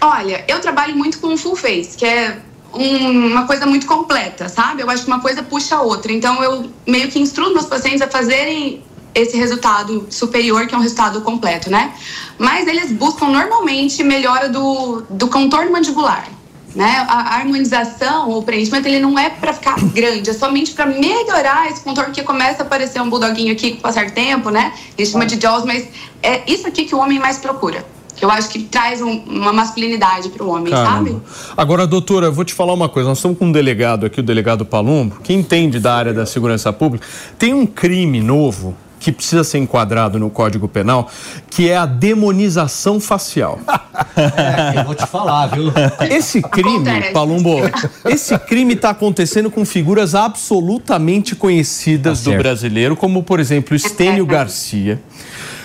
[0.00, 2.38] Olha, eu trabalho muito com full face, que é
[2.72, 4.82] um- uma coisa muito completa, sabe?
[4.82, 6.12] Eu acho que uma coisa puxa a outra.
[6.12, 8.82] Então, eu meio que instruo meus pacientes a fazerem
[9.14, 11.94] esse resultado superior, que é um resultado completo, né?
[12.38, 16.28] Mas eles buscam normalmente melhora do, do contorno mandibular.
[16.76, 17.06] Né?
[17.08, 21.80] A harmonização ou preenchimento ele não é para ficar grande, é somente para melhorar esse
[21.82, 24.72] contorno que começa a aparecer um bulldoguinho aqui com o passar do tempo, né?
[24.76, 25.88] A gente chama de jaws, mas
[26.22, 27.82] é isso aqui que o homem mais procura.
[28.20, 31.10] Eu acho que traz um- uma masculinidade para o homem, sabe?
[31.10, 31.22] Caramba.
[31.56, 33.08] Agora, doutora, eu vou te falar uma coisa.
[33.08, 36.70] Nós estamos com um delegado aqui, o delegado Palumbo, que entende da área da segurança
[36.72, 37.06] pública.
[37.38, 41.10] Tem um crime novo que precisa ser enquadrado no Código Penal,
[41.50, 43.58] que é a demonização facial.
[44.14, 45.72] É, eu vou te falar, viu?
[46.10, 47.12] Esse crime, Acontece.
[47.12, 47.56] Palumbo,
[48.04, 54.26] esse crime está acontecendo com figuras absolutamente conhecidas Tá do brasileiro, como, por exemplo, Estênio
[54.26, 55.00] Garcia.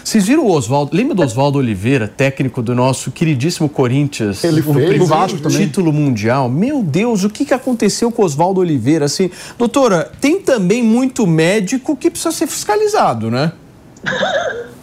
[0.03, 0.95] Vocês viram o Oswaldo?
[0.95, 4.43] Lembra do Oswaldo Oliveira, técnico do nosso queridíssimo Corinthians?
[4.43, 4.97] Ele o fez.
[4.99, 5.57] Do Vasco também.
[5.67, 6.49] título mundial.
[6.49, 9.05] Meu Deus, o que, que aconteceu com o Oswaldo Oliveira?
[9.05, 13.51] Assim, doutora, tem também muito médico que precisa ser fiscalizado, né?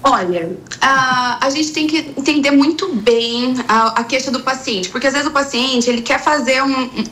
[0.02, 5.06] Olha, a, a gente tem que entender muito bem a, a queixa do paciente, porque
[5.08, 6.84] às vezes o paciente ele quer fazer um.
[6.84, 7.04] um-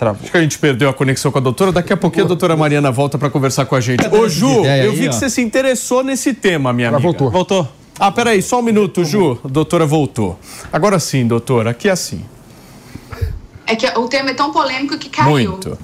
[0.00, 0.16] Caiu.
[0.22, 1.72] Acho que a gente perdeu a conexão com a doutora.
[1.72, 4.06] Daqui a pouquinho a doutora Mariana volta para conversar com a gente.
[4.08, 7.08] Ô, Ju, eu vi que você se interessou nesse tema, minha Ela amiga.
[7.08, 7.30] voltou.
[7.30, 7.68] Voltou.
[7.98, 9.38] Ah, peraí, só um minuto, Ju.
[9.44, 10.38] A doutora voltou.
[10.72, 12.24] Agora sim, doutora, aqui é assim.
[13.66, 15.30] é que o tema é tão polêmico que caiu.
[15.30, 15.78] Muito.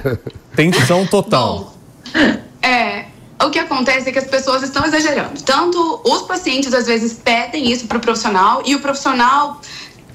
[0.54, 1.74] Tensão total.
[2.60, 3.06] É,
[3.42, 5.40] o que acontece é que as pessoas estão exagerando.
[5.42, 9.60] Tanto os pacientes às vezes pedem isso para o profissional e o profissional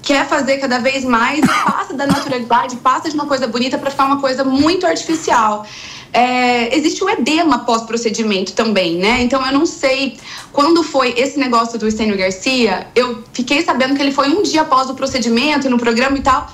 [0.07, 3.91] quer fazer cada vez mais e passa da naturalidade, passa de uma coisa bonita para
[3.91, 5.65] ficar uma coisa muito artificial.
[6.13, 9.21] É, existe o edema pós-procedimento também, né?
[9.21, 10.17] Então eu não sei
[10.53, 12.88] quando foi esse negócio do Estênio Garcia.
[12.95, 16.49] Eu fiquei sabendo que ele foi um dia após o procedimento no programa e tal.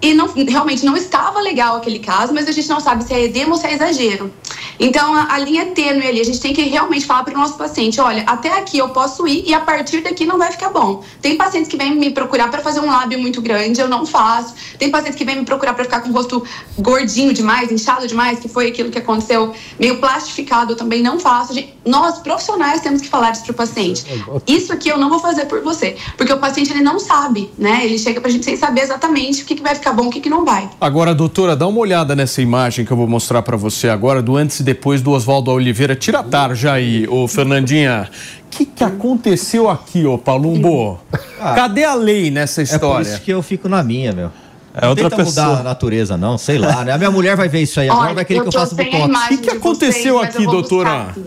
[0.00, 3.24] E não, realmente não estava legal aquele caso, mas a gente não sabe se é
[3.24, 4.32] edema ou se é exagero.
[4.78, 7.38] Então a, a linha é tênue ali, a gente tem que realmente falar para o
[7.38, 10.70] nosso paciente: olha, até aqui eu posso ir e a partir daqui não vai ficar
[10.70, 11.02] bom.
[11.20, 14.54] Tem pacientes que vêm me procurar para fazer um lábio muito grande, eu não faço.
[14.78, 16.44] Tem pacientes que vêm me procurar para ficar com o rosto
[16.78, 21.54] gordinho demais, inchado demais, que foi aquilo que aconteceu, meio plastificado, eu também não faço.
[21.54, 24.04] Gente, nós, profissionais, temos que falar isso para o paciente.
[24.46, 27.84] Isso aqui eu não vou fazer por você, porque o paciente ele não sabe, né?
[27.84, 30.10] Ele chega para a gente sem saber exatamente o que, que vai ficar bom, o
[30.10, 30.68] que, que não vai.
[30.80, 34.36] Agora, doutora, dá uma olhada nessa imagem que eu vou mostrar para você agora, do
[34.36, 35.94] antes e depois do Oswaldo Oliveira.
[35.96, 38.08] Tira a tarja aí, ô Fernandinha.
[38.46, 40.98] O que, que aconteceu aqui, ô Palumbo?
[41.38, 43.02] Cadê a lei nessa É por história?
[43.08, 44.30] isso que eu fico na minha, meu.
[44.74, 45.46] É Não outra tenta pessoa.
[45.48, 46.92] mudar a natureza, não, sei lá, né?
[46.92, 49.24] A minha mulher vai ver isso aí agora, Olha, vai querer que eu faça botox.
[49.24, 51.02] O que que aconteceu vocês, aqui, doutora?
[51.08, 51.24] aqui.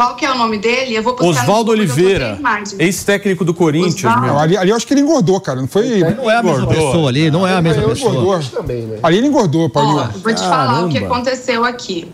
[0.00, 0.94] Qual que é o nome dele?
[0.96, 2.38] Eu vou buscar no Oswaldo Oliveira,
[2.78, 4.38] ex-técnico do Corinthians, meu.
[4.38, 5.60] Ali, ali eu acho que ele engordou, cara.
[5.60, 5.98] Não foi.
[6.00, 6.86] Não é a mesma Engordou.
[6.86, 8.14] pessoa ali, não é a mesma pessoa.
[8.14, 8.98] engordou também, né?
[9.02, 10.10] Ali ele engordou, Ó, Paulinho.
[10.22, 11.14] vou te falar o que Caramba.
[11.14, 12.10] aconteceu aqui.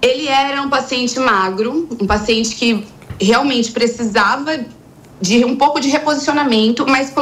[0.00, 2.86] Ele era um paciente magro, um paciente que
[3.20, 4.60] realmente precisava
[5.20, 7.12] de um pouco de reposicionamento, mas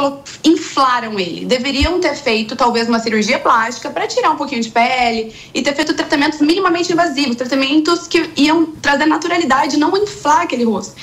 [0.43, 1.45] inflaram ele.
[1.45, 5.75] Deveriam ter feito talvez uma cirurgia plástica para tirar um pouquinho de pele e ter
[5.75, 10.95] feito tratamentos minimamente invasivos, tratamentos que iam trazer naturalidade, não inflar aquele rosto.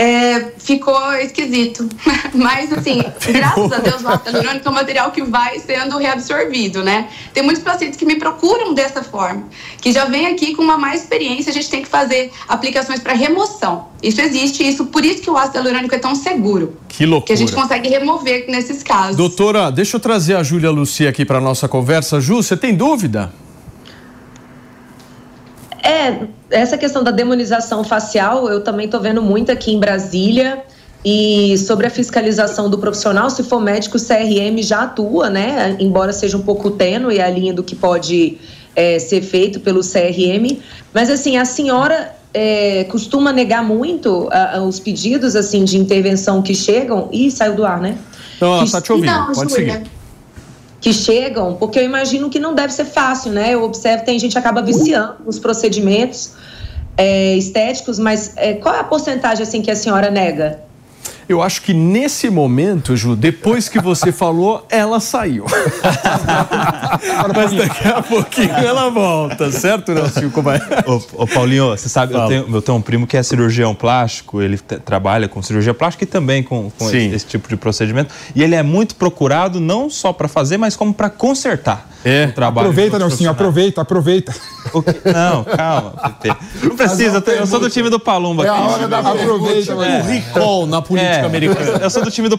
[0.00, 1.86] É, ficou esquisito.
[2.32, 6.82] Mas, assim, graças a Deus, o ácido hialurônico é um material que vai sendo reabsorvido,
[6.82, 7.10] né?
[7.34, 9.44] Tem muitos pacientes que me procuram dessa forma,
[9.78, 13.12] que já vem aqui com uma mais experiência, a gente tem que fazer aplicações para
[13.12, 13.88] remoção.
[14.02, 16.78] Isso existe, isso por isso que o ácido hialurônico é tão seguro.
[16.88, 17.26] Que loucura.
[17.26, 19.16] Que a gente consegue remover nesses casos.
[19.16, 22.22] Doutora, deixa eu trazer a Júlia Lucia aqui para nossa conversa.
[22.22, 23.30] Ju, você tem dúvida?
[25.82, 30.62] É, essa questão da demonização facial, eu também estou vendo muito aqui em Brasília.
[31.02, 35.74] E sobre a fiscalização do profissional, se for médico, o CRM já atua, né?
[35.80, 38.36] Embora seja um pouco tênue a linha do que pode
[38.76, 40.58] é, ser feito pelo CRM.
[40.92, 46.42] Mas, assim, a senhora é, costuma negar muito a- a- os pedidos, assim, de intervenção
[46.42, 47.08] que chegam...
[47.10, 47.96] Ih, saiu do ar, né?
[48.38, 49.10] Não, ela Que- tá te ouvindo.
[49.10, 49.82] Não, Pode seguir.
[50.80, 53.54] Que chegam, porque eu imagino que não deve ser fácil, né?
[53.54, 56.32] Eu observo tem gente que acaba viciando nos procedimentos
[56.96, 60.69] é, estéticos, mas é, qual é a porcentagem assim que a senhora nega?
[61.30, 65.44] Eu acho que nesse momento, Ju, depois que você falou, ela saiu.
[67.36, 70.28] Mas daqui a pouquinho ela volta, certo, Nelson?
[70.30, 70.58] Como é?
[70.88, 74.42] Ô, ô, Paulinho, você sabe, eu tenho, eu tenho um primo que é cirurgião plástico,
[74.42, 78.12] ele trabalha com cirurgia plástica e também com, com esse, esse tipo de procedimento.
[78.34, 82.26] E ele é muito procurado não só para fazer, mas como para consertar É.
[82.26, 82.66] o trabalho.
[82.70, 84.34] Aproveita, Nelsinho, aproveita, aproveita.
[84.72, 86.36] O que- Não, calma, Pepe.
[86.62, 88.44] Não precisa, eu, tenho- eu sou do time do Palumba.
[88.44, 91.78] É a hora da Aproveita, pergunta, O recall na política É, americana.
[91.82, 92.38] Eu sou do time do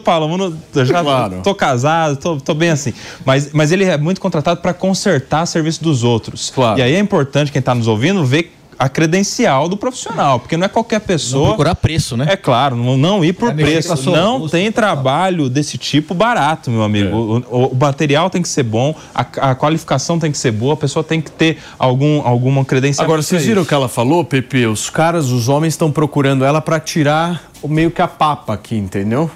[0.76, 1.41] eu já Claro.
[1.44, 2.94] tô casado, tô, tô bem assim.
[3.26, 6.52] Mas, mas ele é muito contratado para consertar serviço dos outros.
[6.53, 6.80] Claro.
[6.80, 8.52] E aí é importante quem está nos ouvindo ver
[8.82, 11.48] a credencial do profissional, porque não é qualquer Não pessoa.
[11.49, 12.26] procurar preço, né?
[12.30, 14.10] É claro, não, não ir por É preço.
[14.10, 17.16] Não tem trabalho desse tipo barato, meu amigo.
[17.16, 19.22] O, o- o material tem que ser bom, a,
[19.52, 23.06] a qualificação tem que ser boa, a pessoa tem que ter algum, alguma credencial.
[23.06, 24.66] Agora, vocês viram o que ela falou, Pepe?
[24.66, 28.76] Os caras, os homens estão procurando ela para tirar o meio que a papa aqui,
[28.76, 29.30] entendeu?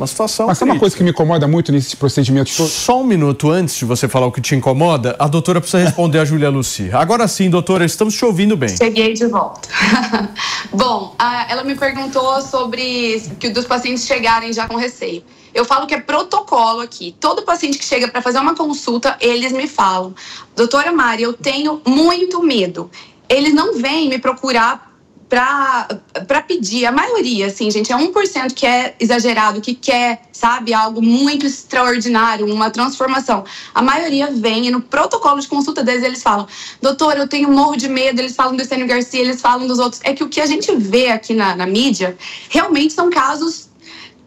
[0.00, 2.72] Uma situação Mas sabe uma coisa que me incomoda muito nesses procedimentos todos?
[2.72, 6.20] Só um minuto antes de você falar o que te incomoda, a doutora precisa responder
[6.20, 6.90] a Júlia Luci.
[6.90, 8.74] Agora sim, doutora, estamos te ouvindo bem.
[8.74, 9.68] Cheguei de volta.
[10.72, 15.22] Bom, a- ela me perguntou sobre que dos pacientes chegarem já com receio.
[15.52, 17.14] Eu falo que é protocolo aqui.
[17.20, 20.14] Todo paciente que chega para fazer uma consulta, eles me falam:
[20.56, 22.90] Doutora Mari, eu tenho muito medo.
[23.28, 24.89] Eles não vêm me procurar
[25.30, 26.84] para pedir.
[26.84, 32.52] A maioria, assim, gente, é 1% que é exagerado, que quer, sabe, algo muito extraordinário,
[32.52, 33.44] uma transformação.
[33.72, 36.48] A maioria vem e no protocolo de consulta deles eles falam:
[36.82, 38.20] doutor, eu tenho morro de medo.
[38.20, 40.02] Eles falam do Estênio Garcia, eles falam dos outros.
[40.04, 43.70] É que o que a gente vê aqui na, na mídia realmente são casos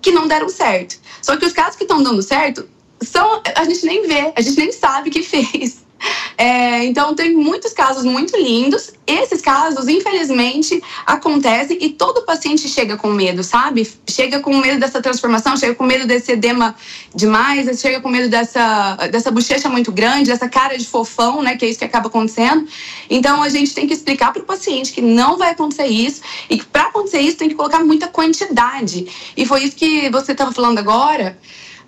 [0.02, 0.98] que não deram certo.
[1.22, 2.66] Só que os casos que estão dando certo
[3.02, 5.84] são a gente nem vê, a gente nem sabe que fez.
[6.38, 8.92] É, então, tem muitos casos muito lindos.
[9.06, 13.90] Esses casos, infelizmente, acontecem e todo paciente chega com medo, sabe?
[14.10, 16.76] Chega com medo dessa transformação, chega com medo desse edema
[17.14, 21.56] demais, chega com medo dessa, dessa bochecha muito grande, dessa cara de fofão, né?
[21.56, 22.68] Que é isso que acaba acontecendo.
[23.10, 26.58] Então, a gente tem que explicar para o paciente que não vai acontecer isso e
[26.58, 29.08] que para acontecer isso tem que colocar muita quantidade.
[29.38, 31.38] E foi isso que você estava falando agora.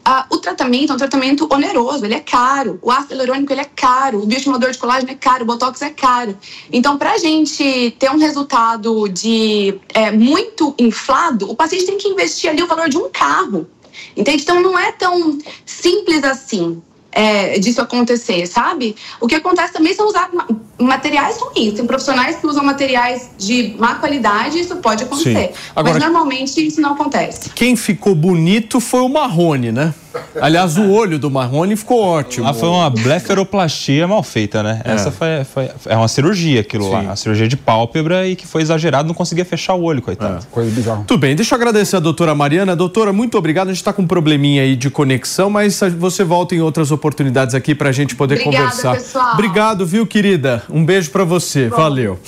[0.07, 2.77] Ah, o tratamento é um tratamento oneroso, ele é caro.
[2.79, 5.89] O ácido hialurônico ele é caro, o bioestimulador de colágeno é caro, o botox é
[5.89, 6.37] caro.
[6.71, 12.07] Então, para a gente ter um resultado de é, muito inflado, o paciente tem que
[12.07, 13.67] investir ali o valor de um carro.
[14.15, 14.43] Entende?
[14.43, 16.83] Então, não é tão simples assim
[17.15, 18.95] é, disso acontecer, sabe?
[19.21, 20.29] O que acontece também são usar
[20.77, 21.73] materiais ruins.
[21.73, 25.53] Tem profissionais que usam materiais de má qualidade, isso pode acontecer.
[25.73, 27.49] Agora, Mas normalmente isso não acontece.
[27.51, 29.93] Quem ficou bonito foi o Marrone, né?
[30.41, 32.47] Aliás, o olho do Marrone ficou ótimo.
[32.47, 34.81] Ah, foi uma bleferoplastia mal feita, né?
[34.83, 34.93] É.
[34.93, 36.91] Essa foi, foi é uma cirurgia aquilo Sim.
[36.91, 40.45] lá, uma cirurgia de pálpebra e que foi exagerado, não conseguia fechar o olho, coitado.
[40.51, 41.03] Coisa bizarra.
[41.07, 42.75] Tudo bem, deixa eu agradecer a doutora Mariana.
[42.75, 43.67] Doutora, muito obrigado.
[43.67, 47.55] A gente está com um probleminha aí de conexão, mas você volta em outras oportunidades
[47.55, 48.95] aqui para a gente poder Obrigada, conversar.
[48.95, 49.33] pessoal.
[49.33, 50.63] Obrigado, viu, querida?
[50.69, 51.67] Um beijo para você.
[51.69, 52.19] Valeu.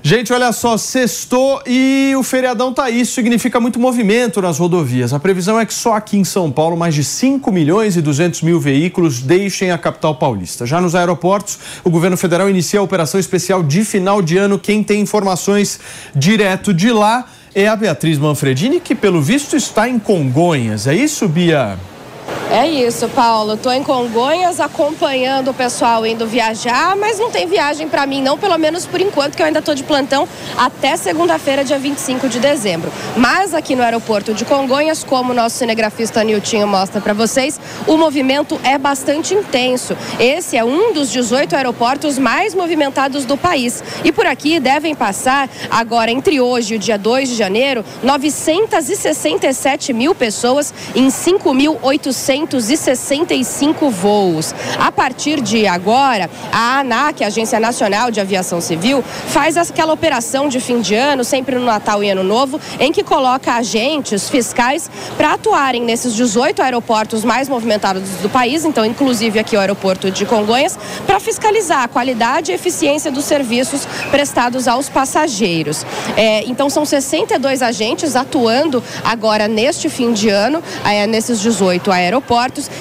[0.00, 3.04] Gente, olha só, sextou e o feriadão tá aí.
[3.04, 5.12] Significa muito movimento nas rodovias.
[5.12, 8.42] A previsão é que só aqui em São Paulo mais de 5 milhões e 200
[8.42, 10.64] mil veículos deixem a capital paulista.
[10.64, 14.58] Já nos aeroportos, o governo federal inicia a operação especial de final de ano.
[14.58, 15.80] Quem tem informações
[16.14, 20.86] direto de lá é a Beatriz Manfredini, que pelo visto está em Congonhas.
[20.86, 21.76] É isso, Bia?
[22.50, 23.58] É isso, Paulo.
[23.58, 28.38] Tô em Congonhas acompanhando o pessoal indo viajar, mas não tem viagem para mim não,
[28.38, 30.26] pelo menos por enquanto, que eu ainda tô de plantão
[30.56, 32.90] até segunda-feira, dia 25 de dezembro.
[33.18, 37.98] Mas aqui no aeroporto de Congonhas, como o nosso cinegrafista Niltinho mostra para vocês, o
[37.98, 39.94] movimento é bastante intenso.
[40.18, 43.82] Esse é um dos 18 aeroportos mais movimentados do país.
[44.02, 49.92] E por aqui devem passar, agora entre hoje e o dia 2 de janeiro, 967
[49.92, 51.10] mil pessoas em
[52.18, 54.54] 5.865 voos.
[54.78, 60.48] A partir de agora, a ANAC, a Agência Nacional de Aviação Civil, faz aquela operação
[60.48, 64.90] de fim de ano, sempre no Natal e Ano Novo, em que coloca agentes fiscais
[65.16, 70.26] para atuarem nesses 18 aeroportos mais movimentados do país, então inclusive aqui o aeroporto de
[70.26, 75.86] Congonhas, para fiscalizar a qualidade e eficiência dos serviços prestados aos passageiros.
[76.16, 82.07] É, então são 62 agentes atuando agora neste fim de ano, é, nesses 18 aeroportos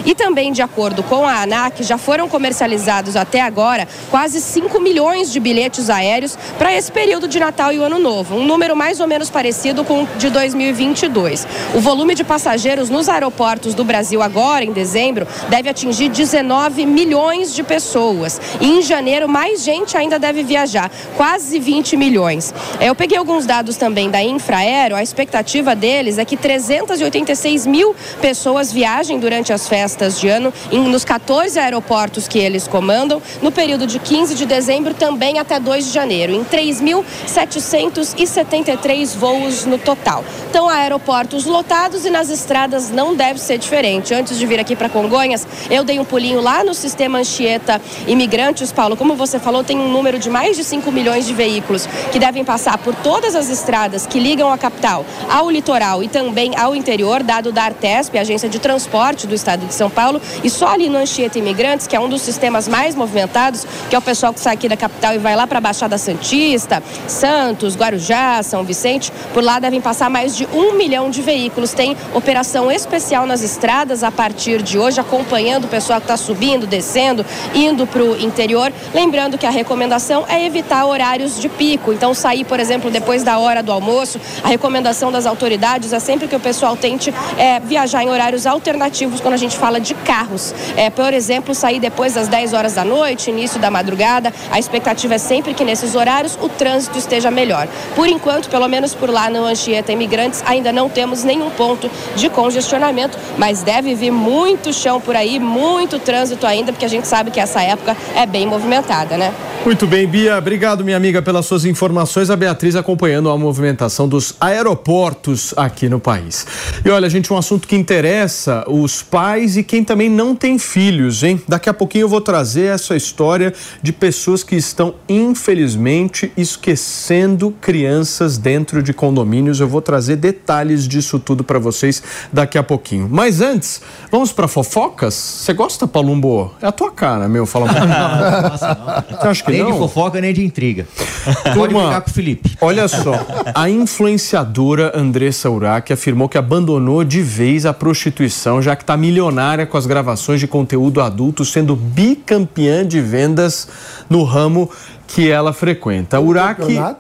[0.06, 5.32] e também de acordo com a ANAC já foram comercializados até agora quase 5 milhões
[5.32, 9.00] de bilhetes aéreos para esse período de Natal e o Ano Novo, um número mais
[9.00, 11.48] ou menos parecido com o de 2022.
[11.76, 17.54] O volume de passageiros nos aeroportos do Brasil agora em dezembro deve atingir 19 milhões
[17.54, 18.40] de pessoas.
[18.62, 22.54] E em janeiro mais gente ainda deve viajar, quase 20 milhões.
[22.80, 28.72] Eu peguei alguns dados também da Infraero, a expectativa deles é que 386 mil pessoas
[28.72, 34.00] viajem durante as festas de ano nos 14 aeroportos que eles comandam, no período de
[34.00, 40.24] 15 de dezembro também até 2 de janeiro, em 3.773 voos no total.
[40.50, 44.14] Então, aeroportos lotados e nas estradas não deve ser diferente.
[44.14, 48.72] Antes de vir aqui para Congonhas, eu dei um pulinho lá no sistema Anchieta Imigrantes,
[48.72, 48.96] Paulo.
[48.96, 52.46] Como você falou, tem um número de mais de 5 milhões de veículos que devem
[52.46, 57.24] passar por todas as estradas que ligam a capital ao litoral e também ao interior,
[57.24, 60.22] dado da Artesp, agência de transporte do estado de São Paulo.
[60.44, 64.00] E só ali no Anchieta Imigrantes, que é um dos sistemas mais movimentados, que é
[64.00, 67.76] o pessoal que sai aqui da capital e vai lá para a Baixada Santista, Santos,
[67.76, 71.72] Guarujá, São Vicente, por lá devem passar mais de um milhão de veículos.
[71.72, 76.68] Tem operação especial nas estradas a partir de hoje, acompanhando o pessoal que está subindo,
[76.68, 78.74] descendo, indo para o interior.
[78.94, 81.94] Lembrando que a recomendação é evitar horários de pico.
[81.94, 86.28] Então, sair, por exemplo, depois da hora do almoço, a recomendação das autoridades é sempre
[86.28, 90.54] que o pessoal tente é, viajar em horários alternativos quando a gente fala de carros.
[90.76, 94.34] É, por exemplo, sair depois das 10 horas da noite, início da madrugada.
[94.52, 97.68] A expectativa é sempre que nesses horários o trânsito esteja melhor.
[97.96, 102.30] Por enquanto, pelo menos por lá no Anchieta Imigrantes, ainda não temos nenhum ponto de
[102.30, 107.32] congestionamento, mas deve vir muito chão por aí, muito trânsito ainda, porque a gente sabe
[107.32, 109.34] que essa época é bem movimentada, né?
[109.66, 110.38] Muito bem, Bia.
[110.38, 112.30] Obrigado, minha amiga, pelas suas informações.
[112.30, 116.48] A Beatriz acompanhando a movimentação dos aeroportos aqui no país.
[116.86, 121.22] E olha, gente, um assunto que interessa os pais e quem também não tem filhos,
[121.22, 121.42] hein?
[121.46, 128.38] Daqui a pouquinho eu vou trazer essa história de pessoas que estão, infelizmente, esquecendo crianças
[128.38, 129.60] dentro de condomínios.
[129.60, 132.02] Eu vou trazer detalhes disso tudo para vocês
[132.32, 133.10] daqui a pouquinho.
[133.12, 135.14] Mas antes, vamos para fofocas?
[135.14, 136.56] Você gosta, Palumbo?
[136.62, 137.46] É a tua cara, meu.
[137.46, 137.68] Fala.
[137.78, 139.20] Não, nossa, não.
[139.20, 139.72] Você acha que nem não?
[139.74, 140.88] de fofoca, nem de intriga.
[141.26, 142.58] Pode Turma, brincar com o Felipe.
[142.62, 148.84] Olha só, a influenciadora Andressa Urach afirmou que abandonou de vez a prostituição, já que
[148.84, 153.68] está milionária com as gravações de conteúdo adulto, sendo bicampeã de vendas
[154.10, 154.70] no ramo
[155.08, 156.18] que ela frequenta.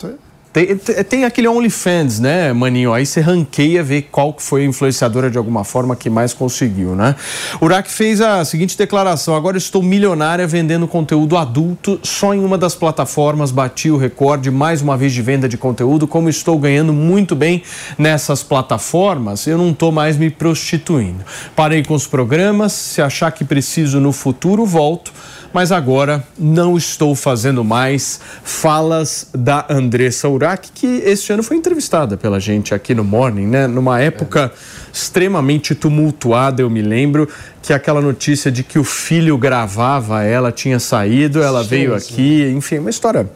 [0.09, 0.26] É?
[0.65, 2.93] Tem, tem- aquele OnlyFans, né, maninho?
[2.93, 6.95] Aí você ranqueia, vê qual que foi a influenciadora de alguma forma que mais conseguiu,
[6.95, 7.15] né?
[7.61, 12.73] Urach fez a seguinte declaração: agora estou milionária vendendo conteúdo adulto só em uma das
[12.73, 16.07] plataformas, bati o recorde mais uma vez de venda de conteúdo.
[16.07, 17.61] Como estou ganhando muito bem
[17.97, 21.23] nessas plataformas, eu não estou mais me prostituindo.
[21.55, 25.11] Parei com os programas, se achar que preciso no futuro, volto
[25.53, 32.18] mas agora não estou fazendo mais falas da Andressa Urach, que este ano foi entrevistada
[32.18, 33.68] pela gente aqui no Morning, né?
[33.68, 34.52] Numa época
[34.91, 37.28] extremamente tumultuada, eu me lembro
[37.61, 42.14] que aquela notícia de que o filho gravava ela tinha saído, ela Sim, veio sim.
[42.14, 43.30] aqui, enfim, uma história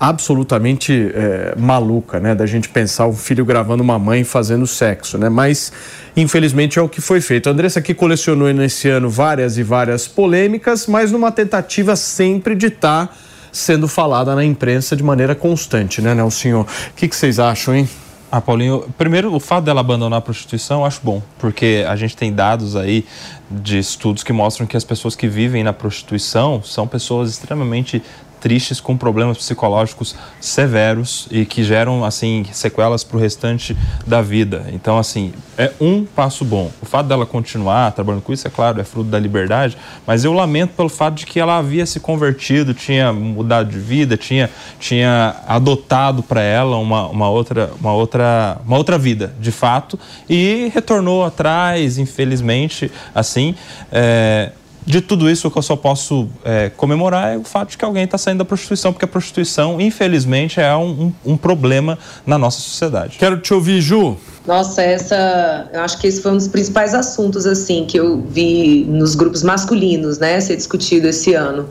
[0.00, 2.34] absolutamente é, maluca, né?
[2.34, 5.28] Da gente pensar o filho gravando uma mãe fazendo sexo, né?
[5.28, 5.70] Mas
[6.16, 7.50] infelizmente é o que foi feito.
[7.50, 12.68] A Andressa que colecionou nesse ano várias e várias polêmicas, mas numa tentativa sempre de
[12.68, 13.14] estar
[13.52, 16.60] sendo falada na imprensa de maneira constante, né, Nelsinho?
[16.60, 17.88] O que, que vocês acham, hein?
[18.32, 22.16] Ah, Paulinho, primeiro, o fato dela abandonar a prostituição eu acho bom, porque a gente
[22.16, 23.04] tem dados aí
[23.50, 28.00] de estudos que mostram que as pessoas que vivem na prostituição são pessoas extremamente
[28.40, 33.76] tristes com problemas psicológicos severos e que geram assim sequelas para o restante
[34.06, 34.66] da vida.
[34.72, 36.70] Então assim é um passo bom.
[36.80, 39.76] O fato dela continuar trabalhando com isso é claro é fruto da liberdade,
[40.06, 44.16] mas eu lamento pelo fato de que ela havia se convertido, tinha mudado de vida,
[44.16, 44.48] tinha
[44.78, 49.98] tinha adotado para ela uma, uma outra uma outra uma outra vida de fato
[50.28, 53.54] e retornou atrás infelizmente assim
[53.92, 54.52] é,
[54.86, 57.84] de tudo isso, o que eu só posso é, comemorar é o fato de que
[57.84, 62.38] alguém está saindo da prostituição, porque a prostituição, infelizmente, é um, um, um problema na
[62.38, 63.18] nossa sociedade.
[63.18, 64.16] Quero te ouvir, Ju.
[64.46, 68.84] Nossa, essa, eu acho que esse foi um dos principais assuntos assim que eu vi
[68.88, 71.68] nos grupos masculinos, né, ser discutido esse ano.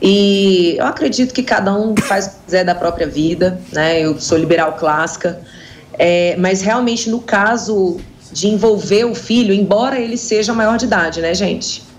[0.00, 4.00] E eu acredito que cada um faz o que quiser da própria vida, né?
[4.00, 5.40] Eu sou liberal clássica,
[5.92, 7.98] é, mas realmente no caso
[8.32, 11.91] de envolver o filho, embora ele seja maior de idade, né, gente?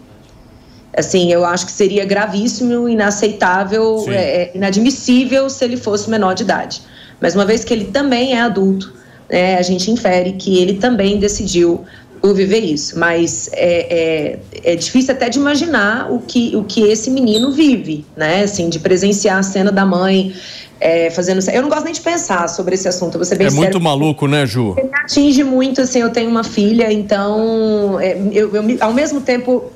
[0.96, 6.44] Assim, eu acho que seria gravíssimo, inaceitável, é, é, inadmissível se ele fosse menor de
[6.44, 6.82] idade.
[7.20, 8.94] Mas uma vez que ele também é adulto,
[9.30, 11.84] né, a gente infere que ele também decidiu
[12.22, 12.98] por viver isso.
[12.98, 18.06] Mas é, é, é difícil até de imaginar o que, o que esse menino vive,
[18.16, 18.44] né?
[18.44, 20.34] Assim, de presenciar a cena da mãe
[20.80, 21.40] é, fazendo.
[21.52, 24.46] Eu não gosto nem de pensar sobre esse assunto, você bem É muito maluco, né,
[24.46, 24.74] Ju?
[24.76, 29.72] Me atinge muito, assim, eu tenho uma filha, então é, eu, eu ao mesmo tempo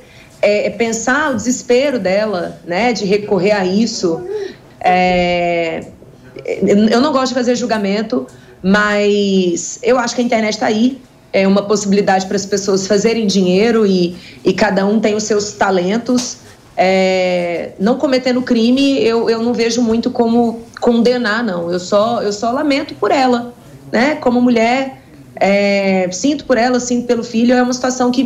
[0.47, 4.21] é, é pensar o desespero dela, né, de recorrer a isso.
[4.79, 5.85] é,
[6.91, 8.25] eu não gosto de fazer julgamento,
[8.63, 11.01] mas eu acho que a internet está aí.
[11.33, 14.15] É uma possibilidade para as pessoas fazerem dinheiro e,
[14.45, 16.37] e cada um tem os seus talentos.
[16.75, 21.69] É, não cometendo crime, eu, eu não vejo muito como condenar, não.
[21.71, 23.53] Eu só, eu só lamento por ela,
[23.91, 24.15] né?
[24.15, 25.01] Como mulher,
[25.39, 27.53] é, sinto por ela, sinto pelo filho.
[27.53, 28.23] É uma situação que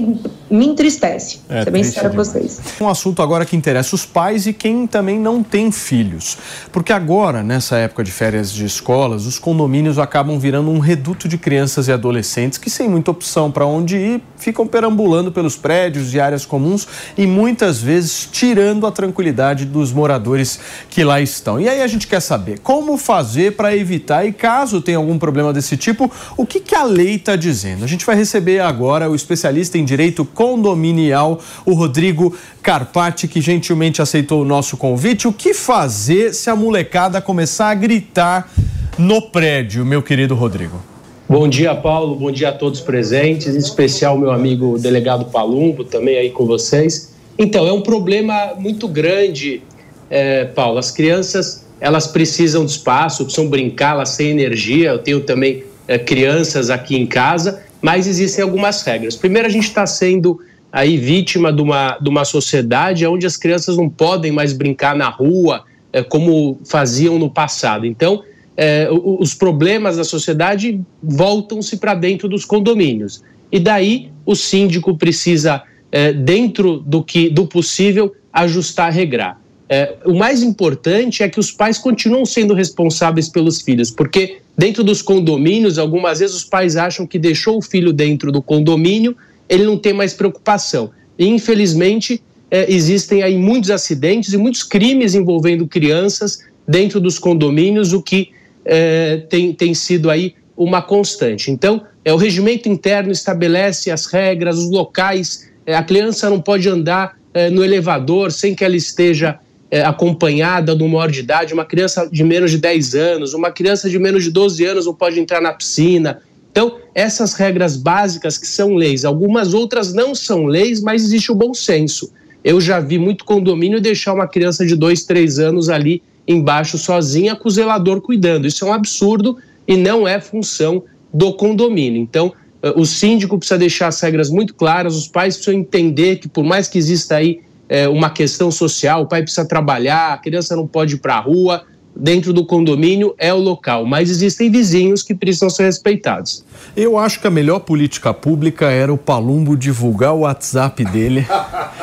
[0.50, 1.40] me entristece.
[1.50, 2.60] É, ser bem sincera com vocês.
[2.80, 6.38] Um assunto agora que interessa os pais e quem também não tem filhos.
[6.72, 11.38] Porque agora, nessa época de férias de escolas, os condomínios acabam virando um reduto de
[11.38, 16.20] crianças e adolescentes que, sem muita opção para onde ir, ficam perambulando pelos prédios e
[16.20, 20.60] áreas comuns e muitas vezes tirando a tranquilidade dos moradores
[20.90, 21.60] que lá estão.
[21.60, 25.54] E aí a gente quer saber como fazer para evitar e caso tenha algum problema
[25.54, 27.84] desse tipo, o que, que a lei está dizendo.
[27.84, 34.02] A gente vai receber agora o especialista em direito condominial, o Rodrigo Carpati, que gentilmente
[34.02, 35.28] aceitou o nosso convite.
[35.28, 38.52] O que fazer se a molecada começar a gritar
[38.98, 40.80] no prédio, meu querido Rodrigo?
[41.28, 42.15] Bom dia, Paulo.
[42.15, 47.14] Bom dia a todos presentes, em especial meu amigo delegado Palumbo, também aí com vocês.
[47.38, 49.64] Então, é um problema muito grande,
[50.10, 50.78] eh, Paulo.
[50.78, 54.90] As crianças, elas precisam de espaço, precisam brincar, elas têm energia.
[54.90, 59.18] Eu tenho também eh, crianças aqui em casa, mas existem algumas regras.
[59.18, 60.40] Primeiro, a gente está sendo
[60.72, 65.10] aí vítima de uma, de uma sociedade onde as crianças não podem mais brincar na
[65.10, 67.86] rua, é, como faziam no passado.
[67.86, 68.24] Então,
[68.56, 73.22] é, os problemas da sociedade voltam-se para dentro dos condomínios.
[73.52, 75.62] E daí o síndico precisa,
[75.92, 79.41] é, dentro do que do possível, ajustar, regrar.
[79.73, 84.84] É, o mais importante é que os pais continuam sendo responsáveis pelos filhos, porque dentro
[84.84, 89.15] dos condomínios, algumas vezes os pais acham que deixou o filho dentro do condomínio,
[89.48, 90.91] ele não tem mais preocupação.
[91.18, 92.22] E, infelizmente,
[92.52, 98.31] é, existem aí muitos acidentes e muitos crimes envolvendo crianças dentro dos condomínios, o que
[98.65, 101.49] é, tem, tem sido aí uma constante.
[101.49, 106.68] Então, é, o regimento interno estabelece as regras, os locais, é, a criança não pode
[106.68, 109.39] andar é, no elevador sem que ela esteja
[109.72, 113.89] é, acompanhada do maior de idade, uma criança de menos de 10 anos, uma criança
[113.89, 116.22] de menos de 12 anos não pode entrar na piscina.
[116.52, 121.35] Então, essas regras básicas que são leis, algumas outras não são leis, mas existe o
[121.35, 122.11] bom senso.
[122.43, 127.35] Eu já vi muito condomínio deixar uma criança de dois, três anos ali embaixo sozinha
[127.35, 128.48] com o zelador cuidando.
[128.48, 130.84] Isso é um absurdo e não é função
[131.14, 132.02] do condomínio.
[132.02, 136.27] Então, eh, o síndico precisa deixar as regras muito claras, os pais precisam entender que,
[136.27, 137.41] por mais que exista aí
[137.72, 141.19] é, uma questão social, o pai precisa trabalhar, a criança não pode ir para a
[141.22, 141.64] rua,
[141.96, 146.44] dentro do condomínio é o local, mas existem vizinhos que precisam ser respeitados.
[146.76, 151.26] Eu acho que a melhor política pública era o Palumbo divulgar o WhatsApp dele.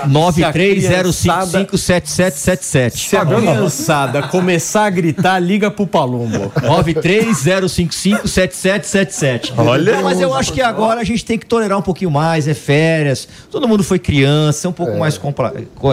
[0.09, 3.09] 930557777.
[3.09, 6.51] Se a criançada começar a gritar, liga pro Palumbo.
[6.61, 9.53] 930557777.
[9.57, 10.01] Olha.
[10.03, 13.29] Mas eu acho que agora a gente tem que tolerar um pouquinho mais, é férias.
[13.51, 14.99] Todo mundo foi criança, um pouco É.
[14.99, 15.93] mais compla- co-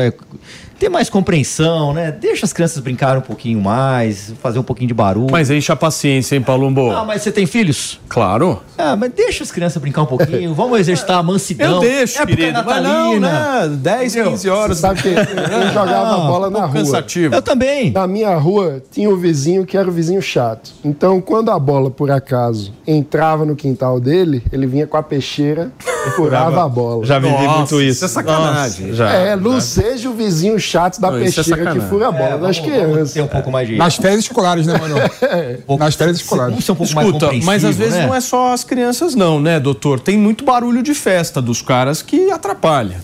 [0.80, 2.12] ter mais compreensão, né?
[2.12, 5.32] Deixa as crianças brincarem um pouquinho mais, fazer um pouquinho de barulho.
[5.32, 6.92] Mas enche a paciência, hein, Palumbo?
[6.92, 8.00] Ah, mas você tem filhos?
[8.10, 8.62] Claro.
[8.78, 10.54] Ah, mas deixa as crianças brincar um pouquinho.
[10.56, 11.76] Vamos exercitar a mansidão.
[11.76, 12.64] Eu deixo, Época querido.
[12.66, 13.68] Mas não, natalina.
[13.70, 13.76] né?
[13.78, 14.78] 10, 15 horas.
[14.78, 16.74] Você sabe que eu jogava Não, bola na um rua.
[16.74, 17.36] cansativo.
[17.36, 17.92] Eu também.
[17.92, 20.72] Na minha rua tinha um vizinho que era o vizinho chato.
[20.84, 25.72] Então, quando a bola, por acaso, entrava no quintal dele, ele vinha com a peixeira
[26.08, 27.06] e furava a bola.
[27.06, 27.92] Já vivi Nossa, muito isso.
[27.96, 28.88] isso é sacanagem.
[28.88, 29.10] Nossa, já.
[29.14, 31.90] É, não seja o vizinho chato da Não, é peixeira que sacanagem.
[31.90, 33.14] fura a bola das crianças.
[33.14, 33.76] Ter um pouco mais de.
[33.76, 34.96] Nas férias escolares, né, mano?
[35.80, 36.64] Nas férias escolares.
[36.64, 38.06] Ser um pouco mais Escuta, mas às vezes né?
[38.08, 40.00] não é só as crianças, não, né, doutor?
[40.00, 42.98] Tem muito barulho de festa dos caras que atrapalha.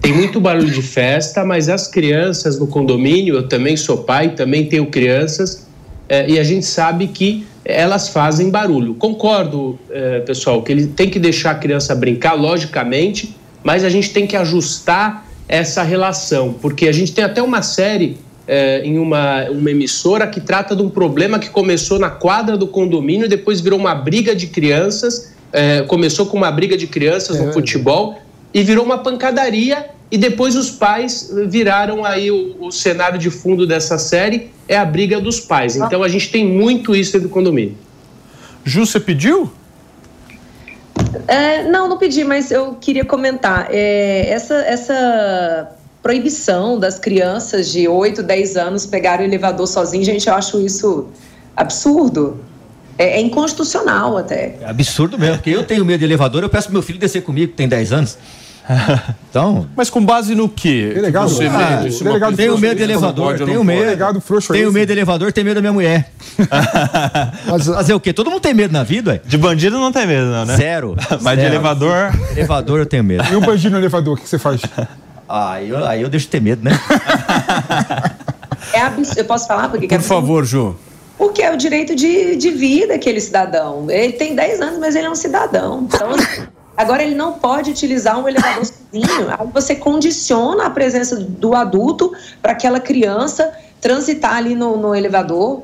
[0.00, 4.66] Tem muito barulho de festa, mas as crianças no condomínio, eu também sou pai, também
[4.66, 5.66] tenho crianças,
[6.08, 8.94] eh, e a gente sabe que elas fazem barulho.
[8.94, 14.10] Concordo, eh, pessoal, que ele tem que deixar a criança brincar, logicamente, mas a gente
[14.10, 18.16] tem que ajustar essa relação, porque a gente tem até uma série
[18.46, 22.66] eh, em uma, uma emissora que trata de um problema que começou na quadra do
[22.66, 25.32] condomínio e depois virou uma briga de crianças.
[25.52, 28.18] eh, começou com uma briga de crianças no futebol
[28.52, 33.66] e virou uma pancadaria e depois os pais viraram aí o, o cenário de fundo
[33.66, 35.76] dessa série é a briga dos pais.
[35.76, 37.76] Então a gente tem muito isso dentro do condomínio.
[38.64, 39.50] Ju, você pediu?
[41.26, 43.68] É, não, não pedi, mas eu queria comentar.
[43.70, 50.28] É, essa, essa proibição das crianças de 8, 10 anos pegarem o elevador sozinho, gente,
[50.28, 51.08] eu acho isso
[51.56, 52.40] absurdo.
[52.98, 54.56] É, é inconstitucional até.
[54.60, 57.22] É absurdo mesmo, porque eu tenho medo de elevador, eu peço pro meu filho descer
[57.22, 58.18] comigo, que tem 10 anos.
[59.30, 59.66] Então.
[59.74, 60.92] Mas com base no quê?
[60.94, 63.80] Delegado, Você ah, vê disso, o delegado Tenho medo de que não elevador, tenho medo.
[63.80, 64.74] Delegado frouxo Tenho esse.
[64.74, 66.12] medo de elevador, tenho medo da minha mulher.
[67.50, 68.12] Mas, Fazer o quê?
[68.12, 69.20] Todo mundo tem medo na vida, ué?
[69.24, 70.56] De bandido não tem medo, não, né?
[70.56, 70.94] Zero.
[71.20, 71.54] Mas de Zero.
[71.54, 72.12] elevador.
[72.30, 73.24] Elevador eu tenho medo.
[73.30, 74.60] E o bandido no elevador, o que você faz?
[75.28, 76.70] Ah, aí eu, aí eu deixo de ter medo, né?
[78.72, 79.18] É absurdo.
[79.18, 80.20] Eu posso falar por que que é Por absurdo?
[80.20, 80.76] favor, Ju.
[81.18, 83.90] Porque é o direito de, de vida aquele cidadão.
[83.90, 85.88] Ele tem 10 anos, mas ele é um cidadão.
[85.88, 86.10] Então,
[86.76, 89.30] agora ele não pode utilizar um elevador sozinho.
[89.38, 95.62] Aí você condiciona a presença do adulto para aquela criança transitar ali no, no elevador.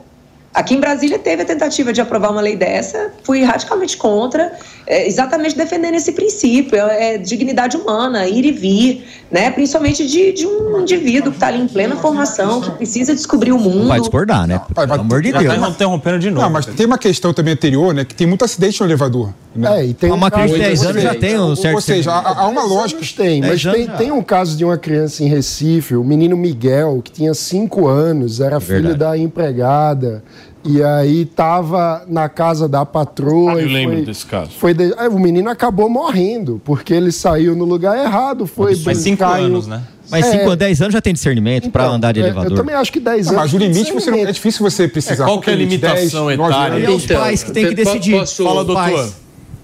[0.53, 4.53] Aqui em Brasília teve a tentativa de aprovar uma lei dessa, fui radicalmente contra,
[4.85, 9.49] é, exatamente defendendo esse princípio, é, é dignidade humana, ir e vir, né?
[9.53, 13.59] principalmente de, de um indivíduo que está ali em plena formação, que precisa descobrir o
[13.59, 13.87] mundo.
[13.87, 14.61] Vai discordar, né?
[14.75, 15.55] Pelo amor de Já Deus.
[15.55, 16.43] tá interrompendo de novo.
[16.43, 18.05] Não, mas tem uma questão também anterior, né?
[18.05, 19.33] Que tem muito acidente no elevador.
[19.55, 19.81] Né?
[19.81, 21.75] É, e tem Uma um criança de 10 anos já tem um certo...
[21.75, 23.01] Ou seja, há, há uma lógica.
[23.17, 27.11] tem, mas tem, tem um caso de uma criança em Recife, o menino Miguel, que
[27.11, 28.99] tinha 5 anos, era filho Verdade.
[28.99, 30.23] da empregada,
[30.65, 33.53] e aí tava na casa da patroa.
[33.55, 34.51] Eu e lembro foi, desse caso.
[34.59, 38.99] Foi de- aí o menino acabou morrendo, porque ele saiu no lugar errado, foi Mas
[38.99, 39.83] cinco em- anos, né?
[40.11, 40.33] Mas É.
[40.41, 42.51] 5 a 10 anos já tem discernimento Então, andar de é, elevador.
[42.51, 43.45] Eu também acho que 10 Não, anos.
[43.45, 45.23] mas o limite você não, é difícil você precisar.
[45.23, 46.85] É, qual que é a é limitação 10, nove etária?
[46.85, 48.19] É os pais que têm que decidir.
[48.19, 48.91] posso- Fala, doutor.
[48.91, 49.15] pais.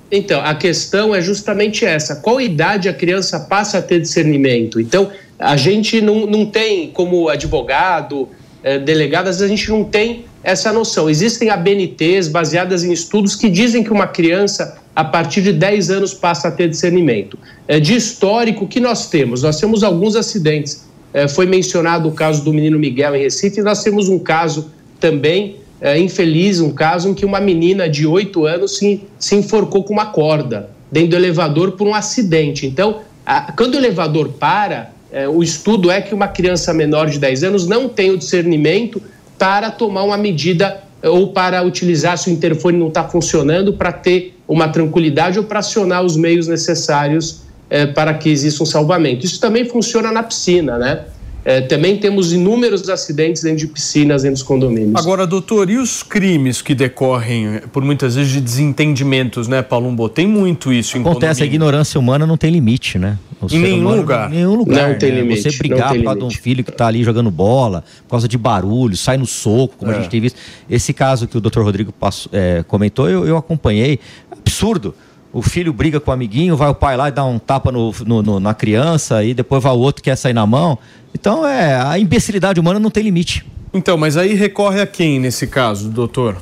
[0.09, 4.81] Então, a questão é justamente essa: qual idade a criança passa a ter discernimento?
[4.81, 8.28] Então, a gente não, não tem, como advogado,
[8.62, 11.10] eh, delegadas, a gente não tem essa noção.
[11.10, 16.14] Existem ABNTs baseadas em estudos que dizem que uma criança, a partir de 10 anos,
[16.14, 17.36] passa a ter discernimento.
[17.66, 19.43] É, de histórico, que nós temos?
[19.43, 20.86] Nós temos alguns acidentes.
[21.12, 24.70] É, foi mencionado o caso do menino Miguel em Recife, nós temos um caso
[25.01, 29.82] também é, infeliz, um caso em que uma menina de 8 anos se, se enforcou
[29.82, 32.68] com uma corda dentro do elevador por um acidente.
[32.68, 37.18] Então, a, quando o elevador para, é, o estudo é que uma criança menor de
[37.18, 39.02] 10 anos não tem o discernimento
[39.38, 43.92] para tomar uma medida eh, ou para utilizar se o interfone não está funcionando, para
[43.92, 49.24] ter uma tranquilidade ou para acionar os meios necessários eh, para que exista um salvamento.
[49.24, 51.04] Isso também funciona na piscina, né?
[51.48, 54.97] É, também temos inúmeros acidentes dentro de piscinas, dentro dos condomínios.
[55.01, 60.09] Agora, doutor, e os crimes que decorrem por muitas vezes de desentendimentos, né, Palumbo?
[60.09, 63.16] Tem muito isso em Acontece, a ignorância humana não tem limite, né?
[63.40, 64.28] O em nenhum humano, lugar.
[64.32, 64.89] Em nenhum lugar.
[64.90, 65.20] Não tem né?
[65.20, 68.10] limite, Você brigar tem por causa de um filho que está ali jogando bola, por
[68.10, 69.94] causa de barulho, sai no soco, como É.
[69.94, 70.36] a gente tem visto.
[70.68, 74.01] Esse caso que o doutor Rodrigo passou- é, comentou, eu, eu acompanhei.
[74.32, 74.97] Absurdo.
[75.36, 77.92] O filho briga com o amiguinho, vai o pai lá e dá um tapa no,
[78.06, 80.78] no- no- na criança, e depois vai o outro que quer sair na mão.
[81.14, 83.44] Então, é, a imbecilidade humana não tem limite.
[83.74, 86.38] Então, mas aí recorre a quem nesse caso, doutor?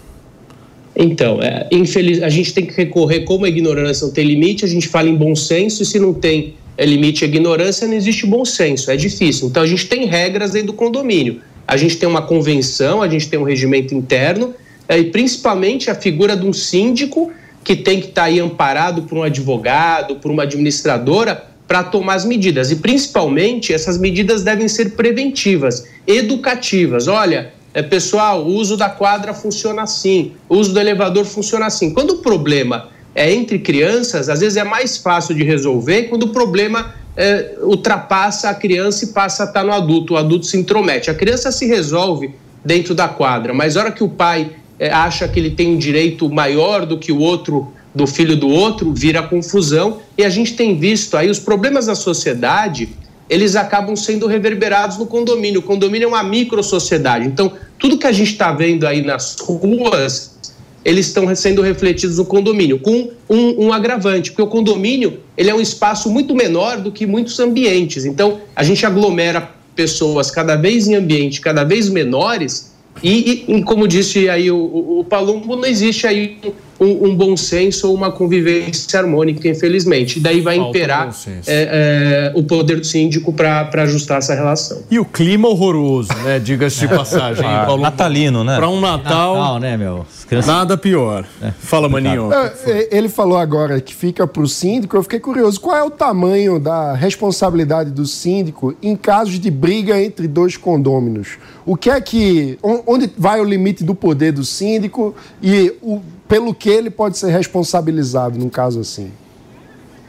[0.95, 4.69] Então, é, infeliz, a gente tem que recorrer, como a ignorância não tem limite, a
[4.69, 8.25] gente fala em bom senso, e se não tem é, limite a ignorância, não existe
[8.29, 9.49] bom senso, é difícil.
[9.49, 11.41] Então, a gente tem regras dentro do condomínio.
[11.67, 14.55] A gente tem uma convenção, a gente tem um regimento interno,
[14.89, 17.33] é, e principalmente a figura de um síndico
[17.65, 22.25] que tem que estar aí amparado por um advogado, por uma administradora, para tomar as
[22.25, 22.71] medidas.
[22.71, 27.09] E principalmente essas medidas devem ser preventivas, educativas.
[27.09, 31.93] Olha, é, pessoal, o uso da quadra funciona assim, o uso do elevador funciona assim.
[31.93, 36.29] Quando o problema é entre crianças, às vezes é mais fácil de resolver quando o
[36.29, 41.11] problema é, ultrapassa a criança e passa a estar no adulto, o adulto se intromete.
[41.11, 42.35] A criança se resolve
[42.65, 45.79] dentro da quadra, mas a hora que o pai é, acha que ele tem um
[45.79, 49.99] direito maior do que o outro, do filho do outro, vira confusão.
[50.19, 52.89] E a gente tem visto aí os problemas da sociedade,
[53.29, 55.61] eles acabam sendo reverberados no condomínio.
[55.61, 57.27] O condomínio é uma micro-sociedade.
[57.27, 60.37] Então, tudo que a gente está vendo aí nas ruas,
[60.85, 65.55] eles estão sendo refletidos no condomínio, com um, um agravante, porque o condomínio ele é
[65.55, 68.05] um espaço muito menor do que muitos ambientes.
[68.05, 73.89] Então, a gente aglomera pessoas cada vez em ambientes cada vez menores e, e, como
[73.89, 76.39] disse aí o, o, Palumbo, não existe aí
[76.85, 80.19] um, um, bom senso ou uma convivência harmônica, infelizmente.
[80.19, 81.15] E daí vai Falta imperar
[81.47, 84.83] é, é, o poder do síndico para ajustar essa relação.
[84.91, 86.39] E o clima horroroso, né?
[86.39, 87.45] Diga-se de passagem.
[87.55, 87.83] Ah, Paulo.
[87.83, 88.57] natalino, né?
[88.57, 90.05] Para um Natal, Natal, né, meu?
[90.47, 91.25] nada pior.
[91.59, 92.31] Fala, Maninho.
[92.33, 94.97] É, Ele falou agora que fica para o síndico.
[94.97, 95.61] Eu fiquei curioso.
[95.61, 101.39] Qual é o tamanho da responsabilidade do síndico em casos de briga entre dois condôminos?
[101.65, 102.59] O que é que.
[102.63, 107.19] on- Onde vai o limite do poder do síndico e o, pelo que ele pode
[107.19, 109.11] ser responsabilizado num caso assim?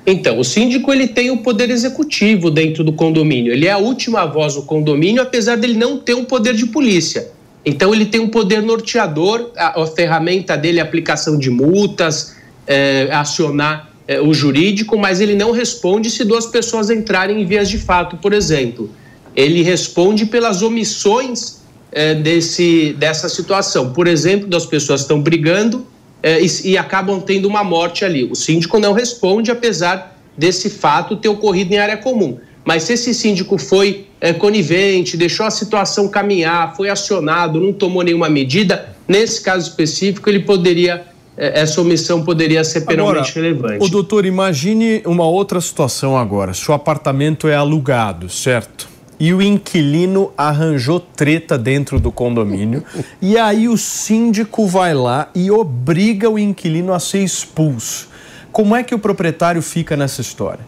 [0.08, 3.52] Então, o síndico ele tem o poder executivo dentro do condomínio.
[3.52, 7.32] Ele é a última voz do condomínio, apesar dele não ter um poder de polícia.
[7.66, 9.50] Então, ele tem um poder norteador.
[9.58, 12.36] A, a ferramenta dele é aplicação de multas,
[12.68, 17.68] é, acionar é, o jurídico, mas ele não responde se duas pessoas entrarem em vias
[17.68, 18.92] de fato, por exemplo.
[19.36, 21.62] Ele responde pelas omissões
[21.92, 23.92] é, desse, dessa situação.
[23.92, 25.88] Por exemplo, das pessoas estão brigando
[26.22, 28.24] é, e, e acabam tendo uma morte ali.
[28.24, 32.38] O síndico não responde, apesar desse fato ter ocorrido em área comum.
[32.66, 38.02] Mas se esse síndico foi é, conivente, deixou a situação caminhar, foi acionado, não tomou
[38.02, 41.06] nenhuma medida, nesse caso específico, ele poderia,
[41.38, 43.86] é, essa omissão poderia ser penalmente Agora, relevante.
[43.86, 46.56] O doutor, imagine uma outra situação agora.
[46.56, 48.95] Seu apartamento é alugado, certo?
[49.20, 52.84] E o inquilino arranjou treta dentro do condomínio.
[53.22, 58.10] e aí o síndico vai lá e obriga o inquilino a ser expulso.
[58.52, 60.66] Como é que o proprietário fica nessa história?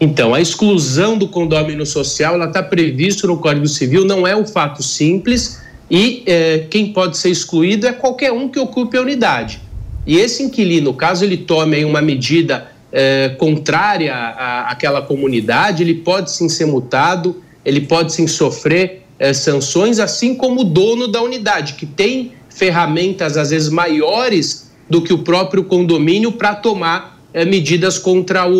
[0.00, 4.82] Então, a exclusão do condomínio social está previsto no Código Civil, não é um fato
[4.82, 9.60] simples e eh, quem pode ser excluído é qualquer um que ocupe a unidade.
[10.06, 16.30] E esse inquilino, caso ele tome uma medida eh, contrária à, àquela comunidade, ele pode
[16.30, 21.74] sim ser multado, ele pode sim sofrer eh, sanções, assim como o dono da unidade,
[21.74, 27.98] que tem ferramentas às vezes maiores do que o próprio condomínio para tomar eh, medidas
[27.98, 28.54] contra o,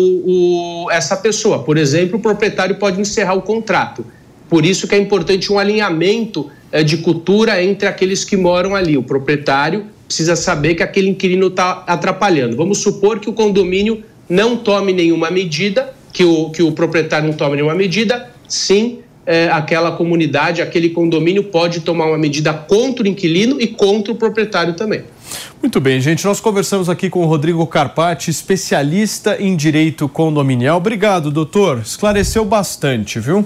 [0.85, 1.63] o- essa pessoa.
[1.63, 4.05] Por exemplo, o proprietário pode encerrar o contrato.
[4.49, 8.97] Por isso que é importante um alinhamento eh, de cultura entre aqueles que moram ali.
[8.97, 12.55] O proprietário precisa saber que aquele inquilino está atrapalhando.
[12.57, 17.35] Vamos supor que o condomínio não tome nenhuma medida, que o, que o proprietário não
[17.35, 23.07] tome nenhuma medida, sim, é, aquela comunidade, aquele condomínio pode tomar uma medida contra o
[23.07, 25.03] inquilino e contra o proprietário também.
[25.61, 26.23] Muito bem, gente.
[26.25, 30.77] Nós conversamos aqui com o Rodrigo Carpati, especialista em direito condominial.
[30.77, 31.79] Obrigado, doutor.
[31.79, 33.45] Esclareceu bastante, viu?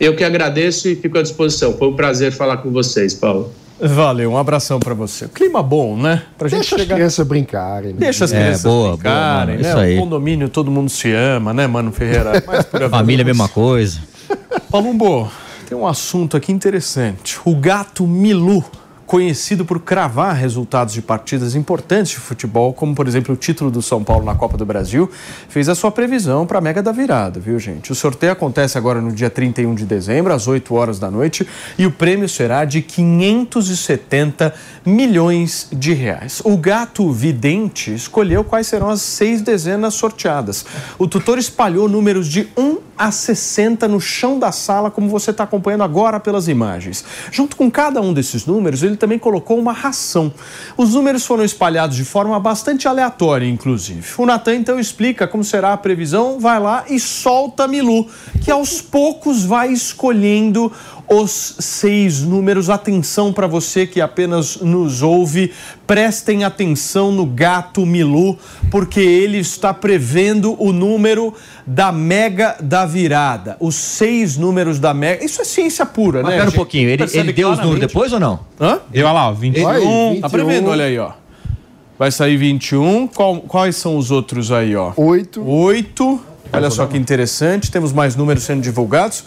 [0.00, 1.76] Eu que agradeço e fico à disposição.
[1.76, 3.52] Foi um prazer falar com vocês, Paulo.
[3.78, 5.28] Valeu, um abração para você.
[5.28, 6.22] Clima bom, né?
[6.38, 6.94] Pra gente Deixa chegar...
[6.94, 7.92] as crianças brincarem.
[7.92, 7.96] né?
[7.98, 9.80] Deixa as É, crianças boa, boa, brincarem, mano.
[9.80, 9.94] né?
[9.96, 12.40] O condomínio todo mundo se ama, né, Mano Ferreira?
[12.40, 13.24] Família, verdade.
[13.24, 14.00] mesma coisa.
[14.70, 15.30] Palumbo,
[15.68, 17.38] tem um assunto aqui interessante.
[17.44, 18.64] O gato Milu,
[19.06, 23.80] conhecido por cravar resultados de partidas importantes de futebol, como por exemplo o título do
[23.80, 25.08] São Paulo na Copa do Brasil,
[25.48, 27.92] fez a sua previsão para a Mega da Virada, viu, gente?
[27.92, 31.46] O sorteio acontece agora no dia 31 de dezembro, às 8 horas da noite,
[31.78, 34.52] e o prêmio será de 570
[34.84, 36.42] milhões de reais.
[36.44, 40.66] O gato vidente escolheu quais serão as seis dezenas sorteadas.
[40.98, 45.44] O tutor espalhou números de 1 a 60 no chão da sala, como você está
[45.44, 47.04] acompanhando agora pelas imagens.
[47.30, 50.32] Junto com cada um desses números, ele também colocou uma ração.
[50.76, 54.06] Os números foram espalhados de forma bastante aleatória, inclusive.
[54.18, 58.08] O Natan então explica como será a previsão, vai lá e solta Milu,
[58.44, 60.72] que aos poucos vai escolhendo
[61.08, 62.68] os seis números.
[62.70, 65.52] Atenção para você que apenas nos ouve,
[65.86, 68.38] prestem atenção no gato Milu,
[68.70, 71.32] porque ele está prevendo o número
[71.66, 73.56] da mega da virada.
[73.60, 75.24] Os seis números da mega.
[75.24, 76.38] Isso é ciência pura, Mas né?
[76.38, 78.40] pera um pouquinho, ele, ele deu os números depois ou não?
[78.60, 78.80] Hã?
[78.92, 79.68] Eu, olha lá, ó, 21.
[79.68, 80.70] Aí, Tá prevendo?
[80.70, 81.12] Olha aí, ó.
[81.98, 83.06] Vai sair 21.
[83.08, 84.92] Qual- quais são os outros aí, ó?
[84.96, 85.42] 8.
[85.48, 86.20] 8.
[86.52, 87.70] Olha só que interessante.
[87.70, 89.24] Temos mais números sendo divulgados.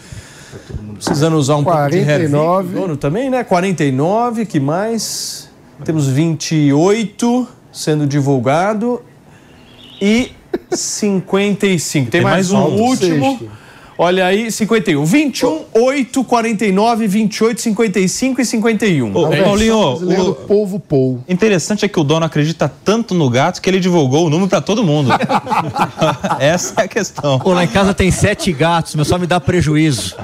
[0.95, 2.73] Precisando usar um pouco de 49.
[2.73, 3.43] Dono também, né?
[3.43, 5.49] 49, que mais?
[5.85, 9.01] Temos 28 sendo divulgado
[10.01, 10.31] e
[10.71, 12.09] 55.
[12.11, 12.81] Tem, Tem mais, mais um um.
[12.81, 13.37] último.
[13.39, 13.58] Sexto.
[14.01, 15.03] Olha aí, 51.
[15.03, 19.13] 21, 8, 49, 28, 55 e 51.
[19.13, 21.19] Ô, É Paulinho, do o- povo Pou.
[21.27, 24.61] Interessante é que o dono acredita tanto no gato que ele divulgou o número para
[24.61, 25.09] todo mundo.
[26.39, 27.39] Essa é a questão.
[27.39, 30.15] Pô, lá em casa tem sete gatos, meu só me dá prejuízo.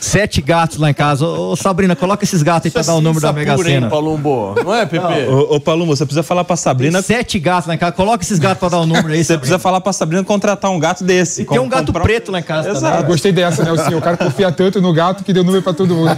[0.00, 1.26] Sete gatos lá em casa.
[1.26, 3.90] Ô, Sabrina, coloca esses gatos aí pra dar o número da Mega hein, Sena.
[3.90, 4.54] Palumbo?
[4.64, 5.04] Não é, Pepe?
[5.28, 7.02] Ô, ô Palumbo, você precisa falar pra Tem Sabrina.
[7.02, 7.92] sete gatos lá em casa.
[7.92, 9.18] Coloca esses gatos pra dar o número aí.
[9.18, 9.38] Você Sabrina.
[9.40, 11.42] precisa falar pra Sabrina contratar um gato desse.
[11.42, 12.96] E tem um gato comprar preto lá em casa Exato.
[12.96, 13.09] também.
[13.10, 13.98] Gostei dessa, né, o senhor?
[13.98, 16.16] O cara confia tanto no gato que deu número pra todo mundo.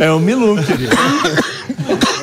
[0.00, 0.96] É o Milu, querido.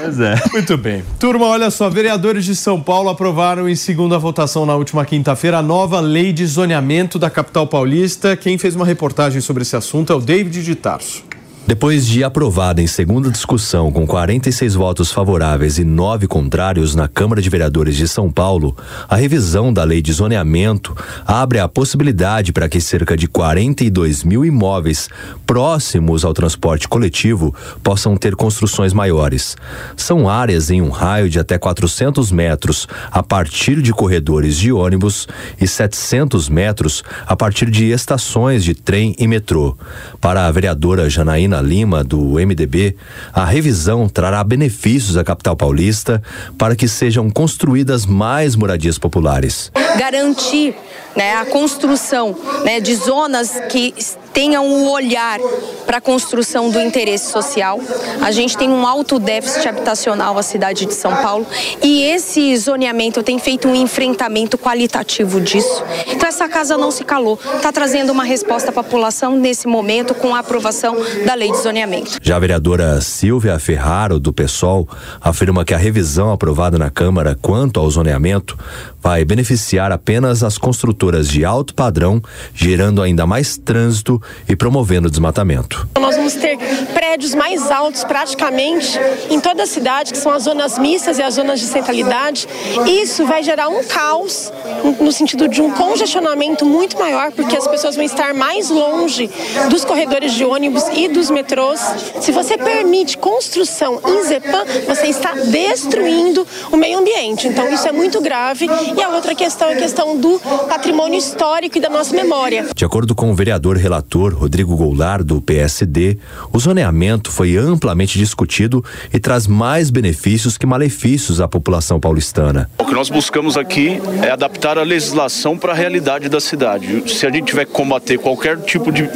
[0.01, 0.35] Pois é.
[0.51, 1.03] Muito bem.
[1.19, 5.61] Turma, olha só, vereadores de São Paulo aprovaram em segunda votação na última quinta-feira a
[5.61, 8.35] nova lei de zoneamento da capital paulista.
[8.35, 11.23] Quem fez uma reportagem sobre esse assunto é o David de Tarso.
[11.65, 17.41] Depois de aprovada em segunda discussão com 46 votos favoráveis e nove contrários na Câmara
[17.41, 18.75] de Vereadores de São Paulo,
[19.07, 20.93] a revisão da lei de zoneamento
[21.25, 25.07] abre a possibilidade para que cerca de 42 mil imóveis
[25.47, 29.55] próximos ao transporte coletivo possam ter construções maiores.
[29.95, 35.29] São áreas em um raio de até 400 metros a partir de corredores de ônibus
[35.61, 39.77] e 700 metros a partir de estações de trem e metrô.
[40.19, 42.95] Para a vereadora Janaína Lima, do MDB,
[43.33, 46.21] a revisão trará benefícios à capital paulista
[46.57, 49.71] para que sejam construídas mais moradias populares.
[49.97, 50.75] garantir
[51.15, 53.93] né, a construção né, de zonas que
[54.33, 55.39] tenham o olhar
[55.85, 57.79] para a construção do interesse social.
[58.21, 61.45] A gente tem um alto déficit habitacional na cidade de São Paulo
[61.81, 65.83] e esse zoneamento tem feito um enfrentamento qualitativo disso.
[66.07, 70.33] Então essa casa não se calou, está trazendo uma resposta à população nesse momento com
[70.33, 70.95] a aprovação
[71.25, 72.17] da lei de zoneamento.
[72.21, 74.87] Já a vereadora Silvia Ferraro, do PSOL,
[75.21, 78.57] afirma que a revisão aprovada na Câmara quanto ao zoneamento
[79.01, 82.21] vai beneficiar apenas as construtoras de alto padrão,
[82.53, 85.87] gerando ainda mais trânsito e promovendo o desmatamento.
[85.99, 86.57] Nós vamos ter
[86.93, 91.35] prédios mais altos praticamente em toda a cidade, que são as zonas mistas e as
[91.35, 92.47] zonas de centralidade.
[92.87, 94.51] Isso vai gerar um caos
[94.99, 99.29] no sentido de um congestionamento muito maior, porque as pessoas vão estar mais longe
[99.69, 101.79] dos corredores de ônibus e dos metrôs.
[102.21, 107.47] Se você permite construção em Zepan, você está destruindo o meio ambiente.
[107.47, 108.67] Então isso é muito grave.
[108.97, 112.67] E a outra questão é a questão do patrimônio histórico e da nossa memória.
[112.75, 116.17] De acordo com o vereador relator eleitor Rodrigo Goulart, do PSD,
[116.51, 122.69] o zoneamento foi amplamente discutido e traz mais benefícios que malefícios à população paulistana.
[122.77, 127.11] O que nós buscamos aqui é adaptar a legislação para a realidade da cidade.
[127.11, 129.09] Se a gente tiver que combater qualquer tipo de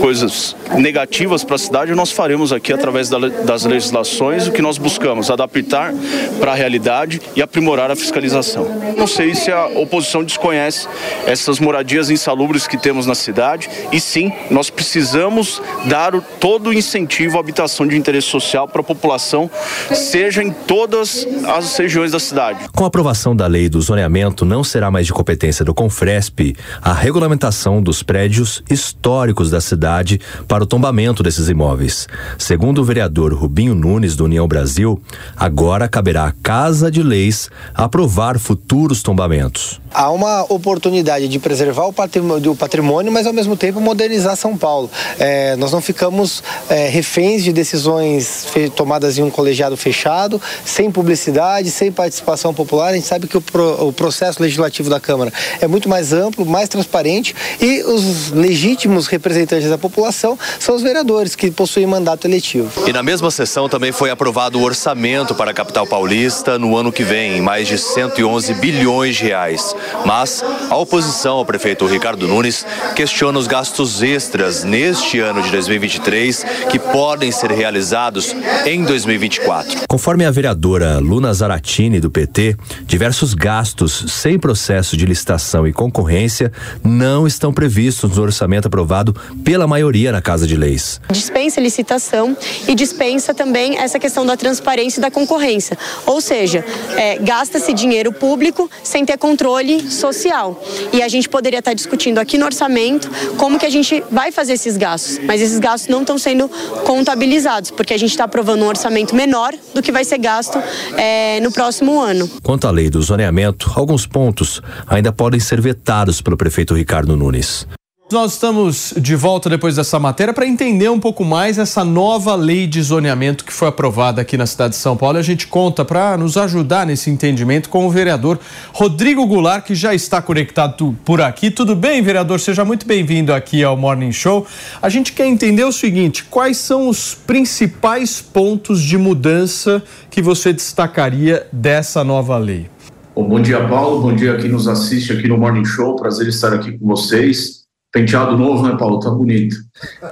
[0.00, 5.30] coisas negativas para a cidade, nós faremos aqui através das legislações o que nós buscamos,
[5.30, 5.92] adaptar
[6.40, 8.66] para a realidade e aprimorar a fiscalização.
[8.96, 10.88] Não sei se a oposição desconhece
[11.26, 17.36] essas moradias insalubres que temos na cidade e sim, nós precisamos dar todo o incentivo
[17.36, 19.50] à habitação de interesse social para a população,
[19.92, 22.68] seja em todas as regiões da cidade.
[22.74, 26.92] Com a aprovação da lei do zoneamento, não será mais de competência do Confresp a
[26.92, 32.08] regulamentação dos prédios históricos da cidade para o tombamento desses imóveis.
[32.38, 35.00] Segundo o vereador Rubinho Nunes, do União Brasil,
[35.36, 39.79] agora caberá à Casa de Leis aprovar futuros tombamentos.
[39.92, 44.56] Há uma oportunidade de preservar o patrimônio, o patrimônio mas ao mesmo tempo modernizar São
[44.56, 44.90] Paulo.
[45.18, 48.46] É, nós não ficamos é, reféns de decisões
[48.76, 52.90] tomadas em um colegiado fechado, sem publicidade, sem participação popular.
[52.90, 56.46] A gente sabe que o, pro, o processo legislativo da Câmara é muito mais amplo,
[56.46, 62.86] mais transparente e os legítimos representantes da população são os vereadores que possuem mandato eletivo.
[62.86, 66.92] E na mesma sessão também foi aprovado o orçamento para a capital paulista no ano
[66.92, 69.74] que vem, mais de 111 bilhões de reais.
[70.04, 76.44] Mas a oposição ao prefeito Ricardo Nunes questiona os gastos extras neste ano de 2023
[76.70, 78.34] que podem ser realizados
[78.64, 79.86] em 2024.
[79.88, 86.52] Conforme a vereadora Luna Zaratini do PT, diversos gastos sem processo de licitação e concorrência
[86.84, 91.00] não estão previstos no orçamento aprovado pela maioria na Casa de Leis.
[91.10, 92.36] Dispensa licitação
[92.66, 95.76] e dispensa também essa questão da transparência e da concorrência.
[96.06, 96.64] Ou seja,
[96.96, 100.60] é, gasta-se dinheiro público sem ter controle social.
[100.92, 104.54] E a gente poderia estar discutindo aqui no orçamento como que a gente vai fazer
[104.54, 106.48] esses gastos, mas esses gastos não estão sendo
[106.84, 110.58] contabilizados, porque a gente está aprovando um orçamento menor do que vai ser gasto
[110.96, 112.28] é, no próximo ano.
[112.42, 117.66] Quanto à lei do zoneamento, alguns pontos ainda podem ser vetados pelo prefeito Ricardo Nunes.
[118.12, 122.66] Nós estamos de volta depois dessa matéria para entender um pouco mais essa nova lei
[122.66, 125.16] de zoneamento que foi aprovada aqui na cidade de São Paulo.
[125.16, 128.40] A gente conta para nos ajudar nesse entendimento com o vereador
[128.72, 131.52] Rodrigo Goulart, que já está conectado por aqui.
[131.52, 132.40] Tudo bem, vereador?
[132.40, 134.44] Seja muito bem-vindo aqui ao Morning Show.
[134.82, 139.80] A gente quer entender o seguinte: quais são os principais pontos de mudança
[140.10, 142.68] que você destacaria dessa nova lei?
[143.14, 144.02] Bom, bom dia, Paulo.
[144.02, 145.94] Bom dia a quem nos assiste aqui no Morning Show.
[145.94, 147.59] Prazer estar aqui com vocês.
[147.92, 149.00] Penteado novo, né, Paulo?
[149.00, 149.56] Tá bonito.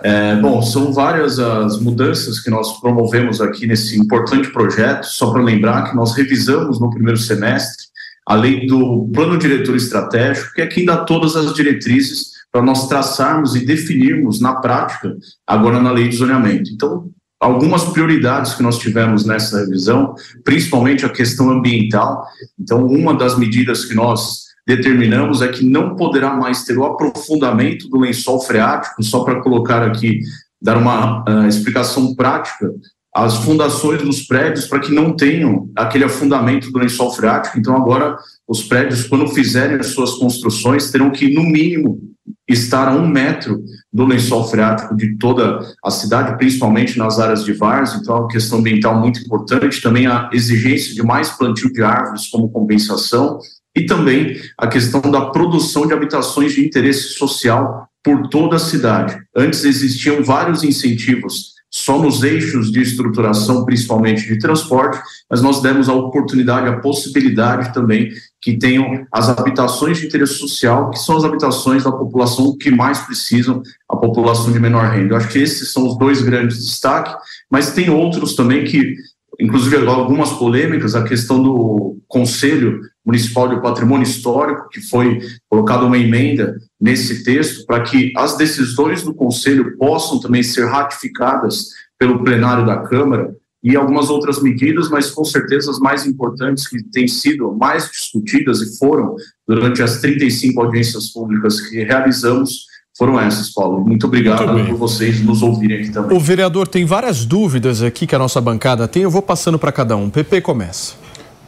[0.03, 5.05] É, bom, são várias as mudanças que nós promovemos aqui nesse importante projeto.
[5.05, 7.87] Só para lembrar que nós revisamos no primeiro semestre
[8.27, 12.89] a lei do plano diretor estratégico, que é quem dá todas as diretrizes para nós
[12.89, 16.71] traçarmos e definirmos na prática, agora na lei de zoneamento.
[16.71, 17.11] Então,
[17.41, 20.15] algumas prioridades que nós tivemos nessa revisão,
[20.45, 22.27] principalmente a questão ambiental.
[22.59, 27.89] Então, uma das medidas que nós determinamos é que não poderá mais ter o aprofundamento
[27.89, 30.21] do lençol freático, só para colocar aqui,
[30.61, 32.71] dar uma uh, explicação prática,
[33.15, 37.59] as fundações dos prédios para que não tenham aquele afundamento do lençol freático.
[37.59, 38.15] Então, agora,
[38.47, 41.99] os prédios, quando fizerem as suas construções, terão que, no mínimo,
[42.47, 47.55] estar a um metro do lençol freático de toda a cidade, principalmente nas áreas de
[47.55, 47.99] várzea.
[48.03, 49.81] Então, é uma questão ambiental muito importante.
[49.81, 53.39] Também a exigência de mais plantio de árvores como compensação
[53.79, 59.17] e também a questão da produção de habitações de interesse social por toda a cidade.
[59.37, 64.99] Antes existiam vários incentivos só nos eixos de estruturação, principalmente de transporte,
[65.31, 68.11] mas nós demos a oportunidade, a possibilidade também
[68.41, 73.01] que tenham as habitações de interesse social, que são as habitações da população que mais
[73.01, 75.13] precisam, a população de menor renda.
[75.13, 77.15] Eu acho que esses são os dois grandes destaques,
[77.51, 78.97] mas tem outros também que
[79.39, 85.19] inclusive algumas polêmicas, a questão do Conselho Municipal de Patrimônio Histórico, que foi
[85.49, 91.69] colocada uma emenda nesse texto para que as decisões do Conselho possam também ser ratificadas
[91.99, 96.83] pelo plenário da Câmara e algumas outras medidas, mas com certeza as mais importantes que
[96.83, 99.17] têm sido mais discutidas e foram
[99.47, 102.67] durante as 35 audiências públicas que realizamos
[102.97, 103.83] foram essas, Paulo.
[103.83, 106.15] Muito obrigado Muito por vocês nos ouvirem aqui também.
[106.15, 109.05] O vereador tem várias dúvidas aqui que a nossa bancada tem.
[109.05, 110.11] Eu vou passando para cada um.
[110.11, 110.95] PP começa.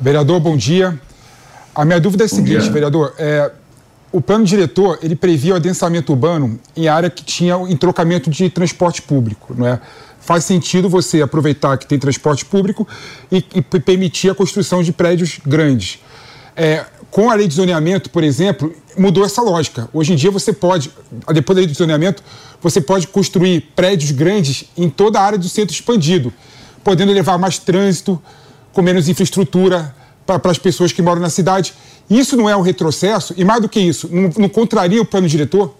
[0.00, 0.98] Vereador, bom dia.
[1.74, 2.72] A minha dúvida é a seguinte, dia.
[2.72, 3.14] vereador.
[3.18, 3.51] É,
[4.12, 9.02] o plano diretor ele previa o adensamento urbano em área que tinha entrocamento de transporte
[9.02, 9.80] público, não é?
[10.20, 12.86] Faz sentido você aproveitar que tem transporte público
[13.30, 16.01] e, e permitir a construção de prédios grandes.
[16.56, 19.88] É, com a lei de zoneamento, por exemplo, mudou essa lógica.
[19.92, 20.90] Hoje em dia você pode,
[21.32, 22.22] depois da lei de zoneamento,
[22.60, 26.32] você pode construir prédios grandes em toda a área do centro expandido,
[26.84, 28.20] podendo levar mais trânsito,
[28.72, 29.94] com menos infraestrutura
[30.39, 31.74] para as pessoas que moram na cidade.
[32.09, 33.35] Isso não é um retrocesso?
[33.36, 35.74] E mais do que isso, não, não contraria o plano diretor?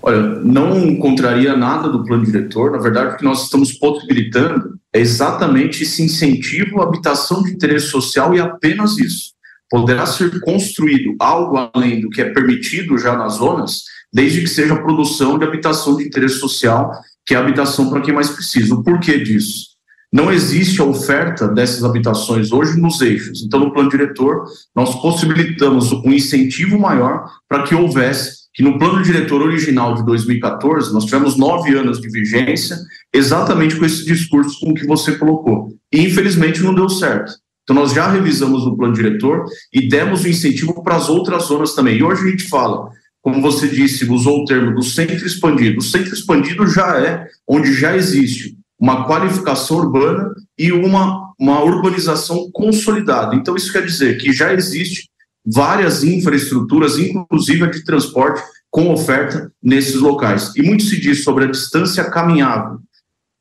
[0.00, 2.70] Olha, não contraria nada do plano diretor.
[2.70, 7.86] Na verdade, o que nós estamos possibilitando é exatamente esse incentivo à habitação de interesse
[7.86, 9.32] social e apenas isso.
[9.68, 13.82] Poderá ser construído algo além do que é permitido já nas zonas,
[14.12, 16.90] desde que seja a produção de habitação de interesse social,
[17.26, 18.74] que é a habitação para quem mais precisa.
[18.74, 19.67] O porquê disso?
[20.10, 23.42] Não existe a oferta dessas habitações hoje nos eixos.
[23.42, 24.44] Então, no plano diretor,
[24.74, 30.92] nós possibilitamos um incentivo maior para que houvesse que no plano diretor original de 2014,
[30.92, 32.76] nós tivemos nove anos de vigência,
[33.12, 35.68] exatamente com esse discurso com que você colocou.
[35.92, 37.34] E, infelizmente, não deu certo.
[37.62, 41.74] Então, nós já revisamos o plano diretor e demos o incentivo para as outras zonas
[41.74, 41.98] também.
[41.98, 42.88] E hoje a gente fala,
[43.20, 45.78] como você disse, usou o termo do centro expandido.
[45.78, 52.50] O centro expandido já é onde já existe uma qualificação urbana e uma, uma urbanização
[52.52, 53.34] consolidada.
[53.34, 55.08] Então, isso quer dizer que já existe
[55.44, 60.52] várias infraestruturas, inclusive a de transporte, com oferta nesses locais.
[60.54, 62.78] E muito se diz sobre a distância caminhável.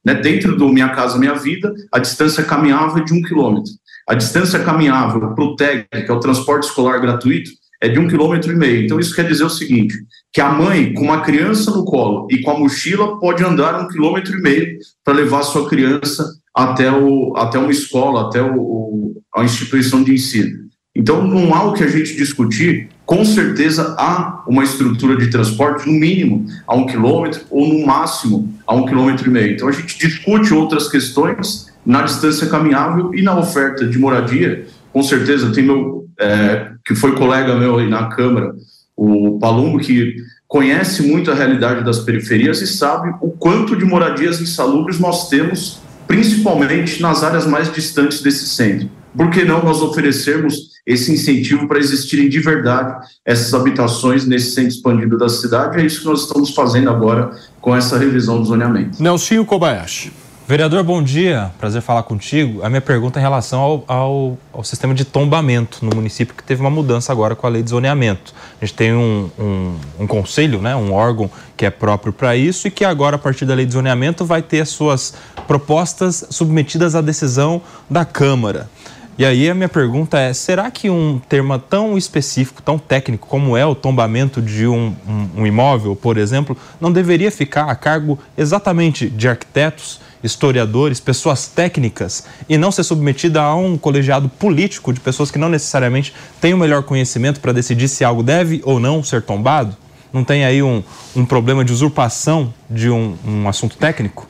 [0.04, 0.16] Né?
[0.16, 3.72] Dentro do Minha Casa Minha Vida, a distância caminhável é de um quilômetro.
[4.08, 7.52] A distância caminhável para o TEG, que é o transporte escolar gratuito,
[7.82, 8.86] é de um quilômetro e meio.
[8.86, 9.95] Então, isso quer dizer o seguinte:
[10.34, 13.88] que a mãe, com uma criança no colo e com a mochila, pode andar um
[13.88, 19.22] quilômetro e meio para levar a sua criança até, o, até uma escola, até o,
[19.36, 20.68] a instituição de ensino.
[20.95, 22.90] Então, não há o que a gente discutir.
[23.06, 28.52] Com certeza há uma estrutura de transporte, no mínimo, a um quilômetro, ou no máximo,
[28.66, 29.54] a um quilômetro e meio.
[29.54, 34.66] Então, a gente discute outras questões na distância caminhável e na oferta de moradia.
[34.91, 38.56] Com certeza, tem meu, é, que foi colega meu aí na Câmara,
[38.96, 40.16] o Palumbo, que
[40.48, 45.82] conhece muito a realidade das periferias e sabe o quanto de moradias insalubres nós temos,
[46.08, 48.90] principalmente nas áreas mais distantes desse centro.
[49.16, 54.70] Por que não nós oferecermos esse incentivo para existirem de verdade essas habitações nesse centro
[54.70, 55.82] expandido da cidade.
[55.82, 59.04] É isso que nós estamos fazendo agora com essa revisão do zoneamento.
[59.04, 60.14] Nelsinho Kobayashi.
[60.48, 61.52] Vereador, bom dia.
[61.60, 62.64] Prazer falar contigo.
[62.64, 66.41] A minha pergunta é em relação ao, ao, ao, sistema de tombamento no município, que
[66.41, 68.34] teve uma mudança agora com a lei de zoneamento.
[68.61, 72.65] A gente tem um, um, um conselho, né, um órgão que é próprio para isso
[72.65, 75.15] e que agora, a partir da lei de zoneamento, vai ter as suas
[75.45, 78.69] propostas submetidas à decisão da Câmara.
[79.18, 83.57] E aí a minha pergunta é: será que um termo tão específico, tão técnico como
[83.57, 88.18] é o tombamento de um, um, um imóvel, por exemplo, não deveria ficar a cargo
[88.38, 94.99] exatamente de arquitetos, historiadores, pessoas técnicas e não ser submetida a um colegiado político de
[94.99, 99.04] pessoas que não necessariamente têm o melhor conhecimento para decidir se algo deve ou não
[99.04, 99.76] ser tombado?
[100.14, 100.84] Não tem aí um,
[101.16, 104.28] um problema de usurpação de um, um assunto técnico?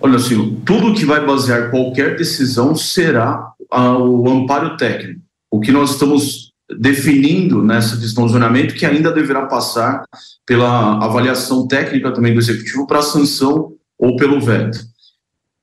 [0.00, 5.20] Olha, assim, tudo que vai basear qualquer decisão será o amparo técnico.
[5.50, 10.04] O que nós estamos definindo nessa descondicionamento que ainda deverá passar
[10.46, 14.78] pela avaliação técnica também do executivo para sanção ou pelo veto.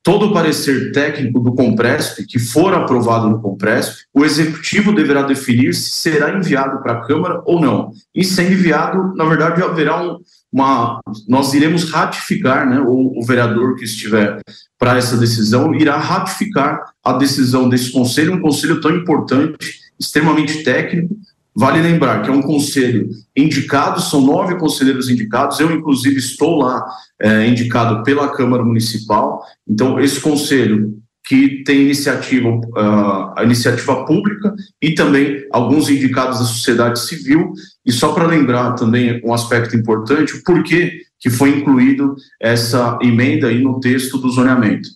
[0.03, 5.91] Todo parecer técnico do Compresp que for aprovado no Compresp, o executivo deverá definir se
[5.91, 7.91] será enviado para a Câmara ou não.
[8.15, 10.17] E sendo enviado, na verdade, haverá um,
[10.49, 14.39] uma, nós iremos ratificar, né, o, o vereador que estiver
[14.79, 19.57] para essa decisão irá ratificar a decisão desse conselho, um conselho tão importante,
[19.99, 21.17] extremamente técnico.
[21.59, 26.85] Vale lembrar que é um conselho indicado, são nove conselheiros indicados, eu, inclusive, estou lá
[27.19, 29.41] é, indicado pela Câmara Municipal.
[29.67, 30.93] Então, esse conselho
[31.27, 37.51] que tem iniciativa, uh, a iniciativa pública e também alguns indicados da sociedade civil.
[37.83, 43.47] E só para lembrar também um aspecto importante, o porquê que foi incluído essa emenda
[43.47, 44.87] aí no texto do zoneamento.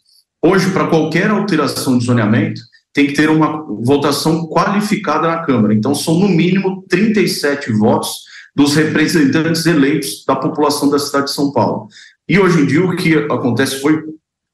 [0.44, 2.62] Hoje, para qualquer alteração de zoneamento,
[2.94, 5.74] tem que ter uma votação qualificada na Câmara.
[5.74, 8.10] Então, são no mínimo 37 votos
[8.56, 11.88] dos representantes eleitos da população da cidade de São Paulo.
[12.28, 14.02] E hoje em dia, o que acontece foi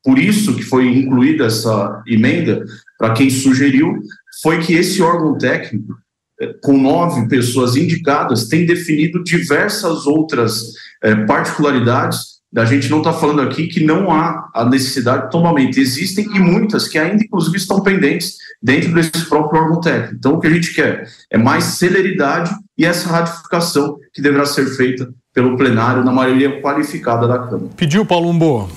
[0.03, 2.63] por isso que foi incluída essa emenda,
[2.97, 3.99] para quem sugeriu,
[4.41, 5.95] foi que esse órgão técnico,
[6.39, 10.73] eh, com nove pessoas indicadas, tem definido diversas outras
[11.03, 12.36] é, particularidades.
[12.55, 15.79] A gente não está falando aqui que não há a necessidade de tombamento.
[15.79, 20.15] Existem e muitas que ainda, inclusive, estão pendentes dentro desse próprio órgão técnico.
[20.15, 24.65] Então, o que a gente quer é mais celeridade e essa ratificação que deverá ser
[24.65, 27.69] feita pelo plenário na maioria qualificada da Câmara.
[27.75, 28.69] Pediu, Paulo Umbo.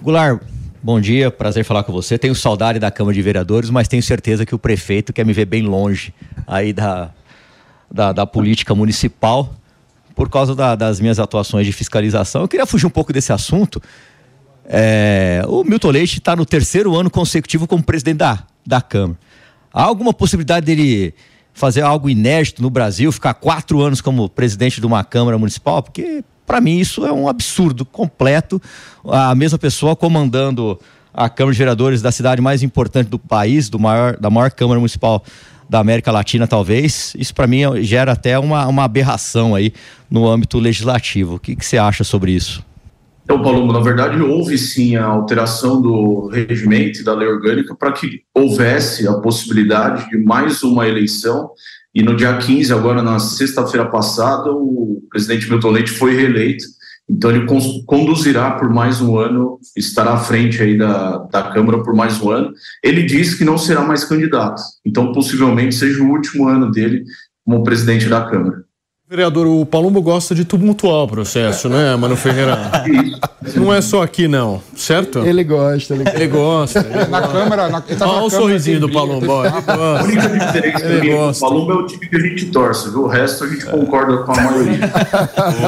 [0.00, 0.40] Goulart,
[0.80, 2.16] bom dia, prazer falar com você.
[2.16, 5.46] Tenho saudade da Câmara de Vereadores, mas tenho certeza que o prefeito quer me ver
[5.46, 6.14] bem longe
[6.46, 7.10] aí da,
[7.90, 9.52] da, da política municipal
[10.18, 12.42] por causa da, das minhas atuações de fiscalização.
[12.42, 13.80] Eu queria fugir um pouco desse assunto.
[14.64, 19.16] É, o Milton Leite está no terceiro ano consecutivo como presidente da, da Câmara.
[19.72, 21.14] Há alguma possibilidade dele
[21.52, 25.84] fazer algo inédito no Brasil, ficar quatro anos como presidente de uma Câmara Municipal?
[25.84, 28.60] Porque, para mim, isso é um absurdo completo.
[29.04, 30.80] A mesma pessoa comandando
[31.14, 34.80] a Câmara de Vereadores da cidade mais importante do país, do maior, da maior Câmara
[34.80, 35.22] Municipal
[35.68, 37.14] da América Latina, talvez.
[37.18, 39.72] Isso, para mim, gera até uma, uma aberração aí
[40.10, 41.34] no âmbito legislativo.
[41.34, 42.64] O que, que você acha sobre isso?
[43.24, 48.22] Então, Paulo, na verdade, houve sim a alteração do regimento da lei orgânica para que
[48.34, 51.50] houvesse a possibilidade de mais uma eleição.
[51.94, 56.64] E no dia 15, agora na sexta-feira passada, o presidente Milton Leite foi reeleito.
[57.10, 57.46] Então, ele
[57.86, 62.30] conduzirá por mais um ano, estará à frente aí da, da Câmara por mais um
[62.30, 62.52] ano.
[62.84, 64.60] Ele disse que não será mais candidato.
[64.84, 67.04] Então, possivelmente seja o último ano dele
[67.44, 68.67] como presidente da Câmara.
[69.10, 72.58] Vereador, o Palumbo gosta de tumultuar o processo, né, Mano Ferreira?
[73.56, 75.20] Não é só aqui, não, certo?
[75.20, 76.80] Ele gosta, ele, ele gosta.
[76.80, 77.32] Ele na gosta.
[77.38, 77.68] Câmara.
[77.70, 79.32] Na, tá Olha o sorrisinho do Palumbo.
[79.32, 80.04] ó, ele A gosta.
[80.04, 81.46] única diferença Ele é que o gosta.
[81.46, 83.04] Palumbo é o time que a gente torce, viu?
[83.04, 84.80] O resto a gente concorda com a maioria.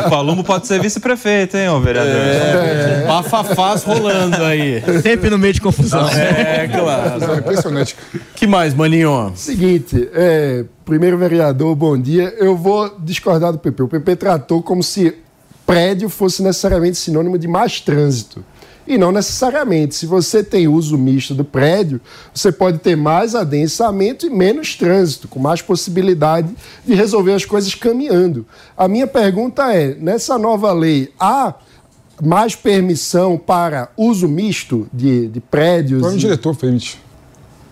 [0.06, 2.12] O Palumbo pode ser vice-prefeito, hein, ô vereador?
[2.12, 4.82] É, bafafás rolando aí.
[5.00, 6.06] Sempre no meio de confusão.
[6.10, 7.38] É, claro.
[7.38, 7.96] Impressionante.
[8.34, 9.32] que mais, Maninho?
[9.34, 12.34] Seguinte, é, primeiro vereador, bom dia.
[12.36, 13.84] Eu vou discordar do PP.
[13.84, 15.14] O PP tratou como se
[15.64, 18.44] prédio fosse necessariamente sinônimo de mais trânsito.
[18.88, 19.94] E não necessariamente.
[19.94, 22.00] Se você tem uso misto do prédio,
[22.34, 26.52] você pode ter mais adensamento e menos trânsito, com mais possibilidade
[26.84, 28.44] de resolver as coisas caminhando.
[28.76, 31.54] A minha pergunta é: nessa nova lei, há
[32.20, 36.02] mais permissão para uso misto de, de prédios?
[36.02, 36.98] O e- diretor permite.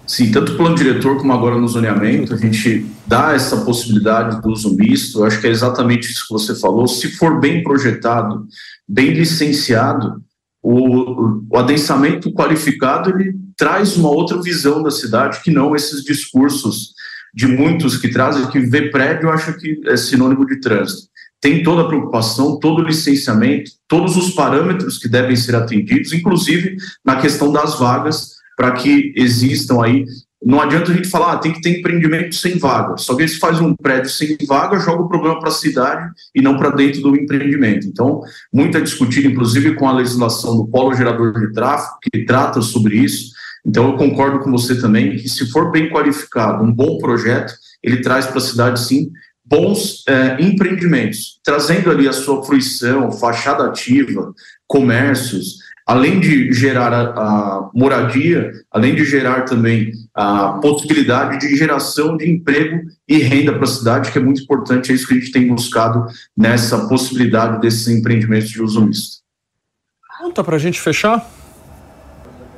[0.08, 4.48] Sim, tanto o plano diretor como agora no zoneamento, a gente dá essa possibilidade do
[4.48, 5.18] uso misto.
[5.18, 6.88] Eu acho que é exatamente isso que você falou.
[6.88, 8.46] Se for bem projetado,
[8.88, 10.22] bem licenciado,
[10.62, 16.94] o, o adensamento qualificado ele traz uma outra visão da cidade que não esses discursos
[17.34, 21.06] de muitos que trazem que ver prédio acha que é sinônimo de trânsito.
[21.38, 26.78] Tem toda a preocupação, todo o licenciamento, todos os parâmetros que devem ser atendidos, inclusive
[27.04, 30.04] na questão das vagas, para que existam aí.
[30.44, 32.96] Não adianta a gente falar, ah, tem que ter empreendimento sem vaga.
[32.96, 36.56] Se alguém faz um prédio sem vaga, joga o problema para a cidade e não
[36.56, 37.86] para dentro do empreendimento.
[37.86, 38.20] Então,
[38.52, 42.96] muito é discutido, inclusive com a legislação do Polo Gerador de Tráfego, que trata sobre
[42.96, 43.30] isso.
[43.64, 47.52] Então, eu concordo com você também que, se for bem qualificado, um bom projeto,
[47.82, 49.10] ele traz para a cidade, sim,
[49.44, 54.32] bons eh, empreendimentos, trazendo ali a sua fruição, fachada ativa,
[54.66, 55.56] comércios,
[55.88, 62.30] além de gerar a, a moradia, além de gerar também a possibilidade de geração de
[62.30, 65.32] emprego e renda para a cidade, que é muito importante, é isso que a gente
[65.32, 66.04] tem buscado
[66.36, 69.22] nessa possibilidade desses empreendimentos de uso misto.
[70.20, 71.26] Conta pra gente fechar.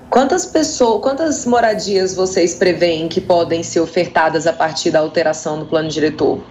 [0.09, 5.66] Quantas pessoas, quantas moradias vocês preveem que podem ser ofertadas a partir da alteração do
[5.66, 6.43] plano diretor?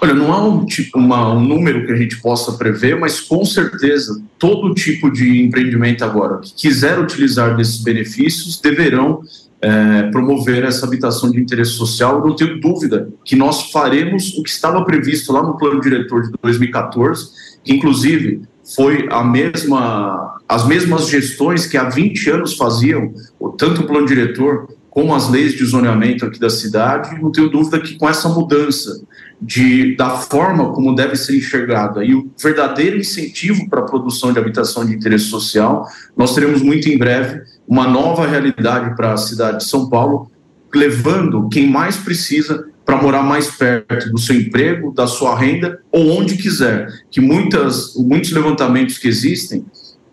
[0.00, 3.44] Olha, não há um, tipo, uma, um número que a gente possa prever, mas com
[3.44, 9.22] certeza todo tipo de empreendimento agora que quiser utilizar desses benefícios deverão
[9.60, 12.18] é, promover essa habitação de interesse social.
[12.18, 16.22] Eu não tenho dúvida que nós faremos o que estava previsto lá no plano diretor
[16.22, 17.30] de 2014,
[17.64, 18.42] que inclusive
[18.76, 23.12] foi a mesma, as mesmas gestões que há 20 anos faziam,
[23.56, 27.20] tanto o plano diretor como as leis de zoneamento aqui da cidade.
[27.20, 29.00] Não tenho dúvida que com essa mudança
[29.40, 34.38] de, da forma como deve ser enxergada e o verdadeiro incentivo para a produção de
[34.38, 35.86] habitação de interesse social,
[36.16, 40.30] nós teremos muito em breve uma nova realidade para a cidade de São Paulo,
[40.74, 46.18] levando quem mais precisa para morar mais perto do seu emprego, da sua renda ou
[46.18, 46.88] onde quiser.
[47.10, 49.64] Que muitas, muitos levantamentos que existem,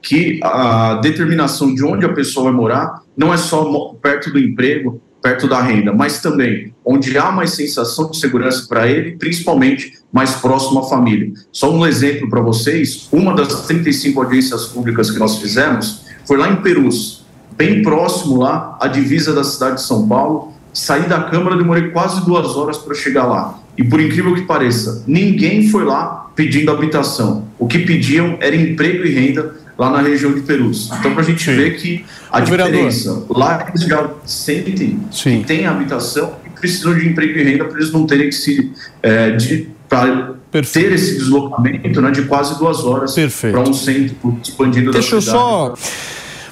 [0.01, 3.63] que a determinação de onde a pessoa vai morar não é só
[4.01, 8.87] perto do emprego, perto da renda, mas também onde há mais sensação de segurança para
[8.87, 11.33] ele, principalmente mais próximo à família.
[11.51, 16.49] Só um exemplo para vocês: uma das 35 audiências públicas que nós fizemos foi lá
[16.49, 17.25] em Perus,
[17.57, 20.53] bem próximo lá à divisa da cidade de São Paulo.
[20.73, 23.59] Saí da Câmara, demorei quase duas horas para chegar lá.
[23.77, 27.47] E por incrível que pareça, ninguém foi lá pedindo habitação.
[27.57, 30.89] O que pediam era emprego e renda lá na região de Perus.
[30.99, 33.37] Então, para a gente ver que a Ô, diferença, vereador.
[33.37, 38.05] lá eles já sentem que tem habitação precisam de emprego e renda para eles não
[38.05, 38.71] terem que se.
[39.01, 44.91] É, de, pra ter esse deslocamento né, de quase duas horas para um centro expandido
[44.91, 45.37] Deixa da eu cidade.
[45.37, 45.67] só.
[45.67, 45.79] Muito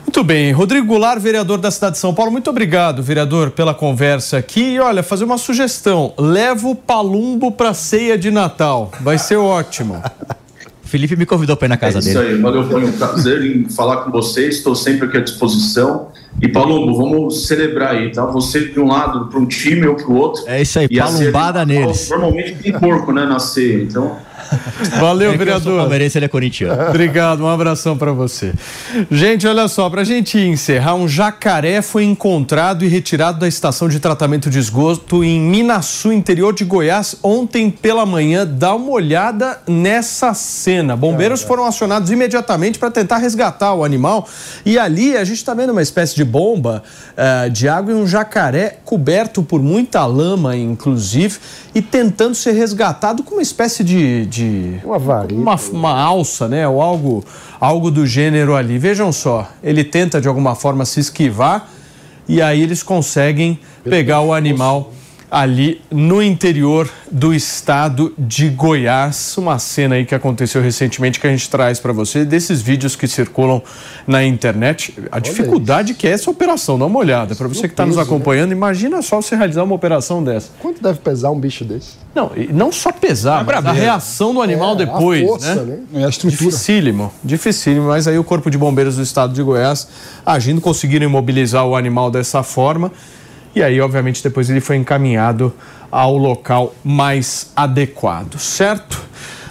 [0.03, 4.37] Muito bem, Rodrigo Goulart, vereador da cidade de São Paulo, muito obrigado, vereador, pela conversa
[4.37, 4.73] aqui.
[4.73, 10.03] E olha, fazer uma sugestão: leva o Palumbo para ceia de Natal, vai ser ótimo.
[10.93, 12.35] Felipe me convidou para ir na casa é isso dele.
[12.35, 16.09] aí, valeu, foi um prazer em falar com vocês, estou sempre aqui à disposição.
[16.39, 18.23] E Palumbo, vamos celebrar aí, tá?
[18.27, 20.43] Você de um lado para um time ou para o outro.
[20.45, 22.07] É isso aí, E palumbada neles.
[22.11, 24.17] Normalmente tem porco, né, na ceia, então...
[24.99, 26.01] Valeu, É que eu sou vereador.
[26.15, 26.89] ele é corintiano.
[26.89, 28.53] Obrigado, um abração para você.
[29.09, 33.87] Gente, olha só, para a gente encerrar, um jacaré foi encontrado e retirado da estação
[33.87, 38.45] de tratamento de esgoto em Minaçu, interior de Goiás, ontem pela manhã.
[38.45, 40.95] Dá uma olhada nessa cena.
[40.95, 44.27] Bombeiros foram acionados imediatamente para tentar resgatar o animal.
[44.65, 46.83] E ali a gente está vendo uma espécie de bomba
[47.15, 51.37] eh, de água e um jacaré coberto por muita lama, inclusive,
[51.75, 54.25] e tentando ser resgatado com uma espécie de.
[54.25, 55.33] de Uma vareta.
[55.33, 56.67] uma, uma alça, né?
[56.67, 57.23] Ou algo,
[57.59, 58.77] algo do gênero ali.
[58.77, 61.69] Vejam só, ele tenta de alguma forma se esquivar
[62.27, 64.93] e aí eles conseguem pegar o animal
[65.33, 69.35] ali no interior do estado de Goiás.
[69.35, 73.07] Uma cena aí que aconteceu recentemente que a gente traz para você, desses vídeos que
[73.07, 73.59] circulam
[74.05, 74.93] na internet.
[75.11, 77.33] A dificuldade que é essa operação, dá uma olhada.
[77.33, 78.03] Para você que está nos né?
[78.03, 80.51] acompanhando, imagina só você realizar uma operação dessa.
[80.59, 82.03] Quanto deve pesar um bicho desse?
[82.13, 85.79] Não, e não só pesar, mas a reação do animal É, a depois, força, né?
[85.91, 86.01] né?
[86.01, 86.45] É a estrutura.
[86.45, 89.87] Dificílimo, dificílimo, mas aí o Corpo de Bombeiros do Estado de Goiás,
[90.23, 92.91] agindo, conseguiram imobilizar o animal dessa forma.
[93.55, 95.53] E aí, obviamente, depois ele foi encaminhado
[95.91, 98.99] ao local mais adequado, certo?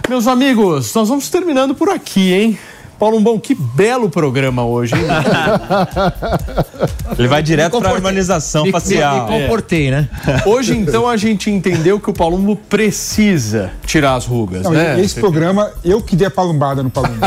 [0.09, 2.59] Meus amigos, nós vamos terminando por aqui, hein?
[3.03, 5.03] Paulo Bom, que belo programa hoje, hein?
[7.19, 9.29] Ele vai direto para a harmonização Me- me- facial.
[9.29, 10.09] me comportei, né?
[10.47, 15.01] Hoje, então, a gente entendeu que o Palumbo precisa tirar as rugas, Não, né?
[15.01, 17.19] esse programa, eu que dei a palumbada no Palumbo.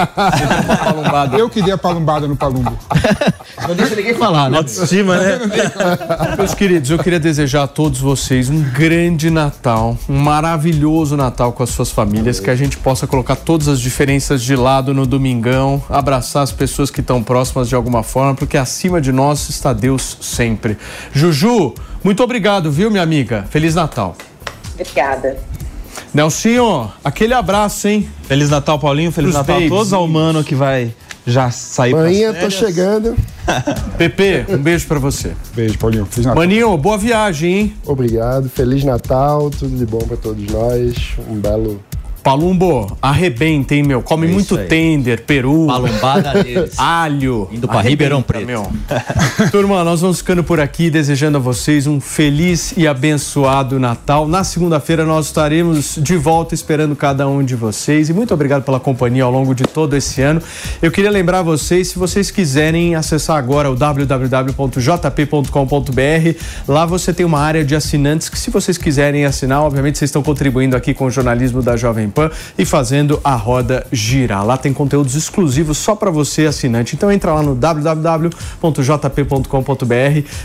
[1.37, 2.71] eu que dei a palumbada no Palumbo.
[3.67, 4.59] Não deixa ninguém falar, né?
[4.59, 5.39] Autoestima, né?
[6.37, 11.63] Meus queridos, eu queria desejar a todos vocês um grande Natal, um maravilhoso Natal com
[11.63, 15.64] as suas famílias, que a gente possa colocar todas as diferenças de lado no domingão,
[15.89, 20.17] abraçar as pessoas que estão próximas de alguma forma, porque acima de nós está Deus
[20.21, 20.77] sempre.
[21.11, 21.73] Juju,
[22.03, 23.45] muito obrigado, viu, minha amiga?
[23.49, 24.15] Feliz Natal.
[24.73, 25.37] Obrigada.
[26.13, 28.09] Nelsinho, aquele abraço, hein?
[28.23, 29.11] Feliz Natal, Paulinho.
[29.11, 29.93] Feliz Pros Natal a todos.
[29.93, 30.93] Ao mano que vai
[31.25, 33.15] já sair pras Manhã, tô chegando.
[33.97, 35.33] Pepe, um beijo pra você.
[35.55, 36.05] Beijo, Paulinho.
[36.05, 36.43] Feliz Natal.
[36.43, 37.73] Maninho, boa viagem, hein?
[37.85, 38.49] Obrigado.
[38.49, 40.95] Feliz Natal, tudo de bom pra todos nós.
[41.29, 41.81] Um belo.
[42.25, 44.01] Palumbo, arrebenta, hein, meu?
[44.01, 44.65] Come É muito aí.
[44.65, 45.67] tender, peru.
[45.67, 46.73] Palumbada deles.
[46.81, 47.47] Alho.
[47.51, 48.47] Indo pra Ribeirão Preto.
[48.47, 48.67] Meu.
[49.51, 54.27] Turma, nós vamos ficando por aqui, desejando a vocês um feliz e abençoado Natal.
[54.27, 58.09] Na segunda-feira nós estaremos de volta esperando cada um de vocês.
[58.09, 60.41] E muito obrigado pela companhia ao longo de todo esse ano.
[60.81, 65.51] Eu queria lembrar vocês, se vocês quiserem acessar agora o www.jp.com.br,
[66.67, 70.23] lá você tem uma área de assinantes que, se vocês quiserem assinar, obviamente vocês estão
[70.23, 74.45] contribuindo aqui com o jornalismo da Jovem Pan e fazendo a roda girar.
[74.45, 76.95] Lá tem conteúdos exclusivos só para você, assinante.
[76.95, 78.25] Então entra lá no www.jp.com.br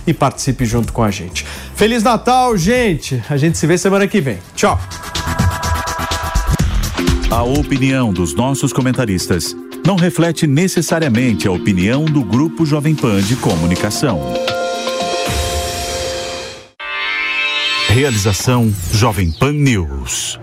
[0.07, 1.47] e participe junto com a gente.
[1.75, 3.23] Feliz Natal, gente!
[3.31, 4.39] A gente se vê semana que vem.
[4.55, 4.79] Tchau!
[7.31, 9.55] A opinião dos nossos comentaristas
[9.87, 14.21] não reflete necessariamente a opinião do Grupo Jovem Pan de Comunicação.
[17.89, 20.39] Realização Jovem Pan News.